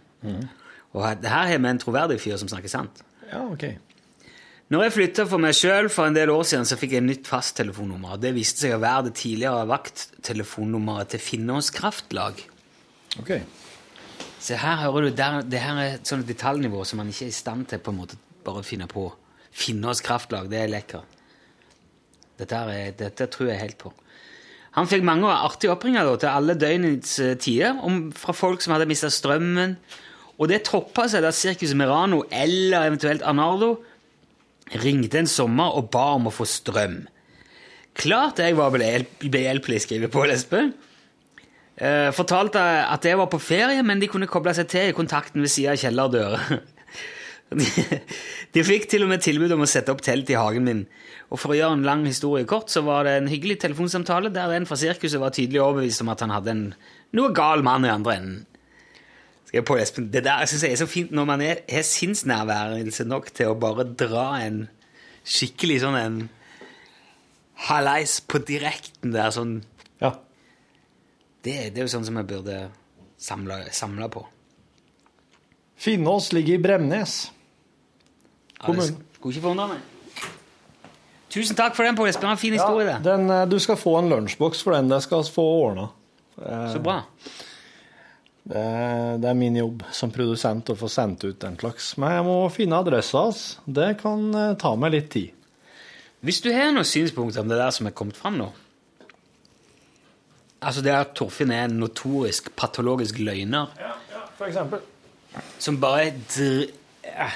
Og 0.92 1.09
her 1.09 1.24
har 1.32 1.57
vi 1.57 1.72
en 1.72 1.80
troverdig 1.80 2.20
fyr 2.20 2.36
som 2.36 2.53
snakker 2.53 2.68
sant. 2.68 3.01
Ja, 3.32 3.40
ok. 3.49 3.64
Når 4.68 4.84
jeg 4.84 4.97
flytta 5.01 5.28
for 5.32 5.40
meg 5.40 5.57
sjøl 5.57 5.88
for 5.88 6.12
en 6.12 6.20
del 6.20 6.28
år 6.28 6.45
siden, 6.45 6.68
så 6.68 6.76
fikk 6.76 6.99
jeg 6.99 7.09
nytt 7.09 7.24
fasttelefonnummer. 7.24 8.20
Det 8.20 8.36
viste 8.36 8.66
seg 8.66 8.76
å 8.76 8.84
være 8.84 9.09
det 9.09 9.16
tidligere 9.24 9.64
vakttelefonnummeret 9.72 11.16
til 11.16 11.24
Finnås 11.24 11.72
Kraftlag. 11.72 12.45
Ok. 13.16 13.38
Så 14.45 14.59
her 14.61 14.82
hører 14.82 15.07
du, 15.07 15.14
der, 15.16 15.40
det 15.49 15.61
her 15.62 15.78
er 15.80 15.97
et 15.97 16.09
sånt 16.09 16.28
detaljnivå 16.28 16.82
som 16.84 17.01
man 17.01 17.09
ikke 17.09 17.30
er 17.30 17.32
i 17.32 17.36
stand 17.36 17.64
til 17.70 17.80
på 17.80 17.95
en 17.95 18.01
måte 18.03 18.18
bare 18.45 18.61
å 18.61 18.66
finne 18.66 18.88
på. 18.90 19.07
Finnås 19.55 20.03
Kraftlag, 20.05 20.51
det 20.53 20.61
er 20.61 20.72
lekkert. 20.72 21.20
Dette, 22.36 22.61
dette 22.99 23.28
tror 23.30 23.53
jeg 23.53 23.62
helt 23.62 23.78
på. 23.80 23.92
Han 24.74 24.88
fikk 24.90 25.05
mange 25.07 25.30
artige 25.30 25.70
oppringer 25.72 26.09
til 26.18 26.32
alle 26.32 26.57
døgnets 26.59 27.14
eh, 27.22 27.36
tider 27.38 27.78
om, 27.86 28.09
fra 28.12 28.34
folk 28.34 28.62
som 28.64 28.74
hadde 28.74 28.88
mista 28.90 29.09
strømmen. 29.12 29.76
Og 30.34 30.51
det 30.51 30.64
toppa 30.66 31.07
seg 31.09 31.22
da 31.22 31.30
Circus 31.32 31.76
Merano 31.78 32.24
eller 32.34 32.88
eventuelt 32.88 33.22
Arnardo 33.22 33.76
ringte 34.82 35.20
en 35.20 35.30
sommer 35.30 35.76
og 35.78 35.92
ba 35.95 36.09
om 36.16 36.26
å 36.26 36.34
få 36.34 36.47
strøm. 36.51 37.05
Klart 37.95 38.42
jeg 38.42 38.59
var 38.59 38.74
behjelp- 38.74 39.28
behjelpelig, 39.30 39.84
skriver 39.84 40.11
Pål 40.11 40.34
Espen. 40.34 40.72
Eh, 41.75 42.11
fortalte 42.14 42.61
at 42.62 43.07
jeg 43.07 43.18
var 43.18 43.27
på 43.33 43.41
ferie, 43.43 43.83
men 43.83 43.99
de 44.03 44.11
kunne 44.11 44.31
koble 44.31 44.55
seg 44.55 44.68
til 44.70 44.93
i 44.93 44.95
kontakten 44.95 45.43
ved 45.43 45.51
siden 45.51 45.75
av 45.75 45.83
kjellerdøra. 45.83 46.45
De, 47.55 47.66
de 48.57 48.62
fikk 48.66 48.89
til 48.91 49.05
og 49.05 49.11
med 49.12 49.20
tilbud 49.22 49.53
om 49.55 49.61
å 49.62 49.68
sette 49.68 49.93
opp 49.93 50.01
telt 50.03 50.31
i 50.33 50.35
hagen 50.35 50.64
min. 50.66 50.81
Og 51.29 51.39
for 51.39 51.53
å 51.53 51.59
gjøre 51.59 51.77
en 51.77 51.85
lang 51.87 52.01
historie 52.09 52.49
kort, 52.51 52.72
så 52.72 52.81
var 52.83 53.05
det 53.07 53.12
en 53.18 53.29
hyggelig 53.31 53.61
telefonsamtale 53.62 54.33
der 54.35 54.57
en 54.57 54.66
fra 54.66 54.79
sirkuset 54.81 55.20
var 55.22 55.31
tydelig 55.37 55.61
overbevist 55.62 56.03
om 56.03 56.11
at 56.11 56.25
han 56.25 56.33
hadde 56.35 56.51
en 56.51 56.64
noe 57.14 57.31
gal 57.37 57.62
mann 57.62 57.87
i 57.87 57.93
andre 57.93 58.16
enden. 58.16 58.41
Skal 59.45 59.61
jeg 59.61 59.66
på, 59.68 59.77
Espen? 59.79 60.09
Det 60.11 60.25
der 60.27 60.49
synes 60.51 60.64
jeg 60.66 60.75
er 60.75 60.81
så 60.83 60.89
fint 60.91 61.14
når 61.14 61.29
man 61.31 61.45
er, 61.45 61.61
har 61.70 61.87
sinnsnærværelse 61.87 63.07
nok 63.07 63.31
til 63.37 63.53
å 63.53 63.59
bare 63.61 63.87
dra 63.87 64.27
en 64.41 64.64
skikkelig 65.22 65.79
sånn 65.85 66.01
en 66.01 66.18
halais 67.68 68.18
på 68.27 68.41
direkten 68.43 69.14
der, 69.14 69.31
sånn. 69.37 69.61
Det, 71.45 71.57
det 71.74 71.82
er 71.82 71.84
jo 71.84 71.92
sånn 71.92 72.07
som 72.09 72.16
jeg 72.20 72.28
burde 72.30 72.59
samle, 73.20 73.59
samle 73.76 74.09
på. 74.12 74.22
Finnås 75.84 76.30
ligger 76.32 76.57
i 76.57 76.62
Bremnes. 76.62 77.16
Ja, 78.62 78.72
det 78.72 78.86
skulle 78.88 79.34
ikke 79.34 79.45
forundre 79.45 79.74
meg. 79.74 79.90
Tusen 81.34 81.59
takk 81.59 81.74
for 81.74 81.84
den, 81.84 81.97
Pål 81.99 82.12
Espen. 82.12 82.30
En 82.30 82.38
fin 82.40 82.55
historie, 82.55 82.95
Ja, 82.95 83.01
den, 83.03 83.28
eh, 83.30 83.47
du 83.51 83.59
skal 83.59 83.76
få 83.76 83.99
en 83.99 84.09
lunsjboks 84.09 84.62
for 84.62 84.72
den. 84.76 84.88
Det 84.88 85.03
skal 85.03 85.24
vi 85.24 85.34
få 85.34 85.45
ordna. 85.66 85.88
Så 86.72 86.80
bra. 86.82 87.03
Det, 88.45 88.62
det 89.22 89.28
er 89.30 89.34
min 89.38 89.57
jobb 89.57 89.82
som 89.92 90.11
produsent 90.12 90.68
å 90.70 90.76
få 90.76 90.88
sendt 90.92 91.24
ut 91.24 91.38
den 91.40 91.57
slags. 91.57 91.97
Men 91.97 92.12
jeg 92.12 92.24
må 92.26 92.36
finne 92.55 92.80
adressa 92.80 93.26
hans. 93.26 93.45
Det 93.64 93.95
kan 94.01 94.28
eh, 94.34 94.57
ta 94.61 94.74
meg 94.76 94.95
litt 94.95 95.11
tid. 95.11 95.32
Hvis 96.24 96.40
du 96.40 96.53
har 96.55 96.72
noen 96.72 96.88
synspunkter 96.88 97.45
om 97.45 97.51
det 97.51 97.61
der 97.61 97.72
som 97.74 97.88
er 97.88 97.97
kommet 97.97 98.16
fram 98.16 98.38
nå 98.40 98.53
Altså 100.65 100.83
det 100.85 100.93
at 100.97 101.15
Torfinn 101.19 101.53
er 101.53 101.67
en 101.69 101.79
notorisk 101.83 102.51
patologisk 102.57 103.19
løgner 103.21 103.71
For 104.39 104.47
eksempel. 104.49 104.81
som 105.59 105.77
bare 105.83 106.11
dr 106.35 106.65
eh, 107.05 107.35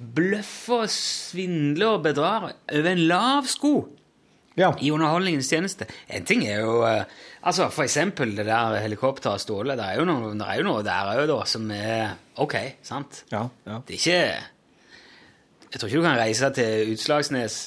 bløffer, 0.00 0.86
svindler 0.88 1.96
og 1.96 2.04
bedrar 2.06 2.46
over 2.52 2.90
en 2.92 3.02
lav 3.10 3.48
sko 3.50 3.72
Ja. 4.58 4.72
i 4.82 4.90
underholdningens 4.90 5.48
tjeneste. 5.48 5.86
En 6.10 6.24
ting 6.26 6.42
er 6.48 6.60
jo 6.60 6.80
eh, 6.84 7.04
altså 7.46 7.68
For 7.72 7.82
eksempel 7.86 8.32
det 8.36 8.46
der 8.48 8.78
helikopteret 8.82 9.34
av 9.34 9.38
Ståle. 9.42 9.76
Det 9.78 9.84
er 9.84 10.00
jo 10.00 10.04
noe, 10.08 10.32
det 10.36 10.46
er 10.46 10.58
jo 10.60 10.64
noe 10.66 10.82
der 10.84 11.10
òg, 11.14 11.26
da, 11.30 11.36
som 11.48 11.70
er 11.70 12.16
ok, 12.36 12.56
sant? 12.82 13.22
Ja, 13.32 13.44
ja. 13.66 13.78
Det 13.86 13.94
er 13.94 14.00
ikke 14.00 14.46
Jeg 15.70 15.78
tror 15.80 15.88
ikke 15.88 16.00
du 16.02 16.08
kan 16.08 16.18
reise 16.18 16.50
til 16.56 16.90
Utslagsnes 16.96 17.60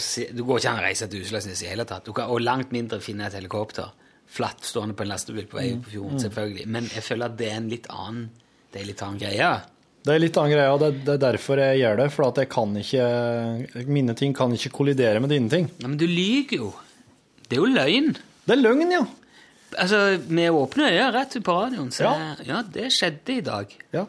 se, 0.00 0.28
Du 0.32 0.44
går 0.44 0.58
ikke 0.58 0.70
an 0.70 0.78
å 0.80 0.82
reise 0.86 1.08
til 1.10 1.20
Utslagsnes 1.20 1.62
i 1.62 1.66
hele 1.66 1.84
tatt. 1.84 2.04
Du 2.04 2.12
kan, 2.12 2.30
og 2.30 2.40
langt 2.40 2.72
mindre 2.72 3.00
finne 3.00 3.26
et 3.26 3.34
helikopter 3.34 3.90
flatt 4.32 4.64
stående 4.64 4.94
på 4.96 5.02
en 5.04 5.08
lastebil 5.12 5.44
på 5.46 5.58
vei 5.58 5.72
ut 5.74 5.82
på 5.84 5.90
fjorden. 5.90 6.18
selvfølgelig. 6.22 6.66
Men 6.66 6.84
jeg 6.94 7.02
føler 7.02 7.26
at 7.26 7.36
det 7.36 7.50
er 7.50 7.56
en 7.56 7.68
litt 7.68 7.86
annen 7.92 8.30
det 8.72 8.78
er 8.80 8.82
en 8.82 8.88
litt 8.88 9.02
annen 9.02 9.18
greie. 9.20 9.48
Det 10.02 10.14
er 10.14 10.18
litt 10.18 10.36
annen 10.40 10.52
greie, 10.54 10.70
og 10.72 10.80
det, 10.80 11.04
det 11.04 11.12
er 11.12 11.18
derfor 11.20 11.60
jeg 11.60 11.78
gjør 11.82 11.96
det. 12.00 12.06
For 12.10 12.38
jeg 12.40 12.48
kan 12.48 12.72
ikke 12.80 13.86
Mine 13.86 14.14
ting 14.16 14.32
kan 14.34 14.52
ikke 14.56 14.70
kollidere 14.72 15.20
med 15.20 15.28
dine 15.30 15.50
ting. 15.52 15.68
Ja, 15.82 15.88
Men 15.88 15.98
du 16.00 16.06
lyver 16.06 16.56
jo. 16.56 16.70
Det 17.48 17.58
er 17.58 17.60
jo 17.60 17.68
løgn. 17.68 18.16
Det 18.46 18.56
er 18.56 18.62
løgn, 18.62 18.90
ja. 18.90 19.04
Altså, 19.78 20.18
Med 20.28 20.50
åpne 20.56 20.88
øyne 20.88 21.12
rett 21.12 21.36
ut 21.36 21.44
på 21.44 21.52
radioen. 21.52 21.92
Så 21.92 22.02
Ja. 22.08 22.34
ja, 22.48 22.62
det 22.62 22.88
skjedde 22.92 23.36
i 23.36 23.40
dag. 23.40 23.76
ja. 23.92 24.06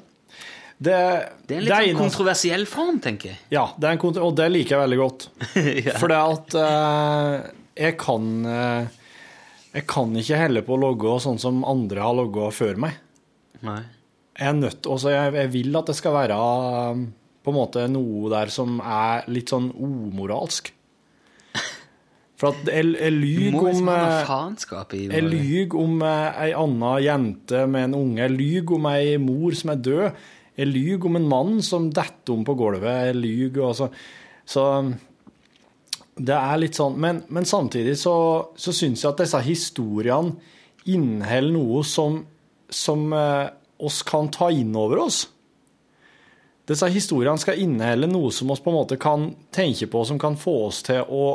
Det, 0.84 1.00
Det 1.48 1.56
er 1.56 1.62
en 1.62 1.66
litt 1.68 1.74
sånn 1.94 2.02
kontroversiell 2.02 2.66
form, 2.70 3.00
tenker 3.04 3.34
jeg. 3.34 3.40
Ja, 3.54 3.68
det 3.78 3.88
er 3.88 3.96
en 3.96 4.02
kont 4.02 4.20
og 4.20 4.36
det 4.40 4.50
liker 4.52 4.76
jeg 4.76 4.84
veldig 4.86 5.00
godt. 5.00 5.30
Ja. 5.88 5.96
For 6.02 6.12
det 6.12 6.20
at 6.20 6.56
eh, 6.60 7.36
jeg 7.84 7.98
kan 8.02 8.30
eh, 8.46 9.00
Jeg 9.74 9.88
kan 9.90 10.14
ikke 10.20 10.38
helle 10.38 10.62
på 10.66 10.76
å 10.76 10.82
logge 10.84 11.18
sånn 11.24 11.40
som 11.42 11.64
andre 11.66 12.04
har 12.04 12.16
logga 12.18 12.52
før 12.54 12.80
meg. 12.86 13.00
Nei. 13.64 13.82
Jeg 14.38 14.50
er 14.50 14.56
nødt 14.58 14.88
også, 14.90 15.12
jeg, 15.14 15.34
jeg 15.38 15.52
vil 15.54 15.78
at 15.78 15.90
det 15.90 15.96
skal 15.98 16.16
være 16.16 16.38
um, 16.38 17.04
på 17.44 17.52
en 17.52 17.58
måte 17.58 17.84
noe 17.92 18.32
der 18.34 18.50
som 18.54 18.80
er 18.82 19.28
litt 19.30 19.52
sånn 19.54 19.70
omoralsk. 19.74 20.72
For 22.40 22.50
at 22.50 22.70
jeg, 22.70 22.94
jeg 22.98 23.14
lyver 23.18 23.68
liksom 23.70 23.90
om 23.90 23.92
eh, 23.94 25.04
Jeg 25.14 25.28
lyver 25.28 25.78
om 25.84 26.06
eh, 26.06 26.40
ei 26.48 26.54
anna 26.58 26.94
jente 27.04 27.66
med 27.70 27.90
en 27.90 27.98
unge. 28.00 28.24
Jeg 28.24 28.36
lyver 28.38 28.78
om 28.80 28.90
ei 28.94 29.18
mor 29.22 29.58
som 29.58 29.74
er 29.76 29.84
død. 29.90 30.24
Jeg 30.58 30.70
lyver 30.70 31.10
om 31.10 31.18
en 31.18 31.30
mann 31.30 31.56
som 31.66 31.90
detter 31.94 32.36
om 32.36 32.44
på 32.46 32.56
gulvet. 32.58 33.08
Jeg 33.10 33.18
lyver 33.18 33.68
altså. 33.72 33.90
Så 34.46 34.64
det 36.14 36.36
er 36.36 36.60
litt 36.62 36.78
sånn 36.78 36.98
Men, 37.00 37.24
men 37.34 37.48
samtidig 37.48 37.96
så, 37.98 38.14
så 38.60 38.74
syns 38.76 39.02
jeg 39.02 39.14
at 39.14 39.22
disse 39.24 39.40
historiene 39.46 40.36
inneholder 40.84 41.56
noe 41.56 41.84
som, 41.88 42.20
som 42.68 43.06
eh, 43.16 43.48
oss 43.84 44.02
kan 44.06 44.28
ta 44.34 44.50
inn 44.52 44.76
over 44.76 45.06
oss. 45.06 45.24
Disse 46.68 46.90
historiene 46.92 47.40
skal 47.40 47.60
inneholde 47.64 48.12
noe 48.12 48.32
som 48.36 48.52
oss 48.54 48.62
på 48.64 48.72
en 48.72 48.78
måte 48.78 49.00
kan 49.00 49.30
tenke 49.56 49.88
på, 49.92 50.04
som 50.08 50.20
kan 50.20 50.36
få 50.40 50.58
oss 50.68 50.84
til 50.88 51.02
å 51.08 51.26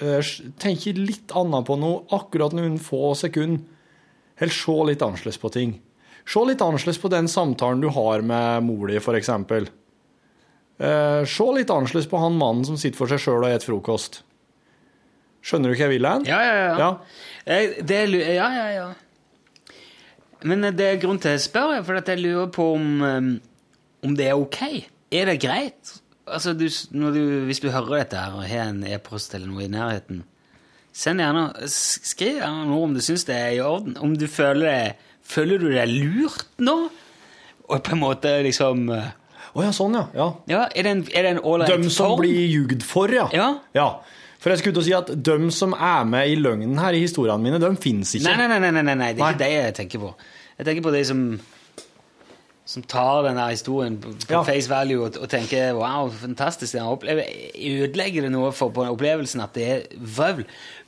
eh, 0.00 0.32
tenke 0.62 0.94
litt 0.96 1.34
annet 1.38 1.66
på 1.66 1.76
noe 1.78 2.04
akkurat 2.14 2.54
noen 2.56 2.78
få 2.82 3.12
sekunder. 3.18 3.66
Eller 4.38 4.54
se 4.56 4.78
litt 4.88 5.02
annerledes 5.04 5.38
på 5.38 5.50
ting. 5.54 5.76
Se 6.28 6.42
litt 6.46 6.62
annerledes 6.62 7.00
på 7.02 7.10
den 7.12 7.28
samtalen 7.30 7.80
du 7.82 7.88
har 7.92 8.22
med 8.22 8.62
mor 8.66 8.88
di, 8.90 8.98
f.eks. 9.00 9.30
Se 11.32 11.46
litt 11.56 11.70
annerledes 11.70 12.08
på 12.10 12.20
han 12.22 12.36
mannen 12.38 12.64
som 12.66 12.78
sitter 12.80 12.98
for 13.00 13.10
seg 13.10 13.20
sjøl 13.22 13.42
og 13.44 13.50
spiser 13.50 13.68
frokost. 13.72 14.20
Skjønner 15.42 15.72
du 15.72 15.74
hva 15.74 15.82
jeg 15.88 15.92
vil 15.96 16.06
hen? 16.06 16.26
Ja, 16.30 16.38
ja, 16.46 16.54
ja. 16.60 16.74
Ja. 16.78 17.58
Det, 17.82 18.00
lu- 18.10 18.22
ja, 18.22 18.46
ja, 18.54 18.66
ja. 18.76 18.88
Men 20.46 20.62
det 20.78 20.86
er 20.86 21.00
grunn 21.02 21.18
til 21.22 21.34
å 21.36 21.42
spørre, 21.42 21.80
for 21.86 21.98
at 21.98 22.08
jeg 22.10 22.22
lurer 22.22 22.48
på 22.54 22.68
om, 22.76 22.86
um, 23.02 23.32
om 24.06 24.14
det 24.18 24.28
er 24.30 24.38
ok. 24.38 24.60
Er 25.14 25.30
det 25.30 25.40
greit? 25.42 25.96
Altså, 26.26 26.54
du, 26.54 26.68
du, 26.94 27.20
hvis 27.48 27.60
du 27.62 27.68
hører 27.74 28.04
dette 28.04 28.18
her 28.22 28.34
og 28.38 28.46
har 28.46 28.70
en 28.70 28.82
e-post 28.86 29.34
eller 29.34 29.50
noe 29.50 29.64
i 29.66 29.70
nærheten, 29.70 30.22
send 30.94 31.22
gjerne, 31.22 31.44
skriv 31.72 32.38
gjerne 32.38 32.66
noe 32.70 32.86
om 32.86 32.94
du 32.94 33.00
syns 33.02 33.26
det 33.26 33.34
er 33.38 33.54
i 33.56 33.62
orden. 33.64 33.94
Om 34.02 34.14
du 34.18 34.26
føler 34.30 34.66
det, 34.68 35.11
føler 35.24 35.60
du 35.62 35.68
er 35.72 35.90
lurt 35.90 36.46
nå? 36.62 36.76
Og 37.68 37.82
på 37.84 37.94
en 37.94 38.02
måte 38.02 38.32
liksom 38.44 38.88
Å 38.92 39.02
oh, 39.52 39.62
ja, 39.62 39.70
sånn, 39.76 39.94
ja. 39.96 40.06
ja. 40.16 40.26
Ja, 40.48 40.64
er 40.72 40.86
det 40.86 40.92
en, 40.96 41.04
det 41.04 41.30
en 41.34 41.40
ålreit 41.44 41.70
De 41.70 41.90
som 41.92 42.14
form? 42.14 42.22
blir 42.22 42.46
ljugd 42.48 42.84
for, 42.88 43.12
ja. 43.12 43.26
Ja. 43.76 43.88
For 44.42 44.50
jeg 44.50 44.62
skulle 44.62 44.74
ut 44.74 44.80
og 44.80 44.86
si 44.86 44.94
at 44.96 45.10
dem 45.28 45.50
som 45.54 45.74
er 45.76 46.06
med 46.08 46.32
i 46.32 46.38
løgnen 46.40 46.78
her 46.80 46.96
i 46.96 47.02
historiene 47.04 47.44
mine, 47.44 47.60
dem 47.62 47.76
fins 47.78 48.14
ikke. 48.16 48.26
Nei, 48.26 48.48
nei, 48.48 48.58
nei, 48.58 48.70
nei, 48.72 48.82
nei, 48.82 48.96
nei, 48.98 49.10
det 49.14 49.22
er 49.22 49.34
ikke 49.36 49.42
det 49.44 49.50
jeg 49.52 49.74
tenker 49.76 50.02
på. 50.02 50.14
Jeg 50.58 50.68
tenker 50.68 50.86
på 50.88 50.94
de 50.96 51.02
som 51.06 51.20
som 52.72 52.82
tar 52.88 53.26
denne 53.26 53.44
historien 53.50 53.98
på, 54.00 54.14
Ja. 54.30 54.40
face 54.48 54.70
value 54.70 55.04
og, 55.04 55.16
og 55.20 55.28
tenker 55.28 55.74
wow, 55.76 56.08
fantastisk. 56.08 56.72
den 56.78 56.86
opplever. 56.88 57.26
Ødelegger 57.52 58.24
det 58.24 58.30
noe 58.32 58.52
for 58.56 58.72
på 58.72 58.86
opplevelsen 58.88 59.42
at 59.44 59.52
det 59.58 59.66
er 59.74 59.82
vrøvl? 60.00 60.46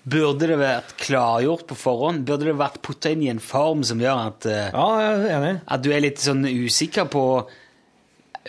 Burde 0.09 0.49
det 0.49 0.57
vært 0.61 0.95
klargjort 1.01 1.66
på 1.68 1.76
forhånd? 1.76 2.24
Burde 2.28 2.49
det 2.49 2.57
vært 2.57 2.80
putta 2.85 3.12
inn 3.12 3.22
i 3.26 3.30
en 3.32 3.41
form 3.41 3.85
som 3.85 4.01
gjør 4.01 4.22
at, 4.30 4.47
eh, 4.49 4.70
Ja, 4.72 4.87
jeg 5.01 5.26
er 5.28 5.37
enig. 5.43 5.61
at 5.68 5.82
du 5.85 5.91
er 5.93 6.01
litt 6.05 6.18
sånn 6.24 6.45
usikker 6.49 7.09
på 7.12 7.24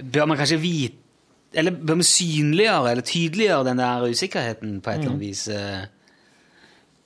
Bør 0.03 0.27
man 0.27 0.37
kanskje 0.37 0.57
vite 0.59 0.97
Eller 1.55 1.71
bør 1.71 1.95
man 2.01 2.03
synliggjøre 2.07 2.89
eller 2.91 3.05
tydeliggjøre 3.07 3.63
den 3.69 3.77
der 3.79 4.07
usikkerheten 4.11 4.81
på 4.83 4.91
et 4.91 4.97
eller 4.99 5.09
annet 5.13 5.21
vis? 5.23 5.47
eh? 5.47 5.85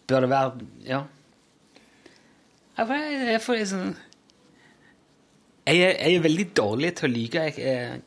Bør 0.10 0.22
det 0.26 0.30
være 0.30 0.52
Ja. 0.90 1.04
Jeg 2.80 2.88
får, 2.88 2.96
jeg, 2.96 3.28
jeg, 3.34 3.42
får 3.44 3.66
sånn 3.74 3.96
jeg, 5.70 5.82
er, 5.86 5.98
jeg 6.04 6.20
er 6.20 6.24
veldig 6.26 6.46
dårlig 6.58 6.92
til 6.98 7.08
å 7.08 7.12
lyve. 7.14 7.44
Jeg, 7.50 8.02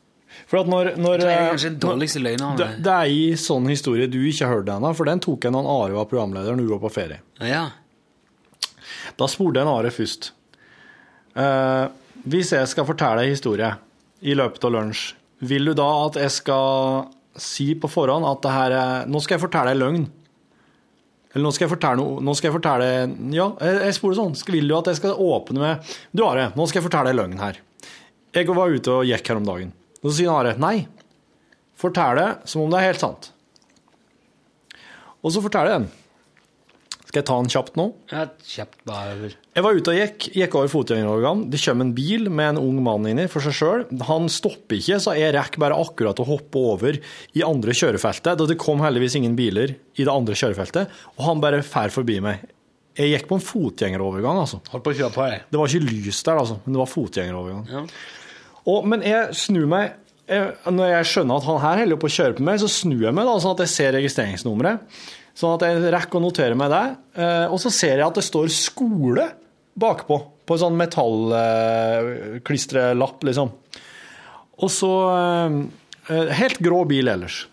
For 0.51 0.61
at 0.63 0.71
når, 0.73 0.93
når 0.99 1.23
tror 1.23 1.33
jeg 1.33 1.39
er 1.39 1.67
eh, 1.71 2.19
løgneren. 2.27 2.59
det, 2.61 2.69
det 2.85 2.97
er 2.97 3.15
i 3.15 3.23
sånn 3.41 3.69
historie 3.71 4.11
du 4.11 4.21
ikke 4.21 4.49
har 4.49 4.61
hørt 4.61 4.73
ennå, 4.75 4.93
for 4.99 5.09
den 5.09 5.23
tok 5.23 5.49
en 5.49 5.59
Are 5.63 5.97
var 5.97 6.11
programleder 6.11 6.59
når 6.59 6.69
du 6.69 6.75
var 6.75 6.83
på 6.85 6.93
ferie. 6.99 7.23
Ja. 7.41 7.65
Da 9.19 9.29
spurte 9.31 9.63
en 9.63 9.71
Are 9.73 9.93
først. 9.95 10.33
Eh, 11.39 11.87
hvis 12.29 12.53
jeg 12.55 12.69
skal 12.71 12.87
fortelle 12.89 13.25
en 13.25 13.33
historie 13.35 13.73
i 14.23 14.37
løpet 14.39 14.65
av 14.69 14.75
lunsj, 14.77 15.13
vil 15.43 15.71
du 15.71 15.75
da 15.75 15.89
at 16.05 16.21
jeg 16.23 16.31
skal 16.37 17.09
si 17.39 17.73
på 17.81 17.89
forhånd 17.91 18.27
at 18.29 18.43
det 18.45 18.53
her 18.53 18.75
er 18.77 19.07
Nå 19.11 19.23
skal 19.25 19.39
jeg 19.39 19.43
fortelle 19.47 19.73
en 19.75 19.81
løgn. 19.81 20.05
Eller 21.33 21.47
nå 21.47 21.53
skal 21.57 21.64
jeg 21.66 21.72
fortelle 21.72 21.97
noe 21.97 22.20
Nå 22.20 22.35
skal 22.37 22.51
jeg 22.51 22.57
fortelle 22.59 22.89
Ja, 23.33 23.47
jeg, 23.61 23.95
spoler 23.97 24.18
sånn. 24.18 24.35
Skal- 24.37 24.55
Vil 24.59 24.68
du 24.68 24.74
at 24.76 24.91
jeg 24.93 24.99
skal 25.01 25.14
åpne 25.16 25.59
med 25.62 25.95
Du 26.12 26.24
Are, 26.26 26.51
nå 26.57 26.66
skal 26.68 26.83
jeg 26.83 26.89
fortelle 26.91 27.11
en 27.14 27.16
løgn 27.22 27.39
her. 27.41 27.61
Jeg 28.37 28.47
var 28.49 28.68
ute 28.72 28.93
og 28.99 29.05
gikk 29.09 29.28
her 29.33 29.37
om 29.41 29.45
dagen. 29.49 29.72
Og 30.03 30.11
så 30.11 30.16
sier 30.20 30.33
Are 30.35 30.53
nei. 30.61 30.87
Fortell 31.76 32.16
det 32.20 32.28
som 32.49 32.62
om 32.62 32.70
det 32.70 32.78
er 32.83 32.89
helt 32.93 33.01
sant. 33.01 33.30
Og 35.22 35.33
så 35.33 35.43
forteller 35.45 35.70
jeg 35.72 35.80
den. 35.80 35.91
Skal 37.13 37.21
jeg 37.21 37.27
ta 37.29 37.35
den 37.43 37.51
kjapt 37.53 37.75
nå? 37.77 37.85
Ja, 38.09 38.23
kjapt 38.49 38.79
bare. 38.89 39.29
Jeg 39.53 39.65
var 39.67 39.77
ute 39.77 39.93
og 39.93 39.99
gikk, 39.99 40.31
gikk 40.33 40.55
over 40.57 40.71
fotgjengerovergangen. 40.73 41.43
Det 41.53 41.59
kommer 41.61 41.85
en 41.85 41.91
bil 41.93 42.31
med 42.33 42.55
en 42.55 42.61
ung 42.63 42.79
mann 42.87 43.05
inni 43.11 43.27
for 43.29 43.45
seg 43.45 43.53
sjøl. 43.59 43.85
Han 44.09 44.31
stopper 44.33 44.79
ikke, 44.79 44.97
så 45.05 45.13
jeg 45.19 45.35
rekker 45.37 45.61
bare 45.61 45.77
akkurat 45.77 46.25
å 46.25 46.27
hoppe 46.31 46.63
over 46.73 46.97
i 47.37 47.45
andre 47.45 47.77
kjørefeltet. 47.77 48.41
Da 48.41 48.49
det 48.49 48.57
kom 48.57 48.81
heldigvis 48.81 49.19
ingen 49.21 49.37
biler 49.37 49.77
i 49.77 50.09
det 50.09 50.09
andre 50.09 50.41
kjørefeltet, 50.41 50.97
og 51.19 51.23
han 51.29 51.45
bare 51.45 51.61
fær 51.61 51.93
forbi 51.93 52.17
meg. 52.25 52.49
Jeg 52.97 53.13
gikk 53.13 53.29
på 53.29 53.43
en 53.43 53.47
fotgjengerovergang, 53.51 54.43
altså. 54.47 54.65
Holdt 54.73 54.89
på 54.89 54.97
å 54.97 55.01
kjøre 55.05 55.13
på 55.13 55.29
deg. 55.29 55.47
Det 55.53 55.61
var 55.61 55.69
ikke 55.69 55.93
lys 55.93 56.25
der, 56.25 56.45
altså, 56.47 56.61
men 56.65 56.73
det 56.73 56.85
var 56.87 56.93
fotgjengerovergang. 56.97 57.65
Ja. 57.77 57.87
Og, 58.65 58.89
men 58.89 59.05
jeg 59.05 59.37
snur 59.37 59.69
meg 59.69 59.99
jeg, 60.31 60.53
Når 60.71 60.93
jeg 60.95 61.07
skjønner 61.11 61.41
at 61.43 61.47
han 61.51 61.59
her 61.61 61.81
holder 61.83 61.99
på 62.01 62.09
å 62.09 62.17
kjøre 62.17 62.37
på 62.39 62.45
meg, 62.47 62.61
så 62.63 62.73
snur 62.73 63.11
jeg 63.11 63.13
meg 63.21 63.29
da, 63.29 63.41
sånn 63.43 63.59
at 63.59 63.67
jeg 63.67 63.73
ser 63.77 63.99
registreringsnummeret. 63.99 65.03
Sånn 65.39 65.55
at 65.57 65.62
jeg 65.64 65.93
rekker 65.95 66.16
å 66.18 66.26
notere 66.26 66.57
meg 66.59 66.68
det. 66.72 66.87
Eh, 67.22 67.47
og 67.49 67.59
så 67.62 67.70
ser 67.72 67.97
jeg 67.97 68.07
at 68.07 68.16
det 68.18 68.24
står 68.26 68.47
'skole' 68.53 69.30
bakpå, 69.72 70.16
på 70.45 70.51
en 70.55 70.62
sånn 70.66 70.76
metallklistrelapp, 70.76 73.18
liksom. 73.24 73.49
Og 74.62 74.70
så 74.70 74.93
eh, 75.16 75.51
Helt 76.12 76.59
grå 76.59 76.85
bil 76.91 77.07
ellers. 77.09 77.47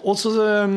Og 0.00 0.16
så 0.18 0.30
eh, 0.40 0.68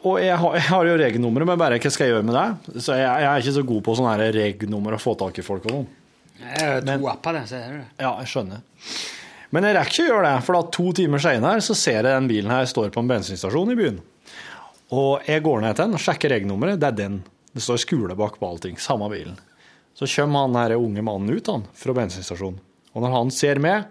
og 0.00 0.16
jeg 0.22 0.36
har, 0.40 0.54
jeg 0.56 0.64
har 0.64 0.84
jo 0.88 0.96
reg-nummeret, 0.96 1.44
men 1.50 1.58
bare 1.60 1.76
hva 1.76 1.90
skal 1.92 2.06
jeg 2.06 2.14
gjøre 2.14 2.24
med 2.24 2.32
det? 2.38 2.48
Så 2.80 2.96
jeg, 2.96 3.04
jeg 3.04 3.28
er 3.28 3.36
ikke 3.42 3.58
så 3.58 3.68
god 3.68 3.82
på 3.84 3.92
sånne 3.98 4.32
reg-nummer 4.32 4.96
og 4.96 5.02
få 5.02 5.12
tak 5.20 5.36
i 5.36 5.44
folk 5.44 5.60
og 5.68 5.72
sånn. 5.74 5.88
Jeg 6.40 6.64
har 6.64 6.80
to 6.86 7.04
apper, 7.10 7.32
det, 7.36 7.44
ser 7.50 7.60
er 7.66 7.74
det. 7.74 7.84
Ja, 8.00 8.16
jeg 8.22 8.30
skjønner. 8.32 8.60
Men 9.52 9.66
jeg 9.66 9.74
rekker 9.76 9.92
ikke 9.92 10.04
å 10.06 10.08
gjøre 10.08 10.30
det, 10.30 10.40
for 10.46 10.52
da 10.56 10.62
to 10.78 10.86
timer 10.96 11.20
senere 11.20 11.60
så 11.66 11.74
ser 11.76 11.98
jeg 11.98 12.06
den 12.06 12.30
bilen 12.30 12.54
her 12.54 12.64
står 12.70 12.88
på 12.94 13.00
en 13.02 13.10
bensinstasjon 13.10 13.72
i 13.74 13.76
byen. 13.76 13.98
Og 14.90 15.28
jeg 15.28 15.44
går 15.44 15.62
ned 15.62 15.76
til 15.78 15.92
den 15.92 16.02
sjekker 16.02 16.32
regnummeret. 16.34 16.80
Det 16.82 16.88
er 16.90 16.98
den. 16.98 17.20
Det 17.54 17.62
står 17.62 17.82
skole 17.84 18.16
bak 18.18 18.40
på 18.40 18.48
allting. 18.48 18.78
Samme 18.80 19.10
bilen. 19.12 19.38
Så 19.94 20.08
kommer 20.10 20.46
han 20.46 20.58
her 20.58 20.76
unge 20.78 21.02
mannen 21.04 21.30
ut 21.30 21.50
han, 21.50 21.66
fra 21.76 21.94
bensinstasjonen. 21.94 22.60
Og 22.94 23.04
når 23.04 23.14
han 23.14 23.32
ser 23.34 23.60
meg, 23.62 23.88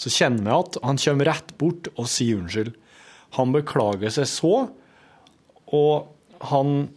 så 0.00 0.12
kjenner 0.12 0.44
vi 0.44 0.54
at 0.56 0.78
han 0.84 1.00
kommer 1.00 1.28
rett 1.28 1.52
bort 1.60 1.90
og 1.94 2.08
sier 2.08 2.40
unnskyld. 2.40 2.72
Han 3.36 3.52
beklager 3.54 4.12
seg 4.12 4.28
så, 4.28 4.54
og 5.70 6.48
han 6.50 6.88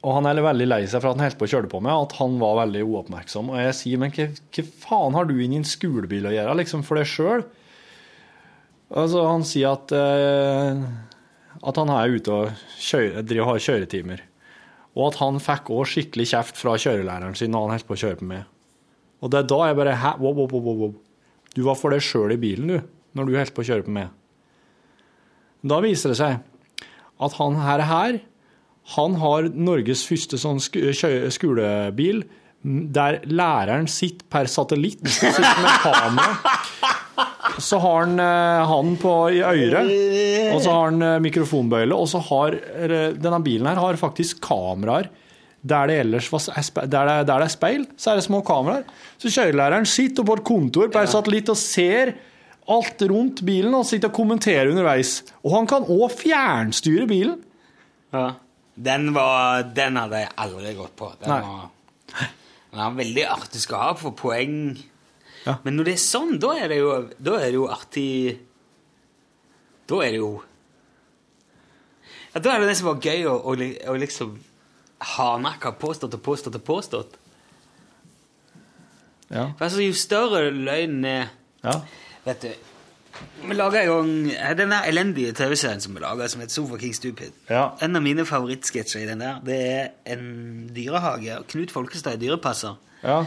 og 0.00 0.14
han 0.16 0.30
er 0.30 0.38
veldig 0.40 0.64
lei 0.64 0.80
seg 0.88 1.02
for 1.02 1.10
at 1.10 1.18
han 1.18 1.26
holdt 1.26 1.36
på 1.40 1.44
å 1.44 1.50
kjøre 1.52 1.68
på 1.68 1.78
meg, 1.84 1.92
at 1.92 2.14
han 2.16 2.38
var 2.40 2.62
veldig 2.62 2.86
uoppmerksom. 2.88 3.50
Og 3.52 3.60
jeg 3.60 3.76
sier, 3.76 4.00
men 4.00 4.12
hva, 4.14 4.30
hva 4.32 4.62
faen 4.86 5.16
har 5.18 5.28
du 5.28 5.34
inni 5.36 5.58
en 5.60 5.66
skolebil 5.68 6.28
å 6.30 6.32
gjøre, 6.32 6.54
liksom, 6.62 6.84
for 6.88 6.96
deg 6.96 7.10
sjøl? 7.10 7.44
Altså, 8.96 9.26
han 9.28 9.44
sier 9.44 9.74
at, 9.76 9.92
eh, 9.92 10.80
at 11.60 11.76
han 11.76 11.92
er 11.92 12.14
ute 12.16 12.32
og 12.32 12.62
kjører, 12.80 13.24
driver 13.26 13.50
har 13.50 13.64
kjøretimer. 13.66 14.22
Og 14.96 15.10
at 15.10 15.20
han 15.20 15.40
fikk 15.42 15.70
òg 15.74 15.88
skikkelig 15.88 16.30
kjeft 16.32 16.58
fra 16.58 16.76
kjørelæreren 16.80 17.36
sin 17.38 17.52
når 17.54 17.66
han 17.66 17.76
holdt 17.76 17.88
på 17.88 17.96
å 17.96 18.02
kjøre 18.04 18.20
på 18.20 18.30
meg. 18.30 18.46
Og 19.20 19.32
det 19.32 19.42
er 19.42 19.50
da 19.52 19.60
jeg 19.68 19.76
bare 19.76 19.98
Hæ? 20.00 20.14
Wow, 20.22 20.32
wow, 20.38 20.48
wow, 20.54 20.78
wow. 20.80 20.94
Du 21.54 21.62
var 21.66 21.76
for 21.76 21.92
deg 21.92 22.02
sjøl 22.04 22.32
i 22.32 22.40
bilen, 22.40 22.70
du, 22.70 22.80
når 23.16 23.28
du 23.28 23.36
holdt 23.36 23.54
på 23.56 23.64
å 23.64 23.68
kjøre 23.68 23.86
på 23.86 23.94
meg. 23.94 24.10
Da 25.60 25.80
viser 25.84 26.14
det 26.14 26.20
seg 26.20 26.38
at 27.20 27.36
han 27.36 27.58
her, 27.60 27.84
her 27.84 28.20
han 28.96 29.18
har 29.20 29.50
Norges 29.52 30.06
første 30.08 30.38
sånn 30.40 30.60
sk 30.62 30.78
skolebil 31.34 32.24
der 32.62 33.20
læreren 33.28 33.86
sitter 33.88 34.26
per 34.32 34.48
satellitt, 34.50 35.04
sitter 35.08 35.44
med 35.60 35.76
kamera. 35.84 36.96
Så 37.60 37.78
har 37.82 38.04
han 38.04 38.20
eh, 38.22 38.66
han 38.70 38.94
på 39.00 39.14
i 39.36 39.40
øret, 39.44 39.90
og 40.54 40.60
så 40.64 40.74
har 40.74 40.90
han 40.90 41.06
eh, 41.06 41.18
mikrofonbøyle, 41.24 41.96
og 41.96 42.08
så 42.10 42.22
har 42.30 42.56
denne 43.20 43.42
bilen 43.44 43.68
her 43.70 43.80
har 43.80 44.00
faktisk 44.00 44.42
kameraer 44.44 45.10
der 45.60 45.90
det 45.90 45.96
ellers 46.00 46.30
var, 46.32 46.40
er 46.56 46.86
der 46.88 47.08
det, 47.08 47.14
der 47.28 47.42
det 47.42 47.44
er 47.44 47.52
speil, 47.52 47.86
så 47.96 48.10
er 48.10 48.20
det 48.20 48.24
små 48.24 48.40
kameraer. 48.46 48.84
Så 49.20 49.28
kjørelæreren 49.28 49.86
sitter 49.88 50.24
på 50.24 50.38
et 50.38 50.44
kontor 50.46 50.88
per 50.92 51.08
satellitt 51.10 51.52
og 51.52 51.58
ser 51.60 52.14
alt 52.70 53.02
rundt 53.10 53.42
bilen 53.46 53.74
og 53.76 53.84
sitter 53.88 54.08
og 54.08 54.16
kommenterer 54.16 54.70
underveis. 54.72 55.18
Og 55.44 55.56
han 55.58 55.68
kan 55.68 55.84
òg 55.84 56.14
fjernstyre 56.16 57.08
bilen. 57.10 57.42
Ja. 58.14 58.30
Den, 58.80 59.10
var, 59.12 59.66
den 59.76 59.98
hadde 60.00 60.22
jeg 60.22 60.32
aldri 60.40 60.72
gått 60.78 60.94
på. 60.96 61.10
Den 61.20 61.34
Nei. 61.34 61.40
var, 61.44 62.30
den 62.70 62.80
var 62.80 62.94
veldig 63.02 63.26
artig 63.28 63.64
å 63.68 63.82
ha 63.82 63.90
for 63.98 64.16
poeng. 64.16 64.54
Ja. 65.46 65.56
Men 65.64 65.78
når 65.78 65.88
det 65.88 65.96
er 65.96 66.02
sånn, 66.02 66.36
da 66.42 66.52
er 66.60 66.68
det 66.68 66.78
jo, 66.82 66.92
da 67.16 67.38
er 67.40 67.48
det 67.48 67.56
jo 67.56 67.66
artig 67.72 68.38
Da 69.88 70.00
er 70.04 70.12
det 70.12 70.20
jo 70.20 70.32
ja, 72.34 72.42
Da 72.44 72.52
er 72.52 72.60
det 72.60 72.68
det 72.70 72.76
som 72.78 72.90
var 72.90 73.00
gøy 73.00 73.24
å, 73.30 73.36
å, 73.40 73.54
å 73.56 73.96
liksom 73.98 74.36
hardnakka 75.16 75.72
påstått 75.80 76.14
og 76.18 76.20
påstått 76.22 76.58
og 76.58 76.64
påstått. 76.66 77.14
Ja. 79.30 79.46
For 79.56 79.64
altså, 79.64 79.80
Jo 79.80 79.94
større 79.96 80.50
løgnen 80.52 81.06
er 81.08 81.30
ja. 81.64 81.78
Vet 82.26 82.44
du 82.44 82.50
Vi 83.46 83.56
laga 83.56 83.82
en 83.82 83.88
gang 83.90 84.58
den 84.58 84.72
der 84.72 84.86
elendige 84.88 85.32
TV-serien 85.36 85.80
som 85.80 85.96
vi 85.96 86.02
laga, 86.04 86.28
som 86.28 86.40
heter 86.40 86.54
Sofa 86.54 86.78
King 86.80 86.94
Stupid. 86.94 87.32
Ja. 87.48 87.70
En 87.82 87.96
av 87.96 88.04
mine 88.04 88.24
favorittsketsjer 88.28 89.02
i 89.02 89.08
den 89.08 89.20
der, 89.24 89.40
det 89.44 89.58
er 89.60 89.88
en 90.14 90.68
dyrehage. 90.76 91.40
Knut 91.50 91.72
Folkestad 91.74 92.14
er 92.14 92.22
dyrepasser. 92.22 92.76
ja. 93.02 93.24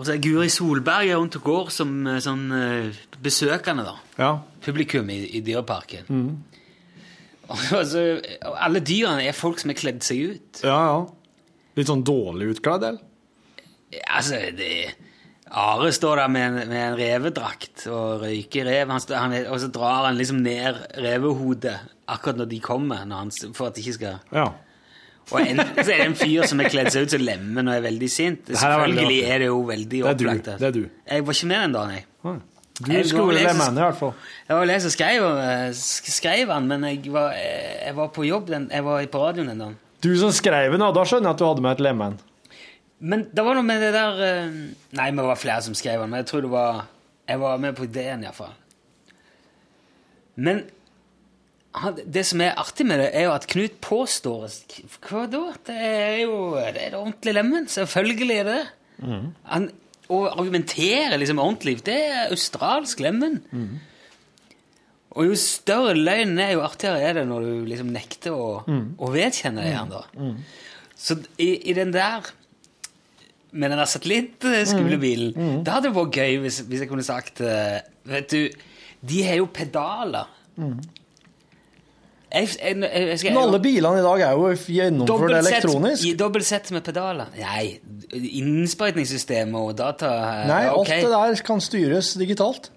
Og 0.00 0.06
så 0.08 0.14
er 0.14 0.22
Guri 0.24 0.48
Solberg 0.48 1.10
er 1.10 1.18
rundt 1.20 1.36
og 1.36 1.44
går 1.44 1.66
som 1.74 1.90
eh, 2.08 2.22
sånn 2.24 2.46
eh, 2.56 3.00
besøkende, 3.20 3.84
da. 3.84 3.98
ja. 4.16 4.30
Publikum 4.64 5.08
i, 5.12 5.18
i 5.36 5.42
dyreparken. 5.44 6.08
Og 7.50 7.62
altså, 7.74 8.02
alle 8.62 8.78
dyrene 8.86 9.24
er 9.26 9.34
folk 9.34 9.58
som 9.58 9.72
har 9.72 9.78
kledd 9.80 10.04
seg 10.06 10.20
ut. 10.36 10.60
Ja, 10.62 10.76
ja. 10.86 10.98
Litt 11.76 11.88
sånn 11.90 12.04
dårlig 12.06 12.52
utkledd, 12.54 12.84
eller? 12.86 13.00
Altså, 14.14 14.38
det 14.54 14.70
Are 15.50 15.88
står 15.90 16.20
der 16.20 16.30
med 16.30 16.44
en, 16.46 16.58
med 16.70 16.78
en 16.78 16.94
revedrakt 16.94 17.88
og 17.90 18.20
røyker 18.22 18.68
rev, 18.70 18.92
han 18.94 19.02
står, 19.02 19.16
han 19.18 19.34
og 19.50 19.58
så 19.58 19.70
drar 19.74 20.04
han 20.06 20.18
liksom 20.20 20.44
ned 20.44 20.78
revehodet 21.02 21.74
akkurat 22.06 22.38
når 22.38 22.50
de 22.52 22.60
kommer, 22.62 23.02
når 23.02 23.24
han, 23.24 23.32
for 23.58 23.66
at 23.66 23.74
de 23.74 23.82
ikke 23.82 23.96
skal 23.98 24.20
Ja. 24.30 24.46
Og 25.30 25.40
en, 25.46 25.60
så 25.76 25.84
er 25.92 25.96
det 26.00 26.06
en 26.08 26.14
fyr 26.18 26.46
som 26.50 26.60
er 26.64 26.70
kledd 26.72 26.88
seg 26.90 27.04
ut 27.06 27.12
som 27.14 27.22
lemen 27.22 27.68
og 27.70 27.74
er 27.76 27.82
veldig 27.84 28.08
sint. 28.10 28.48
Selvfølgelig 28.50 29.18
er 29.30 29.38
det 29.44 29.46
jo 29.50 29.60
veldig 29.68 29.90
Det 29.90 30.00
er 30.10 30.14
du, 30.18 30.24
opplagt. 30.26 30.48
det 30.58 30.66
er 30.70 30.72
du. 30.74 30.80
Jeg 31.06 31.26
var 31.26 31.36
ikke 31.38 31.50
med 31.52 31.60
den 31.64 31.76
dagen, 31.76 31.92
jeg. 31.98 32.06
Du 32.80 32.88
Jeg 32.92 33.04
skulle 33.10 33.22
går 33.22 33.28
og 33.28 33.34
le 33.36 33.40
leser- 33.44 33.58
menn 33.60 33.76
i 33.78 33.84
hvert 33.84 33.98
fall. 34.00 34.12
Det 34.48 34.56
var 34.56 34.70
jeg 34.72 34.82
som 34.86 34.90
skrev, 34.94 35.24
eh, 35.44 35.72
skrev 36.16 36.48
han, 36.54 36.66
men 36.70 36.84
jeg 36.88 37.12
var, 37.12 37.30
eh, 37.36 37.86
jeg 37.86 37.96
var 37.96 38.08
på 38.08 38.24
jobb 38.26 38.46
den, 38.48 38.68
jeg 38.72 38.84
var 38.84 39.04
på 39.06 39.18
radioen 39.26 39.48
den 39.52 39.58
dagen. 39.58 39.76
Du 40.00 40.16
som 40.16 40.32
skrev 40.32 40.72
den, 40.72 40.80
da 40.80 41.04
skjønner 41.04 41.28
jeg 41.28 41.34
at 41.36 41.38
du 41.38 41.44
hadde 41.44 41.60
med 41.66 41.72
et 41.76 41.84
lemen. 41.84 42.18
Men 43.00 43.26
det 43.32 43.44
var 43.44 43.54
noe 43.54 43.62
med 43.64 43.80
det 43.80 43.92
der 43.92 44.22
eh, 44.24 44.50
Nei, 44.96 45.10
vi 45.10 45.16
var 45.28 45.36
flere 45.36 45.62
som 45.62 45.74
skrev 45.74 46.00
den, 46.00 46.10
men 46.10 46.20
jeg 46.24 46.26
tror 46.32 46.40
det 46.42 46.50
var 46.50 46.86
Jeg 47.28 47.38
var 47.40 47.58
med 47.58 47.76
på 47.76 47.84
ideen, 47.84 48.24
iallfall. 48.24 48.56
Men 50.36 50.64
det 52.06 52.24
som 52.26 52.40
er 52.42 52.56
artig 52.58 52.86
med 52.86 52.98
det, 52.98 53.10
er 53.14 53.28
jo 53.28 53.34
at 53.36 53.44
Knut 53.46 53.76
påstår 53.84 54.48
Hva 55.06 55.26
da? 55.30 55.42
Det 55.68 55.76
er 55.76 56.16
jo 56.24 56.38
det 56.58 56.88
er 56.88 56.96
ordentlig 56.98 57.34
lemen. 57.36 57.68
Selvfølgelig 57.70 58.36
er 58.40 58.48
det 58.48 58.56
det. 58.56 58.64
Han, 59.52 59.68
og 60.10 60.26
argumenterer 60.32 61.14
liksom 61.22 61.38
ordentlig. 61.38 61.76
Det 61.86 61.94
er 62.08 62.32
australsk 62.34 62.98
lemen. 63.00 63.38
Og 65.10 65.26
jo 65.30 65.34
større 65.38 65.94
løgnen 65.94 66.38
er, 66.42 66.52
jo 66.56 66.64
artigere 66.66 67.00
er 67.06 67.14
det 67.20 67.24
når 67.30 67.46
du 67.46 67.64
liksom 67.70 67.88
nekter 67.94 68.34
å, 68.34 68.50
å 68.66 69.10
vedkjenne 69.14 69.62
det 69.62 69.70
igjen. 69.72 69.94
da. 69.94 70.02
Så 71.00 71.16
i, 71.40 71.52
i 71.70 71.74
den 71.78 71.94
der 71.94 72.26
med 73.52 73.70
den 73.72 73.80
der 73.80 73.88
satellittskolebilen 73.90 75.32
Det 75.66 75.72
hadde 75.74 75.90
vært 75.96 76.14
gøy 76.20 76.36
hvis, 76.44 76.60
hvis 76.70 76.84
jeg 76.84 76.90
kunne 76.90 77.02
sagt 77.02 77.40
eh, 77.42 77.80
Vet 78.06 78.30
du, 78.30 78.66
de 79.00 79.22
har 79.26 79.40
jo 79.40 79.48
pedaler. 79.50 80.28
Jeg, 80.60 80.99
jeg, 82.30 82.48
jeg, 82.60 82.78
jeg 83.10 83.18
skal, 83.18 83.34
Men 83.34 83.42
alle 83.42 83.60
bilene 83.62 83.98
i 84.00 84.04
dag 84.04 84.22
er 84.28 84.38
jo 84.38 84.50
gjennomført 84.74 85.36
elektronisk. 85.40 86.06
Dobbelt 86.20 86.46
sett 86.46 86.70
med 86.74 86.84
pedaler. 86.86 87.32
Nei, 87.40 87.80
innsprøytningssystemet 88.40 89.58
og 89.58 89.74
data 89.78 90.12
eh, 90.14 90.46
Nei, 90.50 90.62
okay. 90.70 91.00
alt 91.00 91.08
det 91.08 91.12
der 91.16 91.44
kan 91.46 91.62
styres 91.64 92.14
digitalt. 92.20 92.70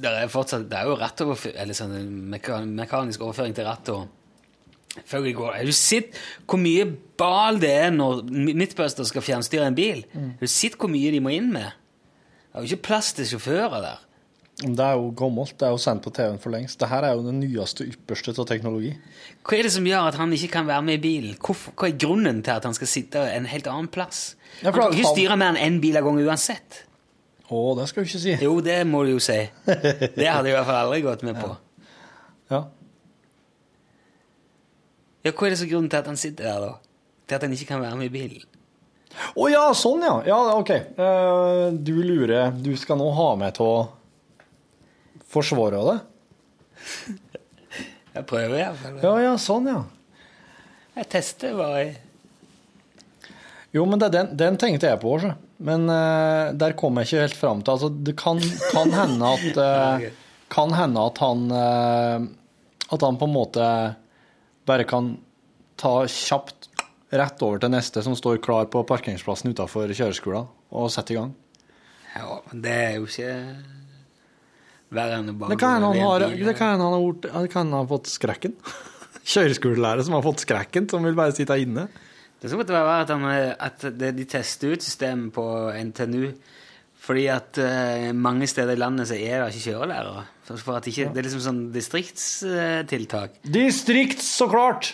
Det 0.00 0.08
er, 0.08 0.28
fortsatt, 0.32 0.64
det 0.70 0.78
er 0.78 0.88
jo 0.88 0.96
rettoverfø- 1.00 1.52
eller 1.60 1.76
sånn 1.76 1.96
mekanisk 2.32 3.24
overføring 3.26 3.56
til 3.56 3.68
ratt 3.68 3.92
og 3.92 4.08
Følgelig 5.06 5.36
går. 5.38 5.52
Har 5.54 5.68
du 5.68 5.76
sett 5.76 6.16
hvor 6.50 6.58
mye 6.58 6.82
bal 7.20 7.60
det 7.62 7.70
er 7.70 7.92
når 7.94 8.24
Midtbuster 8.26 9.06
skal 9.06 9.22
fjernstyre 9.22 9.68
en 9.70 9.76
bil? 9.76 10.00
Mm. 10.10 10.32
Du 10.40 10.48
sett 10.50 10.74
hvor 10.80 10.90
mye 10.90 11.12
de 11.14 11.20
må 11.22 11.30
inn 11.30 11.52
med? 11.54 11.76
Det 12.50 12.58
er 12.58 12.64
jo 12.64 12.74
ikke 12.74 12.88
plass 12.88 13.12
til 13.14 13.28
sjåfører 13.30 13.84
der. 13.84 14.00
Det 14.60 14.84
er 14.84 14.98
jo 15.00 15.06
gammelt. 15.16 15.54
Det 15.56 15.64
er 15.64 15.72
jo 15.72 15.78
sendt 15.80 16.02
på 16.04 16.10
TV-en 16.12 16.40
for 16.42 16.52
lengst. 16.52 16.76
Dette 16.82 16.98
er 17.00 17.14
jo 17.16 17.22
den 17.24 17.38
nyeste 17.40 17.86
ypperste 17.88 18.34
av 18.36 18.44
teknologi. 18.50 18.90
Hva 19.46 19.56
er 19.56 19.64
det 19.64 19.72
som 19.72 19.86
gjør 19.88 20.10
at 20.10 20.18
han 20.20 20.34
ikke 20.36 20.50
kan 20.52 20.66
være 20.68 20.84
med 20.84 20.98
i 20.98 21.02
bilen? 21.06 21.38
Hvorfor, 21.40 21.72
hva 21.80 21.88
er 21.88 21.96
grunnen 22.02 22.42
til 22.44 22.52
at 22.58 22.66
han 22.68 22.76
skal 22.76 22.90
sitte 22.92 23.22
en 23.38 23.48
helt 23.48 23.70
annen 23.72 23.88
plass? 23.88 24.34
Ja, 24.60 24.68
han 24.68 24.76
kan 24.76 24.92
ikke 24.92 25.06
han- 25.06 25.16
styre 25.16 25.38
mer 25.40 25.54
enn 25.54 25.62
én 25.64 25.80
bil 25.80 25.96
av 25.96 26.04
gangen 26.04 26.28
uansett. 26.28 26.82
Å, 27.50 27.62
det 27.78 27.88
skal 27.88 28.04
du 28.04 28.10
ikke 28.10 28.20
si. 28.22 28.36
Jo, 28.44 28.52
det 28.62 28.76
må 28.86 29.00
du 29.06 29.14
jo 29.14 29.22
si. 29.24 29.38
Det 29.66 30.28
hadde 30.28 30.50
jeg 30.50 30.54
i 30.54 30.58
hvert 30.58 30.68
fall 30.68 30.82
aldri 30.84 31.00
gått 31.08 31.24
med 31.26 31.40
på. 31.40 31.48
Ja. 32.52 32.60
Ja, 35.24 35.32
Hva 35.32 35.46
er 35.46 35.52
det 35.52 35.58
som 35.60 35.66
er 35.66 35.72
grunnen 35.72 35.90
til 35.92 36.00
at 36.00 36.06
han 36.08 36.20
sitter 36.20 36.46
der, 36.46 36.60
da? 36.68 36.72
Til 37.28 37.36
at 37.38 37.42
han 37.46 37.52
ikke 37.56 37.68
kan 37.72 37.82
være 37.82 37.96
med 37.98 38.08
i 38.08 38.12
bilen? 38.14 38.44
Å 39.36 39.48
ja, 39.50 39.64
sånn 39.74 40.04
ja. 40.06 40.14
Ja, 40.28 40.38
ok. 40.60 40.70
Uh, 40.96 41.74
du 41.74 41.96
lurer 41.98 42.52
Du 42.62 42.70
skal 42.78 42.96
nå 43.00 43.08
ha 43.16 43.32
meg 43.40 43.56
til 43.58 43.66
å 45.30 45.38
forsvare 45.38 45.80
det? 45.86 45.98
Jeg 48.16 48.26
prøver 48.26 48.58
iallfall. 48.58 48.96
Ja, 49.04 49.12
ja, 49.22 49.34
sånn 49.38 49.68
ja. 49.70 49.84
Jeg 50.96 51.06
tester 51.12 51.52
bare. 51.54 51.84
Jo, 53.70 53.84
men 53.86 54.00
det, 54.02 54.08
den, 54.10 54.32
den 54.34 54.58
tenkte 54.58 54.88
jeg 54.90 54.98
på 54.98 55.12
også. 55.14 55.30
Men 55.62 55.86
uh, 55.86 56.50
der 56.58 56.74
kom 56.78 56.98
jeg 56.98 57.06
ikke 57.06 57.22
helt 57.22 57.38
fram 57.38 57.62
til. 57.62 57.76
Altså, 57.76 57.90
det 58.08 58.16
kan, 58.18 58.40
kan 58.72 58.90
hende 58.96 59.30
at 59.36 59.60
uh, 59.60 60.08
Kan 60.50 60.74
hende 60.74 61.04
at 61.06 61.20
han 61.22 61.44
uh, 61.54 62.18
At 62.90 63.04
han 63.06 63.20
på 63.20 63.28
en 63.28 63.36
måte 63.36 63.66
bare 64.66 64.86
kan 64.90 65.12
ta 65.78 65.92
kjapt 66.10 66.66
rett 67.14 67.42
over 67.46 67.62
til 67.62 67.70
neste 67.70 68.02
som 68.02 68.16
står 68.18 68.42
klar 68.42 68.66
på 68.70 68.82
parkeringsplassen 68.86 69.50
utafor 69.50 69.90
kjøreskolen, 69.90 70.46
og 70.70 70.90
sette 70.92 71.14
i 71.14 71.16
gang. 71.16 71.32
Ja, 72.12 72.36
men 72.50 72.60
det 72.62 72.74
er 72.74 72.98
jo 72.98 73.06
ikke 73.08 73.30
verre 73.30 73.56
enn 73.56 73.56
å 73.56 73.70
bare 73.70 73.80
Det 74.90 75.58
kan 75.60 75.76
hende 75.76 75.90
han 75.90 75.96
det 75.96 76.04
han 76.66 77.72
har, 77.74 77.84
det 77.84 77.90
fått 77.90 78.10
skrekken. 78.10 78.56
Kjøreskolelærer 79.30 80.06
som 80.06 80.16
har 80.16 80.24
fått 80.24 80.42
skrekken, 80.42 80.88
som 80.90 81.04
vil 81.06 81.18
bare 81.18 81.34
sitte 81.36 81.58
inne. 81.62 81.86
Det 82.40 82.48
så 82.50 82.58
godt 82.58 82.72
være 82.72 82.96
at, 83.04 83.10
han, 83.12 83.26
at 83.60 83.84
de 84.00 84.24
tester 84.28 84.72
ut 84.74 84.84
systemet 84.84 85.34
på 85.36 85.44
NTNU 85.90 86.32
fordi 87.00 87.26
at 87.32 87.56
uh, 87.56 88.10
mange 88.12 88.44
steder 88.50 88.76
i 88.76 88.80
landet 88.80 89.08
så 89.08 89.16
er 89.16 89.40
det 89.40 89.54
ikke 89.54 89.70
kjørelærere. 89.70 90.24
For, 90.50 90.80
ikke, 90.84 91.08
Det 91.14 91.22
er 91.22 91.26
liksom 91.26 91.44
sånn 91.44 91.60
distriktstiltak. 91.72 93.38
Distrikt, 93.56 94.20
så 94.24 94.48
klart! 94.50 94.92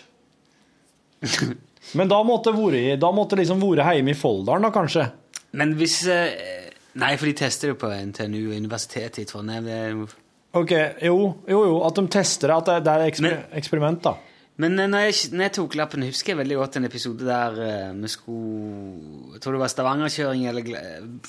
Men 1.99 2.11
da 2.11 2.21
måtte 2.27 2.55
vært 2.55 3.01
da 3.03 3.11
liksom 3.41 3.63
vært 3.63 3.97
hjemme 3.97 4.15
i 4.15 4.19
Folldalen, 4.19 4.67
da, 4.67 4.73
kanskje? 4.75 5.09
Men 5.57 5.75
hvis 5.79 6.01
eh, 6.11 6.66
Nei, 6.97 7.13
for 7.21 7.29
de 7.29 7.35
tester 7.37 7.73
det 7.73 7.79
på 7.81 7.91
NTNU, 7.93 8.55
Universitetet 8.57 9.19
i 9.21 9.27
Trondheim. 9.29 9.67
Det 9.69 9.75
er 9.77 10.15
Ok, 10.57 10.71
jo, 11.05 11.17
jo, 11.51 11.59
jo, 11.69 11.75
at 11.85 11.99
de 11.99 12.07
tester 12.09 12.49
det, 12.49 12.57
at 12.57 12.69
det, 12.71 12.77
det 12.87 12.93
er 12.95 13.11
eksper 13.11 13.27
Men- 13.29 13.59
eksperiment, 13.59 14.03
da. 14.07 14.15
Men 14.57 14.79
eh, 14.81 14.87
når 14.89 15.03
jeg, 15.05 15.17
når 15.37 15.45
jeg 15.45 15.53
tok 15.59 15.75
lappen, 15.77 16.07
husker 16.09 16.33
jeg 16.33 16.39
veldig 16.39 16.57
godt 16.57 16.79
en 16.79 16.89
episode 16.89 17.27
der 17.29 17.59
uh, 17.61 17.91
vi 18.01 18.09
skulle 18.09 19.35
Jeg 19.35 19.43
tror 19.45 19.53
det 19.53 19.61
var 19.61 19.73
Stavanger-kjøring 19.75 20.47
eller 20.49 20.71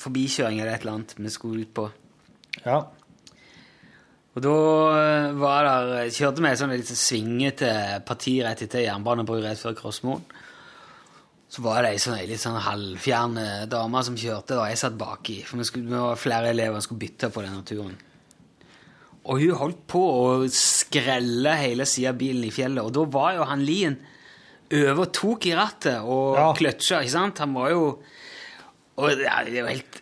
forbikjøring 0.00 0.62
eller 0.62 0.72
et 0.72 0.86
eller 0.86 0.94
annet 0.96 1.12
vi 1.18 1.34
skulle 1.34 1.66
ut 1.66 1.74
på. 1.76 1.84
Ja. 2.64 2.78
Og 4.38 4.42
da 4.44 4.54
eh, 4.94 5.36
var 5.36 5.68
der, 5.68 6.10
kjørte 6.14 6.40
vi 6.44 6.48
et 6.54 6.60
sånn 6.60 6.72
litt 6.72 6.88
svingete 6.94 7.70
parti 8.08 8.38
rett 8.46 8.64
etter 8.64 8.86
jernbanebru 8.86 9.42
rett 9.44 9.60
før 9.60 9.76
Krossmoen. 9.76 10.24
Så 11.48 11.62
var 11.64 11.80
det 11.82 11.94
ei 11.94 12.00
sånn, 12.02 12.18
litt 12.28 12.42
sånn 12.42 12.58
halvfjern 12.60 13.38
dame 13.72 14.02
som 14.04 14.16
kjørte, 14.20 14.58
og 14.60 14.66
jeg 14.68 14.80
satt 14.82 14.98
baki. 15.00 15.38
For 15.48 15.56
vi, 15.60 15.64
skulle, 15.64 15.88
vi 15.88 15.96
var 16.02 16.20
flere 16.20 16.50
elever 16.52 16.76
som 16.76 16.90
skulle 16.90 17.04
bytte 17.06 17.30
på 17.32 17.44
denne 17.46 17.64
turen. 17.64 17.94
Og 19.28 19.40
hun 19.40 19.56
holdt 19.60 19.80
på 19.88 20.02
å 20.02 20.26
skrelle 20.52 21.54
hele 21.60 21.86
sida 21.88 22.12
av 22.12 22.20
bilen 22.20 22.44
i 22.48 22.52
fjellet, 22.52 22.84
og 22.84 22.92
da 22.96 23.04
var 23.16 23.34
jo 23.38 23.48
han 23.48 23.64
Lien 23.64 23.96
overtok 24.72 25.46
i 25.48 25.54
rattet 25.56 26.04
og 26.04 26.36
Ja. 26.36 26.52
kløtsja, 26.56 27.00
ikke 27.00 27.14
sant? 27.16 27.38
Han 27.40 27.54
var 27.56 27.70
jo 27.72 27.82
Og 28.98 29.10
det 29.14 29.62
var 29.62 29.70
helt 29.70 30.00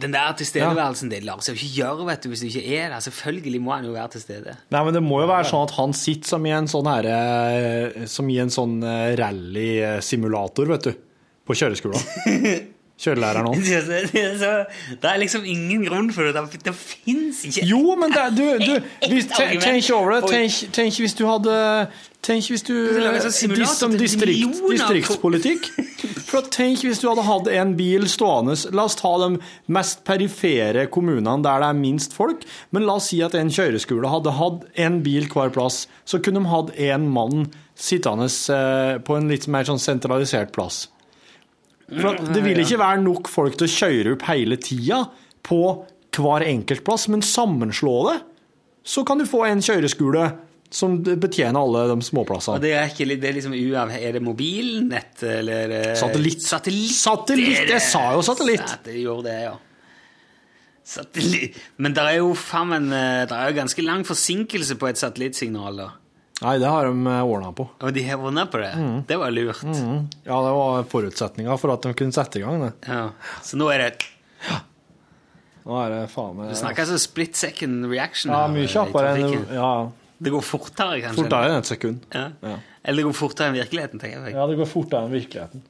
Den 0.00 0.14
der 0.14 0.32
tilstedeværelsen, 0.38 1.10
det 1.12 1.20
lar 1.26 1.42
seg 1.44 1.56
jo 1.56 1.60
ikke 1.60 1.74
gjøre, 1.82 2.06
vet 2.08 2.24
du, 2.24 2.30
hvis 2.32 2.42
du 2.42 2.48
ikke 2.48 2.64
er 2.78 2.92
der. 2.94 3.04
Selvfølgelig 3.04 3.60
må 3.60 3.74
han 3.74 3.88
jo 3.88 3.92
være 3.92 4.14
til 4.14 4.24
stede. 4.24 4.54
Nei, 4.72 4.84
men 4.86 4.96
det 4.96 5.02
må 5.04 5.20
jo 5.20 5.28
være 5.28 5.48
sånn 5.50 5.66
at 5.68 5.74
han 5.76 5.92
sitter 5.96 6.32
som 6.32 6.46
i 6.48 6.54
en 6.56 6.70
sånn 6.70 6.88
her 6.88 7.08
eh, 7.12 8.04
Som 8.10 8.30
i 8.32 8.38
en 8.40 8.52
sånn 8.52 8.78
eh, 8.88 9.12
rally-simulator, 9.20 10.70
vet 10.72 10.88
du. 10.88 11.02
På 11.44 11.56
kjøreskolen. 11.58 12.70
Kjørelæreren 13.02 13.48
òg. 13.50 13.56
Det 15.02 15.08
er, 15.10 15.18
liksom 15.18 15.44
ingen 15.48 15.82
grunn 15.88 16.12
for 16.14 16.28
det. 16.28 16.34
Det, 16.36 16.60
det 16.68 16.74
fins 16.78 17.42
ikke 17.48 17.64
Jo, 17.66 17.96
men 17.98 18.14
det, 18.14 18.28
du, 18.36 18.44
du 18.62 19.08
hvis. 19.10 19.26
Tenk 19.34 19.90
over 19.96 20.20
det. 20.20 20.30
Tenk, 20.30 20.72
tenk 20.76 21.00
hvis 21.02 21.16
du 21.18 21.24
hadde 21.26 21.56
Tenk 22.22 22.46
hvis 22.52 22.62
du 22.62 22.74
sånn 22.94 23.56
dis- 23.56 23.74
Som 23.80 23.96
distrikt, 23.98 24.60
distriktspolitikk. 24.70 25.66
For 26.28 26.46
Tenk 26.54 26.84
hvis 26.86 27.02
du 27.02 27.08
hadde 27.10 27.24
hatt 27.26 27.50
en 27.50 27.74
bil 27.78 28.06
stående 28.10 28.54
La 28.70 28.86
oss 28.86 28.94
ta 29.00 29.10
de 29.24 29.40
mest 29.74 30.04
perifere 30.06 30.86
kommunene 30.92 31.42
der 31.42 31.64
det 31.64 31.72
er 31.72 31.80
minst 31.80 32.14
folk. 32.14 32.46
Men 32.70 32.86
la 32.86 33.00
oss 33.00 33.10
si 33.10 33.18
at 33.26 33.34
en 33.38 33.50
kjøreskole 33.50 34.14
hadde 34.14 34.36
hatt 34.38 34.64
en 34.86 35.02
bil 35.02 35.26
hver 35.32 35.50
plass. 35.54 35.88
Så 36.06 36.22
kunne 36.22 36.44
de 36.44 36.54
hatt 36.54 36.70
en 36.92 37.10
mann 37.10 37.48
sittende 37.74 38.30
eh, 38.30 38.96
på 39.02 39.18
en 39.18 39.30
litt 39.32 39.48
mer 39.50 39.66
sånn 39.66 39.82
sentralisert 39.82 40.54
plass. 40.54 40.84
For 42.00 42.32
det 42.32 42.44
vil 42.44 42.62
ikke 42.62 42.78
være 42.80 43.02
nok 43.04 43.28
folk 43.32 43.58
til 43.58 43.68
å 43.68 43.74
kjøre 43.74 44.14
opp 44.16 44.26
hele 44.30 44.56
tida 44.62 45.02
på 45.44 45.60
hver 46.12 46.44
enkelt 46.44 46.84
plass, 46.86 47.08
men 47.08 47.24
sammenslå 47.24 47.94
det, 48.10 48.18
så 48.84 49.04
kan 49.06 49.20
du 49.20 49.26
få 49.28 49.44
en 49.48 49.62
kjøreskole 49.64 50.26
som 50.72 50.96
betjener 51.04 51.58
alle 51.60 51.82
de 51.90 51.96
Og 51.98 52.04
småplassene. 52.06 52.60
det 52.62 52.72
er 52.72 52.88
ikke 52.88 53.04
det 53.20 53.28
er 53.28 53.34
liksom 53.36 53.52
uavhengig 53.52 54.06
Er 54.08 54.12
det 54.16 54.22
mobilnett, 54.24 55.22
eller 55.22 55.74
er 55.76 55.94
Satellitt. 56.00 56.40
Satellitt, 56.42 56.94
Satellitt, 56.96 57.68
jeg 57.68 57.84
sa 57.84 58.06
jo 58.16 58.22
satellitt. 58.24 58.64
Satellitt 58.64 58.88
Det 58.88 59.02
gjorde 59.02 59.28
det, 59.28 59.36
ja. 59.44 59.52
Satellitt. 60.84 61.58
Men 61.76 61.94
det 61.94 62.02
er 62.08 62.16
jo 62.18 62.32
faen 62.34 62.72
meg 62.72 62.88
eh, 62.96 63.24
det 63.30 63.36
er 63.36 63.52
jo 63.52 63.58
ganske 63.60 63.84
lang 63.84 64.06
forsinkelse 64.08 64.78
på 64.80 64.88
et 64.88 64.98
satellittsignal, 65.00 65.76
da. 65.84 65.90
Nei, 66.42 66.56
det 66.58 66.66
har 66.70 66.88
de 66.88 67.14
ordna 67.22 67.52
på. 67.54 67.68
Og 67.78 67.94
de 67.94 68.02
har 68.06 68.18
vunnet 68.18 68.50
på 68.50 68.58
det. 68.58 68.72
Mm. 68.74 68.98
Det 69.06 69.18
var 69.20 69.30
lurt. 69.34 69.62
Ja, 69.62 70.38
det 70.42 70.52
var 70.58 70.84
forutsetninga 70.90 71.56
for 71.60 71.74
at 71.76 71.86
de 71.86 71.94
kunne 71.98 72.14
sette 72.14 72.40
i 72.40 72.44
gang 72.44 72.64
det. 72.64 72.72
Ja. 72.88 73.08
Så 73.46 73.58
nå 73.60 73.68
er 73.72 73.84
det 73.84 73.90
ja. 74.48 74.58
Nå 75.62 75.76
er 75.78 75.92
det 75.94 75.98
faen 76.10 76.34
meg 76.34 76.48
Du 76.50 76.56
snakker 76.58 76.82
altså 76.82 76.98
split 76.98 77.38
second 77.38 77.86
reaction. 77.90 78.32
Ja, 78.34 78.48
mye 78.50 78.70
kjappere 78.70 79.12
enn. 79.14 79.44
Ja, 79.54 79.72
Det 80.22 80.32
går 80.34 80.42
fortere, 80.46 80.98
kanskje. 81.04 81.22
fortere 81.22 81.50
enn 81.50 81.60
et 81.60 81.70
sekund. 81.70 82.08
Ja. 82.14 82.24
Ja. 82.42 82.56
Eller 82.82 83.02
det 83.02 83.06
går 83.06 83.14
fortere 83.18 83.52
enn 83.52 83.58
virkeligheten, 83.60 84.02
tenker 84.02 84.26
jeg. 84.26 84.34
Ja, 84.34 84.46
det 84.50 84.58
går 84.58 84.70
fortere 84.70 85.06
enn 85.06 85.14
virkeligheten. 85.14 85.62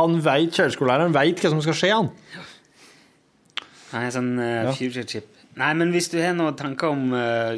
Han 0.00 0.18
vet, 0.18 0.50
Kjøreskolelæreren 0.56 1.14
veit 1.14 1.38
hva 1.38 1.52
som 1.52 1.62
skal 1.62 1.78
skje, 1.78 1.92
han. 1.94 2.10
Nei, 3.94 4.08
sånn 4.10 4.32
uh, 4.42 4.72
future 4.74 5.06
chip. 5.06 5.30
Nei, 5.54 5.70
men 5.78 5.94
hvis 5.94 6.10
du 6.10 6.18
har 6.18 6.34
noen 6.34 6.56
tanker 6.58 6.90
om 6.90 7.12
uh, 7.14 7.54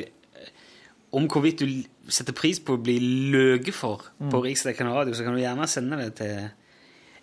om 1.17 1.29
hvorvidt 1.33 1.63
du 1.63 1.71
setter 2.09 2.33
pris 2.37 2.59
på 2.63 2.73
å 2.77 2.83
bli 2.83 2.99
løge 3.33 3.73
for 3.75 4.01
Mm. 4.21 4.31
på 4.33 4.43
Riksdekken 4.45 4.87
radio, 4.93 5.15
så 5.15 5.25
kan 5.25 5.35
du 5.35 5.41
gjerne 5.43 5.67
sende 5.69 5.97
det 6.01 6.15
til 6.21 6.51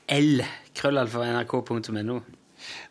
l-krøllalfa.nrk.no. 0.10 2.22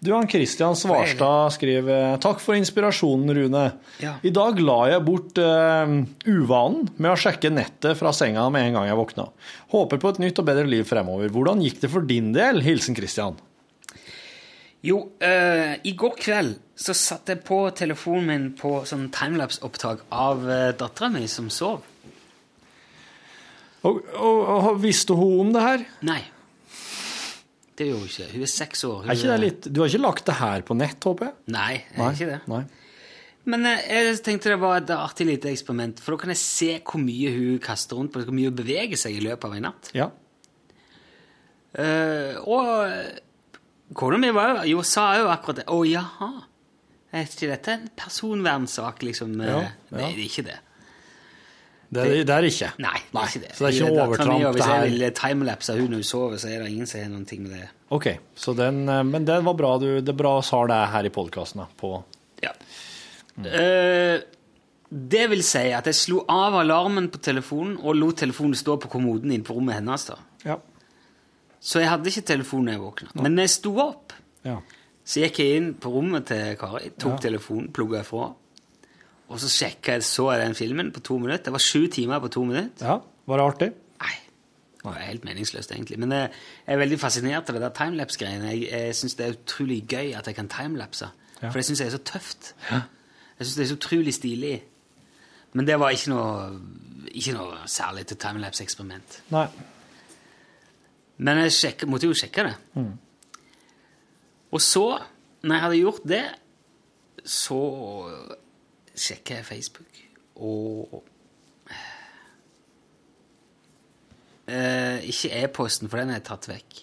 Du, 0.05 0.11
han 0.12 0.26
Kristian 0.28 0.74
Svarstad 0.76 1.55
skriver 1.55 2.18
Takk 2.20 2.43
for 2.45 2.53
inspirasjonen, 2.59 3.30
Rune. 3.38 3.62
Ja. 4.03 4.18
I 4.20 4.28
dag 4.34 4.59
la 4.61 4.80
jeg 4.90 5.05
bort 5.07 5.38
uh, 5.40 5.88
uvanen 6.28 6.90
med 6.99 7.11
å 7.14 7.16
sjekke 7.16 7.49
nettet 7.53 7.97
fra 7.97 8.12
senga 8.12 8.45
med 8.53 8.66
en 8.68 8.74
gang 8.76 8.86
jeg 8.90 8.99
våkna. 9.01 9.24
Håper 9.72 9.99
på 10.03 10.09
et 10.12 10.20
nytt 10.26 10.38
og 10.43 10.47
bedre 10.51 10.66
liv 10.68 10.84
fremover. 10.88 11.28
Hvordan 11.32 11.62
gikk 11.64 11.78
det 11.84 11.90
for 11.95 12.03
din 12.05 12.32
del? 12.36 12.61
Hilsen 12.64 12.95
Kristian. 12.99 13.34
Jo, 14.84 14.99
uh, 15.22 15.72
i 15.80 15.93
går 15.97 16.14
kveld 16.20 16.55
så 16.82 16.94
satte 16.96 17.36
jeg 17.36 17.44
på 17.46 17.58
telefonen 17.78 18.28
min 18.28 18.46
på 18.58 18.80
sånn 18.88 19.08
timelapse-opptak 19.14 20.04
av 20.10 20.44
uh, 20.48 20.70
dattera 20.78 21.10
mi 21.14 21.24
som 21.30 21.50
sov. 21.52 21.84
Og, 23.82 23.98
og, 24.14 24.40
og 24.52 24.68
visste 24.82 25.14
hun 25.18 25.46
om 25.46 25.50
det 25.54 25.62
her? 25.62 25.84
Nei. 26.06 26.20
Det 27.78 27.88
gjorde 27.88 28.04
hun 28.04 28.12
ikke. 28.12 28.28
Hun 28.34 28.44
er 28.46 28.52
seks 28.52 28.84
år. 28.86 29.08
Er 29.10 29.22
det 29.22 29.40
litt 29.42 29.66
Du 29.70 29.82
har 29.82 29.90
ikke 29.90 30.02
lagt 30.04 30.28
det 30.28 30.38
her 30.38 30.62
på 30.66 30.76
nett, 30.78 30.98
håper 31.02 31.30
jeg? 31.30 31.36
Nei, 31.54 31.72
jeg 31.80 32.04
er 32.04 32.16
ikke 32.18 32.30
det. 32.30 32.40
Nei. 32.52 32.62
Men 33.50 33.66
eh, 33.66 33.88
jeg 33.90 34.20
tenkte 34.22 34.52
det 34.52 34.60
var 34.62 34.78
et 34.78 34.92
artig 34.94 35.26
lite 35.26 35.50
eksperiment, 35.50 35.98
for 36.02 36.14
da 36.14 36.22
kan 36.22 36.30
jeg 36.30 36.42
se 36.42 36.70
hvor 36.78 37.02
mye 37.02 37.32
hun 37.34 37.58
kaster 37.62 37.98
rundt 37.98 38.14
på, 38.14 38.22
hvor 38.22 38.36
mye 38.36 38.52
hun 38.52 38.58
beveger 38.58 39.00
seg 39.00 39.18
i 39.18 39.24
løpet 39.24 39.48
av 39.48 39.56
en 39.56 39.66
natt. 39.66 39.90
Ja. 39.98 40.08
Uh, 41.72 42.36
og 42.44 43.96
kona 43.96 44.18
mi 44.20 44.28
jo, 44.68 44.82
sa 44.86 45.08
jo 45.18 45.30
akkurat 45.32 45.62
det. 45.62 45.66
Å, 45.72 45.78
jaha. 45.88 46.30
Er 47.12 47.26
ikke 47.28 47.48
dette 47.50 47.72
en 47.76 47.88
personvernsak, 47.96 49.02
liksom? 49.04 49.34
Eh, 49.40 49.48
Ja, 49.50 49.58
ja. 49.60 49.70
Nei, 49.98 50.12
det 50.16 50.22
er 50.22 50.28
ikke 50.30 50.44
det. 50.46 50.58
Det, 51.92 52.04
det 52.24 52.32
er 52.32 52.40
det 52.40 52.48
ikke. 52.54 52.70
Nei, 52.80 52.98
det 53.12 53.20
er 53.20 53.26
ikke 53.28 53.40
det. 53.42 53.50
Så 53.52 53.64
det 53.64 53.68
er 53.68 53.74
ikke 53.76 53.84
det 53.84 53.92
min, 53.92 54.00
og 54.00 54.06
overtramp, 54.08 54.44
Hvis 54.56 54.64
det 54.64 54.76
jeg 54.78 54.92
vil 54.94 55.12
timelapse 55.18 55.74
hun 55.76 55.90
når 55.92 56.00
hun 56.00 56.06
sover, 56.08 56.38
så 56.40 56.48
er 56.48 56.62
det 56.62 56.70
ingen 56.72 56.86
som 56.88 57.00
har 57.02 57.10
noen 57.12 57.26
ting 57.28 57.42
med 57.44 57.52
det. 57.58 57.68
Ok, 57.92 58.06
så 58.34 58.54
den, 58.56 58.78
eh, 58.88 59.02
men 59.04 59.26
det 59.28 59.36
var 59.44 59.54
bra 59.60 59.74
du 59.82 60.00
det 60.00 60.14
bra 60.16 60.38
sa 60.40 60.62
det 60.66 60.78
her 60.94 61.04
i 61.04 61.12
podkasten. 61.12 61.66
På 61.76 62.02
Ja. 62.42 62.52
Eh, 63.44 64.22
det 64.92 65.22
vil 65.30 65.42
si 65.44 65.70
at 65.72 65.84
jeg 65.88 65.94
slo 65.96 66.24
av 66.28 66.54
alarmen 66.60 67.10
på 67.12 67.20
telefonen 67.24 67.78
og 67.80 67.94
lot 67.96 68.16
telefonen 68.20 68.54
stå 68.56 68.78
på 68.80 68.88
kommoden 68.92 69.30
inne 69.32 69.44
på 69.44 69.54
rommet 69.56 69.74
hennes. 69.78 70.04
da. 70.06 70.16
Ja. 70.44 70.56
Så 71.60 71.78
jeg 71.80 71.88
hadde 71.92 72.08
ikke 72.10 72.24
telefonen 72.32 72.66
da 72.66 72.72
jeg 72.72 72.80
våkna. 72.82 73.22
Men 73.22 73.36
jeg 73.36 73.50
sto 73.50 73.76
opp, 73.80 74.12
ja. 74.44 74.58
Så 75.05 75.20
gikk 75.24 75.38
jeg 75.42 75.57
inn 75.59 75.70
på 75.82 75.90
rommet 75.90 76.26
til 76.30 76.57
Kari, 76.61 76.90
tok 77.00 77.20
telefonen, 77.24 77.70
plugga 77.74 78.00
ifra, 78.05 78.28
og 79.32 79.40
så 79.40 79.48
sjekka 79.50 79.96
jeg 79.96 80.05
så 80.07 80.28
jeg 80.32 80.42
den 80.44 80.55
filmen 80.55 80.92
på 80.92 81.00
to 81.00 81.16
minutter. 81.18 81.44
Det 81.48 81.53
var 81.55 81.62
sju 81.64 81.86
timer 81.90 82.20
på 82.20 82.28
to 82.34 82.44
minutter. 82.44 82.86
ja. 82.86 82.98
Var 83.26 83.38
det 83.38 83.44
artig? 83.46 83.68
Nei, 84.03 84.14
det 84.74 84.84
var 84.84 84.96
helt 85.07 85.24
meningsløst, 85.24 85.70
egentlig. 85.72 85.98
Men 86.03 86.11
jeg, 86.12 86.30
jeg 86.66 86.74
er 86.74 86.78
veldig 86.80 86.96
fascinert 86.98 87.48
av 87.48 87.55
det 87.55 87.62
der 87.62 87.74
timelapse-greiene. 87.76 88.48
Jeg, 88.50 88.64
jeg 88.72 88.96
syns 88.98 89.14
det 89.14 89.26
er 89.26 89.36
utrolig 89.36 89.76
gøy 89.88 90.11
at 90.18 90.26
jeg 90.26 90.34
kan 90.34 90.48
timelapse. 90.50 91.07
Ja. 91.38 91.48
For 91.53 91.61
det 91.61 91.64
syns 91.68 91.80
jeg 91.80 91.86
er 91.86 91.94
så 91.94 92.00
tøft. 92.03 92.50
Jeg 92.68 93.46
syns 93.46 93.55
det 93.61 93.62
er 93.64 93.70
så 93.70 93.76
utrolig 93.78 94.14
stilig. 94.16 94.57
Men 95.55 95.68
det 95.70 95.78
var 95.78 95.94
ikke 95.94 96.11
noe, 96.11 96.59
ikke 97.14 97.36
noe 97.38 97.62
særlig 97.70 98.09
til 98.11 98.18
timelapse-eksperiment. 98.26 99.20
Nei. 99.30 99.46
Men 101.22 101.44
jeg 101.44 101.55
sjekket, 101.61 101.88
måtte 101.94 102.11
jo 102.11 102.18
sjekke 102.18 102.48
det. 102.50 102.57
Og 104.53 104.61
så, 104.61 104.86
når 105.42 105.55
jeg 105.55 105.64
hadde 105.64 105.80
gjort 105.80 106.05
det, 106.09 106.24
så 107.24 107.61
sjekket 108.94 109.36
jeg 109.40 109.48
Facebook. 109.48 110.05
Og 110.36 111.03
Uh, 114.42 114.98
Ikke 115.07 115.30
e-posten, 115.38 115.88
for 115.88 116.00
den 116.03 116.11
er 116.11 116.18
tatt 116.26 116.48
vekk. 116.50 116.80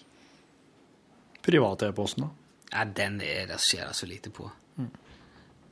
Privat-e-posten, 1.44 2.24
da? 2.24 2.30
Ja, 2.72 2.84
den 2.96 3.18
er, 3.20 3.44
der 3.50 3.60
skjer 3.60 3.90
det 3.90 3.98
så 3.98 4.08
lite 4.08 4.32
på. 4.34 4.48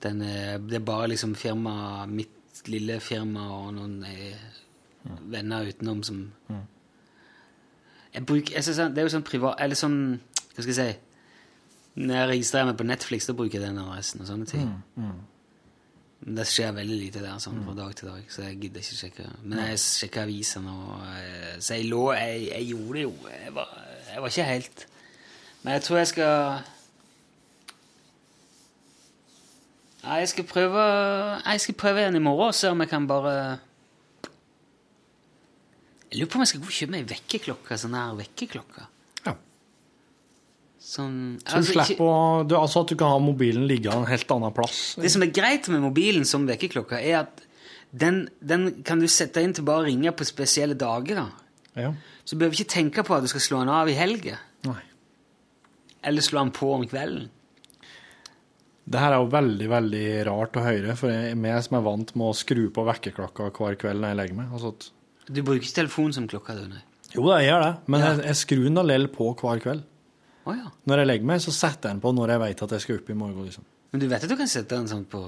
Den 0.05 0.21
er, 0.23 0.59
det 0.63 0.77
er 0.79 0.85
bare 0.85 1.09
liksom 1.09 1.33
firma, 1.35 2.05
mitt 2.07 2.61
lille 2.69 3.01
firma 3.01 3.49
og 3.57 3.73
noen 3.79 3.97
mm. 4.05 5.17
venner 5.33 5.73
utenom 5.73 6.05
som 6.07 6.21
jeg 8.13 8.27
bruker, 8.27 8.55
jeg 8.55 8.65
synes, 8.65 8.79
sånn- 8.79 8.95
Det 8.95 9.01
er 9.03 9.09
jo 9.09 9.15
sånn 9.17 9.27
privat 9.27 9.61
Eller 9.61 9.79
sånn 9.79 9.99
Hva 10.55 10.63
skal 10.63 10.73
jeg 10.73 10.79
si 10.79 11.08
jeg 11.97 12.29
registrerer 12.29 12.67
meg 12.69 12.77
på 12.79 12.87
Netflix, 12.87 13.27
da 13.27 13.35
bruker 13.35 13.59
jeg 13.59 13.69
den 13.69 13.79
adressen 13.83 14.21
og 14.23 14.29
sånne 14.29 14.47
ting. 14.47 14.69
Men 16.21 16.35
Det 16.35 16.47
skjer 16.51 16.73
veldig 16.75 16.99
lite 16.99 17.21
der 17.23 17.39
sånn 17.43 17.61
fra 17.65 17.75
dag 17.79 17.95
til 17.97 18.09
dag, 18.11 18.25
så 18.31 18.43
jeg 18.43 18.59
gidder 18.61 18.83
ikke 18.83 18.99
sjekke. 18.99 19.27
Men 19.43 19.59
jeg 19.69 19.79
sjekker 19.83 20.25
avisene, 20.27 20.73
og 20.75 21.05
eh, 21.15 21.59
Så 21.63 21.75
jeg 21.79 21.87
lå 21.91 22.13
Jeg, 22.13 22.49
jeg 22.49 22.67
gjorde 22.73 22.95
det 22.99 23.03
jo. 23.05 23.13
Jeg 23.31 23.55
var, 23.55 23.69
jeg 24.13 24.23
var 24.23 24.29
ikke 24.35 24.49
helt 24.49 24.87
Men 25.63 25.73
jeg 25.73 25.83
tror 25.87 25.99
jeg 25.99 26.11
skal 26.13 26.35
Nei, 30.03 30.19
jeg 30.23 30.29
skal 30.33 30.45
prøve 30.49 30.83
Jeg 31.45 31.61
skal 31.61 31.75
prøve 31.75 32.03
igjen 32.03 32.19
i 32.19 32.23
morgen 32.23 32.53
og 32.53 32.55
se 32.59 32.71
om 32.71 32.81
jeg 32.83 32.91
kan 32.91 33.07
bare 33.11 33.35
Jeg 36.11 36.21
lurer 36.21 36.31
på 36.31 36.39
om 36.39 36.45
jeg 36.47 36.53
skal 36.53 36.63
gå 36.63 36.71
og 36.71 36.77
kjøpe 36.79 36.95
meg 36.95 37.09
vekkerklokke. 37.11 37.77
Sånn 37.77 37.95
her 37.99 38.15
vekkerklokke. 38.17 38.87
Sånn 40.89 41.17
Så 41.43 41.51
du 41.51 41.57
altså, 41.59 41.73
slipper 41.75 41.95
ikke- 41.99 42.07
å 42.09 42.49
du, 42.49 42.55
Altså 42.57 42.81
at 42.81 42.89
du 42.89 42.97
kan 42.97 43.11
ha 43.13 43.19
mobilen 43.21 43.67
ligge 43.69 43.93
en 43.93 44.07
helt 44.09 44.31
annen 44.33 44.55
plass. 44.57 44.95
Det 44.97 45.11
som 45.13 45.23
er 45.23 45.33
greit 45.37 45.69
med 45.69 45.83
mobilen 45.85 46.25
som 46.25 46.47
vekkerklokke, 46.49 46.97
er 47.03 47.19
at 47.27 47.43
den, 47.93 48.29
den 48.41 48.83
kan 48.85 48.99
du 49.01 49.07
sette 49.07 49.43
inn 49.45 49.53
til 49.53 49.65
bare 49.65 49.83
å 49.85 49.87
ringe 49.89 50.13
på 50.17 50.25
spesielle 50.25 50.75
dager. 50.79 51.15
da. 51.21 51.27
Ja. 51.77 51.93
Så 52.25 52.37
du 52.37 52.41
behøver 52.41 52.57
ikke 52.57 52.73
tenke 52.73 53.05
på 53.05 53.15
at 53.17 53.23
du 53.23 53.29
skal 53.29 53.41
slå 53.45 53.59
den 53.61 53.69
av 53.73 53.89
i 53.89 53.93
helga. 53.99 54.39
Eller 56.05 56.23
slå 56.23 56.39
den 56.45 56.53
på 56.55 56.69
om 56.75 56.85
kvelden. 56.87 57.29
Det 58.89 59.01
her 59.03 59.13
er 59.13 59.19
jo 59.21 59.29
veldig 59.33 59.67
veldig 59.69 60.05
rart 60.29 60.55
å 60.57 60.63
høre, 60.65 60.95
for 60.97 61.11
jeg, 61.13 61.65
som 61.67 61.77
er 61.77 61.83
vant 61.85 62.13
med 62.17 62.31
å 62.31 62.37
skru 62.39 62.69
på 62.73 62.85
vekkerklokka 62.89 63.51
hver 63.53 63.77
kveld 63.77 64.01
når 64.01 64.09
jeg 64.15 64.17
legger 64.23 64.39
meg. 64.39 64.53
Altså 64.55 64.71
at, 64.73 64.87
Du 65.29 65.43
bruker 65.43 65.61
ikke 65.67 65.75
telefon 65.83 66.15
som 66.15 66.29
klokka? 66.31 66.55
du, 66.57 66.69
nei? 66.69 66.81
jo, 67.13 67.27
jeg 67.35 67.51
gjør 67.51 67.63
det, 67.67 67.75
men 67.89 68.01
Ja. 68.01 68.07
jeg, 68.15 68.25
jeg 68.25 68.37
skrur 68.37 68.65
den 68.65 68.79
allikevel 68.81 69.09
på 69.13 69.35
hver 69.37 69.61
kveld. 69.61 69.83
Å 70.49 70.55
ja. 70.57 70.71
Når 70.89 71.03
jeg 71.03 71.09
legger 71.11 71.29
meg, 71.29 71.43
så 71.45 71.53
setter 71.53 71.91
jeg 71.91 71.99
den 71.99 72.01
på 72.05 72.13
når 72.17 72.33
jeg 72.35 72.41
vet 72.45 72.63
at 72.65 72.75
jeg 72.77 72.85
skal 72.87 73.01
opp 73.03 73.11
i 73.13 73.17
morgen. 73.21 73.45
liksom. 73.51 73.67
Men 73.93 74.01
du 74.03 74.07
vet 74.09 74.25
at 74.25 74.31
du 74.33 74.37
kan 74.37 74.49
sette 74.51 74.77
den 74.77 74.89
sånn 74.89 75.05
på 75.09 75.21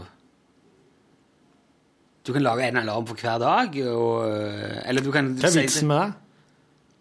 Du 2.25 2.33
kan 2.37 2.43
lage 2.45 2.66
en 2.68 2.77
alarm 2.83 3.07
for 3.09 3.16
hver 3.16 3.39
dag, 3.41 3.79
og 3.89 4.27
Eller 4.85 5.05
du 5.05 5.11
kan 5.12 5.33
Hva 5.41 5.49
er 5.49 5.62
vitsen 5.62 5.89
med 5.89 6.03
det? 6.03 6.27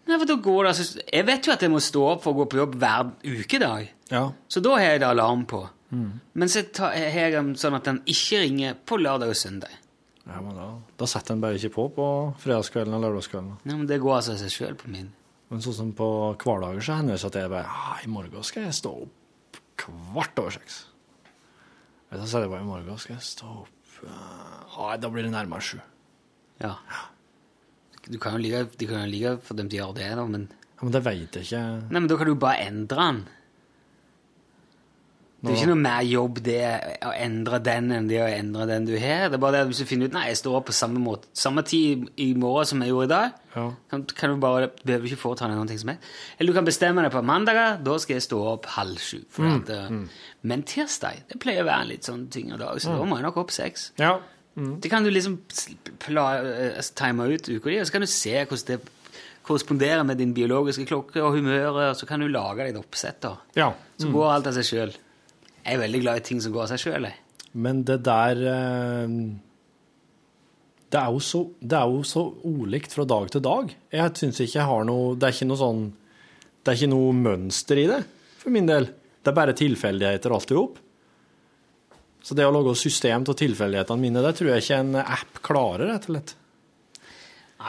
Nei, 0.08 0.16
for 0.18 0.26
da 0.30 0.36
går 0.42 0.64
det 0.64 0.70
altså 0.72 1.02
Jeg 1.04 1.26
vet 1.28 1.46
jo 1.46 1.52
at 1.52 1.62
jeg 1.66 1.70
må 1.70 1.82
stå 1.84 2.06
opp 2.14 2.22
for 2.24 2.32
å 2.32 2.38
gå 2.40 2.46
på 2.50 2.58
jobb 2.62 2.78
hver 2.80 3.10
ukedag. 3.24 3.90
Ja. 4.10 4.24
Så 4.50 4.62
da 4.64 4.72
har 4.78 4.94
jeg 4.96 5.02
det 5.04 5.10
alarm 5.10 5.44
på. 5.46 5.60
Mm. 5.92 6.08
Men 6.34 6.48
så 6.50 6.64
har 6.80 6.96
jeg 6.96 7.36
den 7.36 7.52
sånn 7.60 7.76
at 7.78 7.86
den 7.86 8.00
ikke 8.10 8.40
ringer 8.42 8.74
på 8.86 8.98
lørdag 8.98 9.30
og 9.34 9.38
søndag. 9.38 9.76
ja, 10.26 10.40
men 10.40 10.54
da, 10.56 10.66
da 10.98 11.06
setter 11.10 11.34
den 11.34 11.40
bare 11.44 11.58
ikke 11.60 11.74
på 11.76 11.88
på 11.94 12.06
fredagskvelden 12.42 12.94
og 12.96 13.04
lørdagskvelden. 13.04 13.54
Nei, 13.64 13.76
men 13.76 13.86
Det 13.86 14.00
går 14.02 14.16
altså 14.16 14.32
av 14.34 14.42
seg 14.42 14.50
sjøl 14.56 14.74
på 14.78 14.90
min. 14.90 15.12
Men 15.50 15.62
sånn 15.64 15.76
som 15.76 15.90
på 15.98 16.06
hverdager 16.38 16.84
så 16.84 16.98
hender 17.00 17.16
det 17.16 17.22
seg 17.22 17.32
at 17.32 17.40
jeg 17.40 17.50
bare 17.50 17.66
ah, 17.66 17.96
I 18.04 18.10
morgen 18.10 18.46
skal 18.46 18.68
jeg 18.68 18.76
stå 18.78 18.92
opp 19.02 19.58
kvart 19.80 20.38
over 20.38 20.54
seks. 20.54 20.84
Så 22.10 22.26
sier 22.26 22.44
jeg 22.44 22.52
bare 22.52 22.62
i 22.62 22.68
morgen 22.68 23.00
skal 23.02 23.16
jeg 23.16 23.26
stå 23.26 23.50
opp 23.64 23.98
eh, 24.06 24.76
ah, 24.78 24.94
Da 25.00 25.10
blir 25.10 25.26
det 25.26 25.32
nærmere 25.34 25.64
sju. 25.64 25.80
Ja. 26.62 26.76
Du 28.06 28.18
kan 28.22 28.36
jo 28.36 28.42
ligge, 28.42 28.64
de 28.78 28.88
kan 28.88 29.04
jo 29.04 29.10
ligge 29.10 29.34
for 29.44 29.58
dem 29.58 29.70
de 29.70 29.78
gjør 29.78 29.92
gjøre 29.92 30.00
det, 30.00 30.10
da, 30.18 30.26
men 30.30 30.48
Ja, 30.50 30.86
men 30.86 30.94
det 30.94 31.02
veit 31.04 31.36
jeg 31.36 31.46
ikke. 31.48 31.64
Nei, 31.90 31.98
men 31.98 32.08
da 32.08 32.16
kan 32.16 32.30
du 32.30 32.38
bare 32.40 32.66
endre 32.70 33.06
den. 33.10 33.18
Det 35.40 35.54
er 35.54 35.56
ikke 35.56 35.68
noe 35.70 35.80
mer 35.80 36.02
jobb 36.04 36.40
det 36.44 36.56
å 37.08 37.10
endre 37.16 37.58
den 37.64 37.86
enn 37.96 38.08
det 38.10 38.18
å 38.20 38.26
endre 38.28 38.66
den 38.68 38.84
du 38.84 38.92
har. 39.00 39.30
Det 39.30 39.38
er 39.38 39.40
bare 39.40 39.54
det 39.54 39.60
at 39.64 39.70
hvis 39.70 39.78
du 39.80 39.86
finner 39.88 40.10
ut 40.10 40.16
nei, 40.16 40.26
jeg 40.28 40.36
står 40.42 40.58
opp 40.58 40.66
på 40.68 40.74
samme 40.76 41.00
måte, 41.00 41.30
samme 41.32 41.62
tid 41.64 42.10
i 42.20 42.26
morgen 42.36 42.68
som 42.68 42.82
jeg 42.84 42.92
gjorde 42.92 43.06
i 43.08 43.12
dag, 43.14 43.38
Ja. 43.54 43.64
kan, 43.90 44.04
kan 44.04 44.34
du 44.34 44.36
bare, 44.42 44.68
behøver 44.84 45.08
ikke 45.08 45.22
foreta 45.22 45.48
deg 45.48 45.56
noe 45.56 45.78
som 45.80 45.88
helst. 45.94 46.10
Eller 46.38 46.52
du 46.52 46.58
kan 46.58 46.68
bestemme 46.68 47.06
deg 47.06 47.14
på 47.14 47.24
mandager, 47.24 47.80
da 47.82 47.96
skal 47.98 48.18
jeg 48.18 48.26
stå 48.28 48.42
opp 48.52 48.68
halv 48.76 49.00
sju. 49.00 49.22
Mm, 49.38 49.48
at, 49.54 49.72
mm. 49.90 50.04
Men 50.42 50.62
tirsdag, 50.68 51.24
det 51.32 51.40
pleier 51.40 51.64
å 51.64 51.70
være 51.70 51.86
en 51.86 51.92
litt 51.94 52.04
sånn 52.04 52.28
tyngre 52.28 52.60
dag, 52.60 52.76
så 52.76 52.92
da 53.00 53.08
må 53.08 53.16
jeg 53.16 53.28
nok 53.30 53.40
opp 53.46 53.50
seks. 53.56 53.90
Ja. 53.98 54.18
Det 54.60 54.90
kan 54.92 55.04
du 55.06 55.10
liksom 55.10 55.38
eh, 55.40 56.80
time 56.94 57.28
ut 57.32 57.48
uka 57.48 57.70
di, 57.70 57.80
og 57.80 57.86
så 57.88 57.92
kan 57.96 58.04
du 58.04 58.10
se 58.10 58.34
hvordan 58.44 58.66
det 58.66 58.80
korresponderer 59.46 60.04
med 60.04 60.18
din 60.20 60.34
biologiske 60.36 60.84
klokke 60.86 61.22
og 61.24 61.36
humøret, 61.38 61.94
og 61.94 61.96
så 61.96 62.06
kan 62.06 62.20
du 62.20 62.28
lage 62.28 62.60
deg 62.66 62.74
et 62.74 62.80
oppsett. 62.80 63.22
da. 63.24 63.36
ja. 63.56 63.72
Så 64.00 64.10
går 64.12 64.32
alt 64.32 64.46
av 64.50 64.56
seg 64.56 64.68
sjøl. 64.68 64.92
Jeg 65.64 65.76
er 65.76 65.82
veldig 65.84 66.00
glad 66.02 66.20
i 66.20 66.26
ting 66.30 66.40
som 66.42 66.54
går 66.54 66.66
av 66.66 66.72
seg 66.72 66.82
sjøl. 66.84 67.08
Men 67.60 67.82
det 67.86 68.00
der 68.06 68.42
eh, 68.48 69.14
det 70.90 70.98
er, 70.98 71.10
jo 71.14 71.20
så, 71.22 71.44
er 71.62 71.90
jo 71.92 72.02
så 72.06 72.24
ulikt 72.42 72.94
fra 72.96 73.06
dag 73.06 73.28
til 73.30 73.42
dag. 73.46 73.74
Jeg 73.94 74.14
syns 74.18 74.40
ikke 74.42 74.58
jeg 74.58 74.66
har 74.66 74.86
noe 74.88 75.14
Det 75.14 75.28
er 75.28 75.36
ikke 75.36 75.50
noe 75.50 75.60
sånn 75.60 75.82
Det 76.58 76.72
er 76.72 76.78
ikke 76.80 76.90
noe 76.90 77.12
mønster 77.14 77.78
i 77.78 77.86
det, 77.90 78.00
for 78.40 78.54
min 78.54 78.66
del. 78.66 78.88
Det 79.20 79.30
er 79.30 79.36
bare 79.36 79.56
tilfeldigheter 79.56 80.34
alt 80.34 80.50
i 80.50 80.58
hop. 80.58 80.80
Så 82.20 82.36
det 82.36 82.44
å 82.44 82.52
lage 82.52 82.74
system 82.76 83.24
av 83.24 83.36
tilfeldighetene 83.38 84.02
mine, 84.02 84.22
det 84.24 84.34
tror 84.36 84.50
jeg 84.52 84.64
ikke 84.64 84.80
en 84.82 84.98
app 85.00 85.40
klarer, 85.46 85.88
rett 85.88 86.08
og 86.08 86.14
slett. 86.14 86.34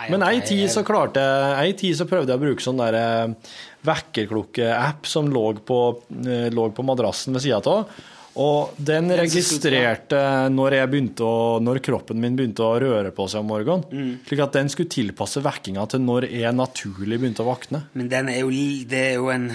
Men 0.09 0.23
ei 0.23 0.39
tid 0.45 0.69
så 0.71 0.85
klarte 0.87 1.19
jeg 1.19 1.57
Ei 1.65 1.75
tid 1.77 1.97
så 1.99 2.07
prøvde 2.09 2.31
jeg 2.31 2.39
å 2.39 2.43
bruke 2.45 2.63
sånn 2.63 2.79
der 2.79 2.97
eh, 2.97 3.51
vekkerklokke-app 3.87 5.09
som 5.09 5.27
lå 5.31 5.45
på, 5.67 5.81
eh, 6.23 6.47
lå 6.53 6.69
på 6.75 6.85
madrassen 6.87 7.35
ved 7.35 7.43
sida 7.43 7.61
av. 7.67 8.01
Og 8.39 8.77
den 8.79 9.11
registrerte 9.19 10.19
når, 10.53 10.77
jeg 10.77 11.07
å, 11.19 11.33
når 11.59 11.81
kroppen 11.83 12.21
min 12.21 12.37
begynte 12.39 12.63
å 12.63 12.77
røre 12.79 13.11
på 13.15 13.25
seg 13.27 13.43
om 13.43 13.49
morgenen. 13.51 13.83
Mm. 13.91 14.11
Slik 14.27 14.43
at 14.45 14.55
den 14.55 14.71
skulle 14.71 14.91
tilpasse 14.93 15.43
vekkinga 15.43 15.83
til 15.91 16.03
når 16.05 16.29
jeg 16.31 16.55
naturlig 16.55 17.19
begynte 17.19 17.43
å 17.43 17.49
våkne. 17.49 17.83
Men 17.99 18.11
den 18.11 18.31
er 18.31 18.45
jo, 18.45 18.53
det 18.87 19.01
er 19.09 19.17
jo 19.19 19.31
en 19.33 19.49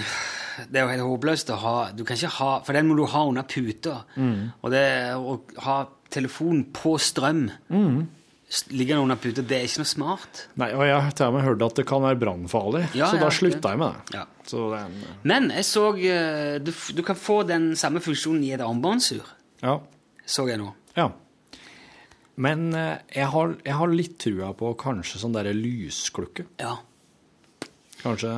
Det 0.57 0.79
er 0.79 0.85
jo 0.85 0.89
helt 0.89 1.05
håpløst 1.05 1.51
å 1.53 1.55
ha 1.61 1.73
Du 1.93 1.99
kan 2.01 2.17
ikke 2.17 2.31
ha 2.39 2.47
For 2.65 2.73
den 2.73 2.87
må 2.87 2.95
du 2.97 3.03
ha 3.05 3.19
under 3.29 3.45
puta. 3.45 3.99
Mm. 4.17 4.53
Og 4.61 4.71
det 4.73 4.85
å 5.13 5.35
ha 5.65 5.75
telefonen 6.13 6.63
på 6.73 6.95
strøm 7.01 7.47
s- 8.49 8.65
noen 8.71 9.03
under 9.03 9.15
puta, 9.19 9.41
det 9.43 9.57
er 9.57 9.65
ikke 9.67 9.83
noe 9.83 9.89
smart. 9.91 10.47
Nei, 10.55 10.71
Og 10.73 10.83
jeg 10.87 10.95
har 11.01 11.31
med 11.35 11.43
hørt 11.43 11.61
at 11.65 11.75
det 11.75 11.85
kan 11.87 12.01
være 12.01 12.19
brannfarlig, 12.19 12.83
Ja, 12.95 13.11
så 13.11 13.15
ja, 13.15 13.21
da 13.25 13.29
slutta 13.29 13.69
jeg 13.73 13.77
med 13.79 13.93
det. 13.93 14.15
Ja. 14.15 14.25
Så 14.47 14.69
det 14.71 14.79
er 14.79 14.85
en, 14.85 15.19
Men 15.23 15.49
jeg 15.51 15.63
så 15.67 15.85
eh, 15.97 16.57
du, 16.59 16.71
du 16.95 17.03
kan 17.03 17.15
få 17.15 17.41
den 17.47 17.73
samme 17.75 17.99
funksjonen 17.99 18.43
i 18.43 18.51
et 18.53 18.61
armbåndsur. 18.61 19.23
ja. 19.61 19.79
Så 20.27 20.43
jeg 20.49 20.59
nå. 20.59 20.73
Ja. 20.97 21.11
Men 22.35 22.73
eh, 22.75 22.97
jeg 23.15 23.27
har, 23.31 23.55
jeg 23.63 23.73
har 23.73 23.87
litt 23.87 24.17
trua 24.19 24.53
på 24.53 24.73
kanskje 24.77 25.21
sånn 25.21 25.33
derre 25.33 25.53
lysklukke. 25.55 26.45
Ja. 26.59 26.75
Kanskje 28.03 28.33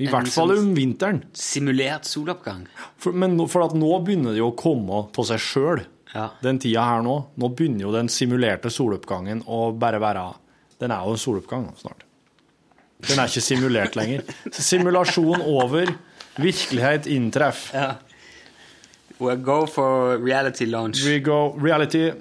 I 0.00 0.06
En 0.06 0.12
hvert 0.12 0.28
fall 0.32 0.48
sånn- 0.50 0.58
om 0.58 0.74
vinteren. 0.74 1.22
Simulert 1.32 2.04
soloppgang. 2.08 2.66
For, 2.98 3.12
men 3.12 3.36
for 3.48 3.62
nå 3.74 3.92
begynner 4.04 4.32
det 4.34 4.38
jo 4.42 4.50
å 4.50 4.56
komme 4.56 4.90
av 4.90 5.24
seg 5.28 5.38
sjøl. 5.38 5.84
Ja. 6.14 6.30
Den 6.42 6.58
tida 6.58 6.82
her 6.84 7.02
nå, 7.06 7.16
nå 7.38 7.48
begynner 7.54 7.84
jo 7.86 7.92
den 7.94 8.08
simulerte 8.10 8.70
soloppgangen 8.72 9.44
å 9.46 9.70
bare 9.78 10.00
være 10.02 10.24
Den 10.80 10.90
er 10.90 11.04
jo 11.06 11.12
en 11.14 11.20
soloppgang 11.20 11.66
nå 11.68 11.74
snart. 11.78 12.02
Den 13.06 13.18
er 13.20 13.28
ikke 13.28 13.42
simulert 13.44 13.96
lenger. 13.96 14.22
Simulasjon 14.50 15.42
over, 15.44 15.92
virkelighet 16.40 17.06
inntreff. 17.06 17.70
ja. 17.74 17.94
We'll 19.20 19.36
go 19.36 19.66
for 19.66 20.16
reality 20.16 20.64
launch. 20.64 21.02
We 21.04 21.18
go 21.20 21.52
reality. 21.52 22.12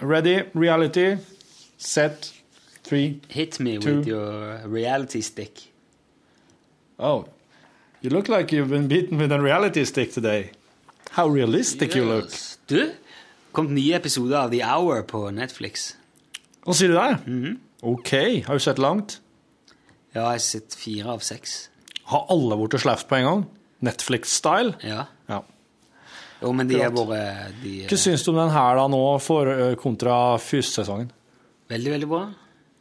Ready, 0.00 0.44
reality, 0.54 1.16
set, 1.76 2.30
three. 2.84 3.20
Hit 3.28 3.58
me 3.58 3.78
Two. 3.78 3.96
with 3.96 4.06
your 4.06 4.60
reality 4.66 5.22
stick. 5.22 5.72
Oh, 7.00 7.26
you 8.00 8.10
look 8.10 8.28
like 8.28 8.52
you've 8.52 8.68
been 8.70 8.86
beaten 8.88 9.18
with 9.18 9.32
a 9.32 9.40
reality 9.40 9.84
stick 9.84 10.12
today. 10.12 10.50
How 11.10 11.26
realistic 11.28 11.94
you 11.96 12.04
look. 12.04 12.24
Yes. 12.30 12.58
Du, 12.68 12.92
kom 13.56 13.70
nye 13.74 13.96
episoder 13.96 14.36
av 14.44 14.52
The 14.52 14.62
Hour 14.66 15.02
på 15.08 15.26
Netflix. 15.34 15.90
Hva 16.66 16.74
sier 16.76 16.92
du 16.92 16.96
der? 16.98 17.18
OK, 17.86 18.12
har 18.46 18.58
du 18.58 18.62
sett 18.62 18.80
langt? 18.82 19.18
Ja, 20.12 20.22
jeg 20.22 20.38
har 20.38 20.44
sett 20.44 20.76
fire 20.76 21.12
av 21.16 21.24
seks. 21.24 21.56
Har 22.10 22.26
alle 22.32 22.56
blitt 22.60 22.78
sluppet 22.80 23.08
på 23.10 23.18
en 23.18 23.26
gang? 23.28 23.44
Netflix-style? 23.86 24.76
Ja. 24.86 25.04
Ja. 25.28 25.42
Jo, 26.40 26.52
men 26.56 26.68
de 26.68 26.78
er 26.84 26.92
bare 26.92 27.20
de 27.62 27.74
Hva 27.88 27.98
syns 28.00 28.24
du 28.24 28.30
om 28.32 28.38
den 28.40 28.52
her 28.52 28.76
da 28.78 28.86
nå 28.92 29.00
for, 29.24 29.48
kontra 29.80 30.16
første 30.42 30.82
sesongen? 30.82 31.08
Veldig, 31.72 31.92
veldig 31.96 32.08
bra. 32.10 32.22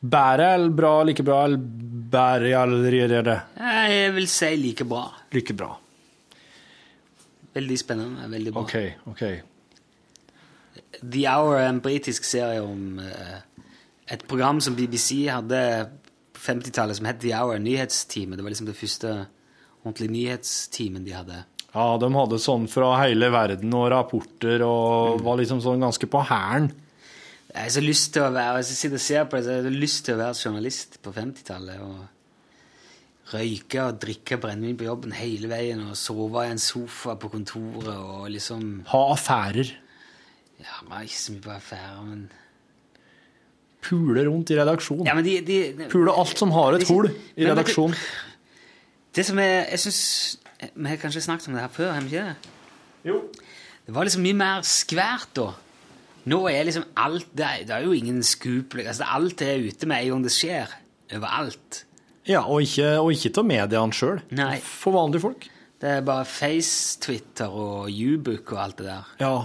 Bedre 0.05 0.49
eller 0.57 0.76
bra, 0.76 0.91
like 1.07 1.23
bra 1.26 1.39
eller 1.47 1.61
bedre 2.15 2.51
eller 2.61 3.32
Jeg 3.57 4.13
vil 4.15 4.28
si 4.30 4.51
like 4.59 4.86
bra. 4.88 5.07
like 5.34 5.55
bra? 5.57 5.71
Veldig 7.55 7.78
spennende. 7.80 8.28
Veldig 8.30 8.53
bra. 8.53 8.61
OK, 8.61 8.76
OK. 9.13 9.23
The 11.01 11.25
Hour 11.29 11.57
er 11.59 11.69
en 11.69 11.81
britisk 11.83 12.27
serie 12.27 12.61
om 12.63 12.99
eh, 13.03 13.39
et 14.13 14.23
program 14.29 14.61
som 14.63 14.77
BBC 14.77 15.25
hadde 15.31 15.61
på 16.35 16.43
50-tallet 16.45 16.99
som 16.99 17.09
het 17.09 17.19
The 17.23 17.33
Hour, 17.33 17.59
nyhetsteamet. 17.63 18.37
Det 18.37 18.45
var 18.45 18.53
liksom 18.53 18.69
det 18.69 18.77
første 18.77 19.13
ordentlige 19.83 20.13
nyhetsteamet 20.13 21.05
de 21.05 21.15
hadde. 21.15 21.43
Ja, 21.75 21.85
de 21.99 22.09
hadde 22.15 22.39
sånn 22.39 22.69
fra 22.71 22.93
hele 23.01 23.29
verden 23.33 23.73
og 23.75 23.89
rapporter 23.91 24.63
og 24.63 25.21
var 25.25 25.39
liksom 25.41 25.59
sånn 25.63 25.83
ganske 25.83 26.07
på 26.07 26.23
hæren. 26.29 26.69
Jeg 27.55 27.69
har 27.69 27.71
så 27.71 27.83
lyst 27.83 28.09
til 28.11 28.25
å 28.25 28.33
være 28.35 28.57
Hvis 28.57 28.69
jeg 28.73 28.79
sitter 28.81 28.99
og 28.99 29.03
ser 29.05 29.27
på 29.31 29.37
det, 29.37 29.43
så 29.45 29.53
har 29.53 29.67
jeg 29.69 29.79
lyst 29.79 30.01
til 30.05 30.15
å 30.15 30.19
være 30.19 30.39
journalist 30.43 30.97
på 31.03 31.13
50-tallet. 31.15 31.79
og 31.83 33.31
Røyke 33.31 33.81
og 33.81 33.99
drikke 34.03 34.37
brennevin 34.37 34.77
på 34.77 34.85
jobben 34.85 35.15
hele 35.17 35.49
veien 35.49 35.79
og 35.87 35.95
sove 35.97 36.43
i 36.45 36.51
en 36.53 36.61
sofa 36.61 37.15
på 37.17 37.31
kontoret 37.33 37.95
og 37.95 38.27
liksom 38.29 38.83
Ha 38.91 39.01
affærer. 39.15 39.71
Ja, 40.60 40.82
man 40.88 40.99
er 40.99 41.08
ikke 41.08 41.20
så 41.20 41.36
mye 41.36 41.45
på 41.45 41.53
affære, 41.56 42.03
men 42.06 42.26
Pule 43.86 44.24
rundt 44.26 44.49
i 44.49 44.58
redaksjonen. 44.58 45.06
Ja, 45.06 45.14
men 45.14 45.26
de, 45.26 45.36
de, 45.45 45.89
Pule 45.91 46.14
alt 46.14 46.39
som 46.39 46.53
har 46.56 46.78
et 46.78 46.88
hull 46.89 47.12
i 47.38 47.45
redaksjonen. 47.45 47.97
Det 49.16 49.26
som 49.28 49.39
er 49.39 49.70
Jeg 49.70 49.80
syns 49.86 49.99
Vi 50.74 50.89
har 50.89 50.97
kanskje 50.99 51.22
snakket 51.22 51.49
om 51.51 51.58
det 51.58 51.62
her 51.62 51.74
før, 51.74 51.91
har 51.93 52.01
vi 52.01 52.16
ikke 52.16 52.26
det? 52.26 52.53
Jo. 53.06 53.20
Det 53.86 53.93
var 53.93 54.08
liksom 54.08 54.24
mye 54.26 54.38
mer 54.39 54.66
skvært 54.66 55.36
da. 55.38 55.51
Nå 56.26 56.39
er 56.49 56.66
liksom 56.66 56.88
alt 56.97 57.28
Det 57.38 57.45
er, 57.45 57.66
det 57.68 57.76
er 57.76 57.86
jo 57.86 57.93
ingen 57.93 58.24
skup. 58.26 58.74
Altså, 58.82 59.06
alt 59.06 59.43
er 59.45 59.62
ute 59.62 59.89
med 59.89 60.01
en 60.01 60.16
gang 60.16 60.24
det 60.26 60.34
skjer. 60.34 60.72
Overalt. 61.14 61.84
Ja, 62.26 62.41
og 62.49 62.64
ikke, 62.66 62.88
og 62.97 63.12
ikke 63.14 63.30
til 63.36 63.45
mediene 63.45 63.93
sjøl. 63.93 64.24
For 64.66 64.95
vanlige 64.95 65.22
folk. 65.28 65.45
Det 65.82 65.91
er 65.91 66.01
bare 66.08 66.26
Face, 66.26 66.97
Twitter 67.03 67.51
og 67.51 67.91
Ubook 67.91 68.56
og 68.56 68.64
alt 68.64 68.80
det 68.80 68.88
der. 68.88 69.12
Ja. 69.22 69.36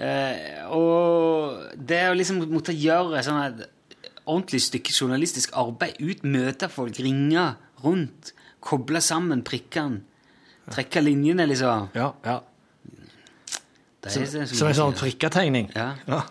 Eh, 0.00 0.62
og 0.72 1.74
det 1.76 2.00
å 2.08 2.16
liksom 2.16 2.40
måtte 2.48 2.72
gjøre 2.72 3.20
sånn 3.24 3.40
et 3.42 3.64
ordentlig 4.22 4.62
stykke 4.64 4.94
journalistisk 4.94 5.52
arbeid 5.58 5.98
ut, 6.00 6.22
møte 6.24 6.70
folk, 6.72 6.96
ringe 7.02 7.50
rundt, 7.82 8.32
koble 8.62 9.02
sammen 9.04 9.42
prikkene, 9.44 10.00
trekke 10.70 11.02
linjene, 11.02 11.48
liksom. 11.50 11.90
Ja, 11.98 12.12
ja. 12.24 12.38
Det 14.02 14.10
er 14.10 14.30
som, 14.30 14.46
som 14.50 14.70
en 14.70 14.78
sånn 14.78 14.96
prikketegning. 14.98 15.68
Ja. 15.76 15.92
Ja. 16.08 16.22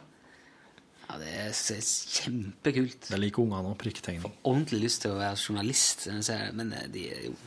ja, 1.05 1.19
det 1.21 1.29
er 1.45 1.53
kjempekult. 1.55 3.11
Det 3.11 3.19
liker 3.19 3.45
ungene 3.45 3.71
òg, 3.71 3.77
prikketegning. 3.79 4.25
Ordentlig 4.41 4.81
lyst 4.87 5.05
til 5.05 5.13
å 5.13 5.21
være 5.21 5.39
journalist, 5.39 6.09
men 6.57 6.73
eh, 6.75 6.89
de 6.91 7.05
er 7.13 7.23
jo 7.29 7.37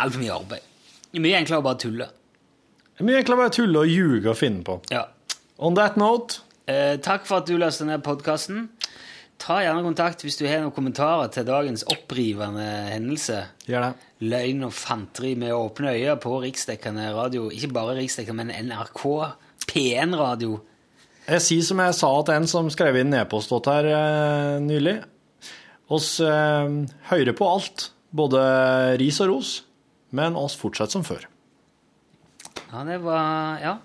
altfor 0.00 0.22
mye 0.22 0.36
arbeid. 0.36 0.70
Mye 1.18 1.40
enklere 1.40 1.60
å 1.60 1.66
bare 1.66 1.80
tulle. 1.82 2.08
Det 3.00 3.06
er 3.06 3.08
mye 3.08 3.24
enklere 3.24 3.40
bare 3.40 3.50
å 3.54 3.56
tulle 3.56 3.80
og 3.80 3.88
ljuge 3.88 4.28
og 4.28 4.36
finne 4.36 4.60
på. 4.66 4.76
Ja. 4.92 5.06
On 5.56 5.74
that 5.76 5.96
note 6.00 6.44
Eh, 6.70 6.96
takk 7.02 7.26
for 7.26 7.40
at 7.40 7.48
du 7.48 7.56
løste 7.58 7.86
ned 7.88 8.02
podkasten. 8.06 8.68
Ta 9.40 9.62
gjerne 9.64 9.82
kontakt 9.82 10.22
hvis 10.22 10.36
du 10.36 10.44
har 10.46 10.60
noen 10.60 10.74
kommentarer 10.76 11.30
til 11.32 11.46
dagens 11.48 11.86
opprivende 11.88 12.66
hendelse. 12.92 13.40
Gjør 13.66 13.86
det. 13.88 14.08
Løgn 14.30 14.66
og 14.68 14.74
fanteri 14.76 15.32
med 15.40 15.54
åpne 15.56 15.94
øyne 15.96 16.18
på 16.20 16.34
riksdekkende 16.44 17.08
radio. 17.16 17.48
Ikke 17.48 17.72
bare 17.74 17.96
riksdekkende, 17.98 18.44
men 18.44 18.68
NRK. 18.68 19.06
P1-radio. 19.70 20.58
Jeg 21.30 21.44
sier 21.46 21.64
som 21.64 21.80
jeg 21.82 21.96
sa 21.96 22.10
til 22.26 22.36
en 22.36 22.48
som 22.50 22.70
skrev 22.72 23.00
inn 23.00 23.16
e-post 23.16 23.54
her 23.70 23.88
eh, 23.88 24.60
nylig. 24.62 24.98
Oss 25.90 26.12
eh, 26.22 26.76
hører 27.10 27.36
på 27.38 27.48
alt, 27.48 27.90
både 28.14 28.40
ris 29.00 29.18
og 29.24 29.32
ros, 29.32 29.52
men 30.14 30.38
oss 30.38 30.58
fortsetter 30.58 30.98
som 30.98 31.06
før. 31.06 31.26
Ja, 32.70 32.84
det 32.86 32.98
var 33.04 33.60
Ja. 33.62 33.78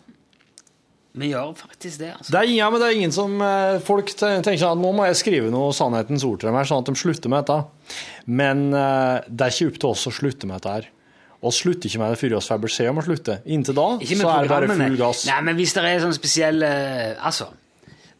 Vi 1.15 1.29
gjør 1.31 1.53
faktisk 1.55 2.01
det, 2.01 2.09
altså. 2.17 2.31
Det 2.33 2.39
er, 2.41 2.49
ja, 2.57 2.65
men 2.69 2.81
det 2.81 2.87
er 2.89 2.97
ingen 2.97 3.13
som 3.15 3.37
eh, 3.39 3.77
Folk 3.87 4.09
tenker 4.19 4.57
sånn 4.59 4.73
at 4.75 4.81
nå 4.81 4.89
må 4.97 5.05
jeg 5.07 5.15
skrive 5.21 5.51
noe 5.53 5.71
sannhetens 5.75 6.25
ord 6.27 6.41
til 6.41 6.49
dem 6.49 6.57
her, 6.59 6.67
sånn 6.67 6.83
at 6.83 6.89
de 6.91 6.99
slutter 6.99 7.31
med 7.31 7.45
dette. 7.45 7.95
Men 8.27 8.65
eh, 8.75 9.21
det 9.29 9.47
er 9.47 9.55
ikke 9.55 9.69
opp 9.71 9.79
til 9.79 9.93
oss 9.93 10.03
å 10.11 10.13
slutte 10.17 10.49
med 10.49 10.59
dette 10.59 10.73
her. 10.73 10.89
Og 11.45 11.53
slutter 11.55 11.87
ikke 11.87 12.01
med 12.01 12.11
det 12.11 12.19
før 12.19 12.33
vi 12.33 12.41
får 12.49 12.61
beskjed 12.65 12.91
om 12.91 12.99
å 12.99 13.05
slutte. 13.05 13.37
Inntil 13.45 13.77
da 13.77 13.87
så 14.01 14.31
er 14.33 14.43
det 14.43 14.51
bare 14.51 14.69
full 14.73 14.99
gass. 14.99 15.23
Nei, 15.29 15.39
men 15.47 15.59
hvis 15.59 15.75
det 15.77 15.85
er 15.87 16.03
sånn 16.03 16.17
spesielle 16.17 16.71
Altså. 17.15 17.47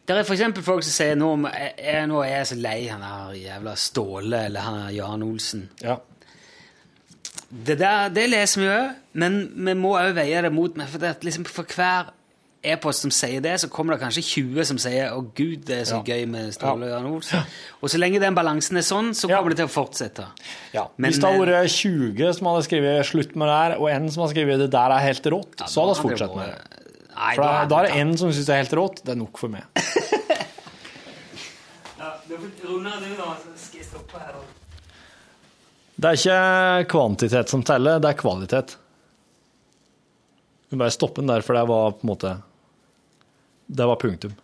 Det 0.06 0.14
er 0.14 0.22
eksempel 0.22 0.62
folk 0.62 0.84
som 0.86 0.94
sier 0.94 1.16
nå, 1.18 1.32
nå 1.42 2.20
er 2.22 2.30
jeg 2.30 2.48
så 2.52 2.56
lei 2.62 2.76
han 2.86 3.02
der 3.02 3.32
jævla 3.40 3.72
Ståle 3.76 4.44
eller 4.46 4.62
han 4.62 4.76
der 4.84 4.92
Jan 4.94 5.24
Olsen. 5.26 5.64
Ja. 5.82 5.98
Det 7.50 7.78
der, 7.78 8.08
det 8.10 8.28
leser 8.30 8.60
vi 8.60 8.66
òg, 8.66 8.94
men 9.22 9.36
vi 9.54 9.74
må 9.78 9.92
òg 10.00 10.14
veie 10.16 10.40
det 10.42 10.52
mot 10.52 10.74
meg. 10.76 10.88
For, 10.90 10.98
det, 10.98 11.12
liksom 11.22 11.44
for 11.46 11.62
hver 11.76 12.08
e-post 12.66 13.04
som 13.04 13.12
sier 13.14 13.40
det, 13.44 13.52
så 13.62 13.68
kommer 13.70 13.94
det 13.94 14.00
kanskje 14.02 14.24
20 14.26 14.64
som 14.66 14.78
sier 14.82 15.12
'Å, 15.12 15.20
gud, 15.34 15.64
det 15.66 15.76
er 15.80 15.84
så 15.84 16.02
Ja. 16.02 16.14
gøy 16.16 16.26
med 16.26 16.52
Ståle 16.54 16.82
og 16.86 16.90
Jan 16.90 17.06
Olsen'. 17.12 17.46
Og 17.82 17.88
så 17.90 17.98
lenge 17.98 18.18
den 18.20 18.34
balansen 18.34 18.76
er 18.76 18.82
sånn, 18.82 19.14
så 19.14 19.28
Ja. 19.30 19.36
kommer 19.36 19.50
det 19.54 19.58
til 19.58 19.66
å 19.66 19.70
fortsette. 19.70 20.26
Ja. 20.74 20.88
Men- 20.96 21.12
Hvis 21.12 21.20
det 21.20 21.30
hadde 21.30 21.46
vært 21.46 21.70
20 21.70 22.32
som 22.34 22.46
hadde 22.46 22.64
skrevet 22.66 23.06
'slutt 23.06 23.36
med 23.36 23.46
det 23.46 23.54
her', 23.54 23.80
og 23.80 23.90
en 23.90 24.10
som 24.10 24.22
hadde 24.22 24.34
skrevet 24.34 24.58
'det 24.58 24.70
der 24.70 24.90
er 24.90 24.98
helt 24.98 25.22
rått', 25.22 25.60
Ja, 25.60 25.66
så 25.66 25.86
hadde 25.86 26.02
vi 26.02 26.08
fortsatt 26.08 26.36
med 26.36 26.46
det. 26.48 26.62
Nei, 27.16 27.34
For 27.36 27.42
da, 27.42 27.64
da 27.64 27.76
er 27.78 27.82
det 27.86 27.96
en 27.96 28.16
som 28.16 28.30
syns 28.30 28.46
det 28.46 28.48
er 28.54 28.62
helt 28.64 28.72
rått. 28.72 29.02
Det 29.04 29.08
er 29.12 29.16
nok 29.16 29.38
for 29.38 29.48
meg. 29.48 29.62
Ja, 31.98 32.12
du 32.28 32.34
får 32.36 32.68
runde 32.68 32.90
du, 33.00 33.16
da, 33.16 33.36
så 33.40 33.48
skal 33.56 33.78
jeg 33.80 33.86
stoppe 33.86 34.18
her. 34.18 34.34
Det 35.96 36.08
er 36.08 36.18
ikke 36.18 36.88
kvantitet 36.92 37.52
som 37.52 37.62
teller, 37.64 38.00
det 38.02 38.10
er 38.10 38.18
kvalitet. 38.20 38.74
Vi 40.68 40.76
bare 40.76 40.92
stopper 40.92 41.22
den 41.22 41.30
der, 41.32 41.44
for 41.46 41.56
det 41.56 41.62
var 41.70 41.94
på 41.96 42.04
en 42.04 42.10
måte 42.10 42.32
Det 43.66 43.86
var 43.86 43.96
punktum. 43.98 44.34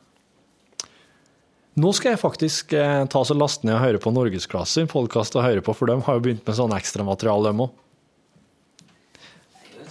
Nå 1.79 1.93
skal 1.97 2.13
jeg 2.13 2.21
faktisk 2.21 2.73
eh, 2.77 3.05
ta 3.09 3.21
så 3.25 3.37
laste 3.37 3.65
ned 3.65 3.79
og 3.79 3.85
høre 3.85 4.01
på 4.03 4.11
Norgesklasse 4.13 4.81
sin 4.81 4.91
podkast 4.91 5.37
og 5.39 5.45
høre 5.47 5.63
på, 5.65 5.73
for 5.73 5.89
de 5.89 5.97
har 6.05 6.19
jo 6.19 6.25
begynt 6.25 6.45
med 6.45 6.57
sånn 6.59 6.75
ekstramateriale, 6.77 7.49
dem 7.49 7.63
òg. 7.65 7.79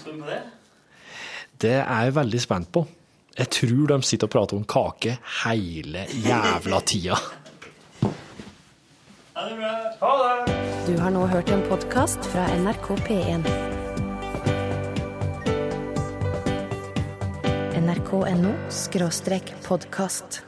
Tror 0.02 0.18
du 0.18 0.20
på 0.20 0.30
det? 0.30 0.42
Det 1.62 1.78
er 1.80 2.06
jeg 2.06 2.18
veldig 2.20 2.42
spent 2.44 2.70
på. 2.74 2.84
Jeg 3.38 3.50
tror 3.56 3.94
de 3.94 3.98
sitter 4.06 4.28
og 4.28 4.34
prater 4.34 4.60
om 4.60 4.68
kake 4.68 5.16
hele 5.46 6.06
jævla 6.26 6.82
tida. 6.86 7.18
Ha 9.42 9.50
det 9.50 9.56
bra. 9.56 10.46
Du 10.86 10.98
har 11.02 11.10
nå 11.10 11.24
hørt 11.26 11.50
en 11.50 11.64
podkast 11.66 12.26
fra 12.30 12.44
NRK 12.62 12.92
P1. 13.08 13.48
nrk.no 17.82 18.54
podkast. 19.66 20.44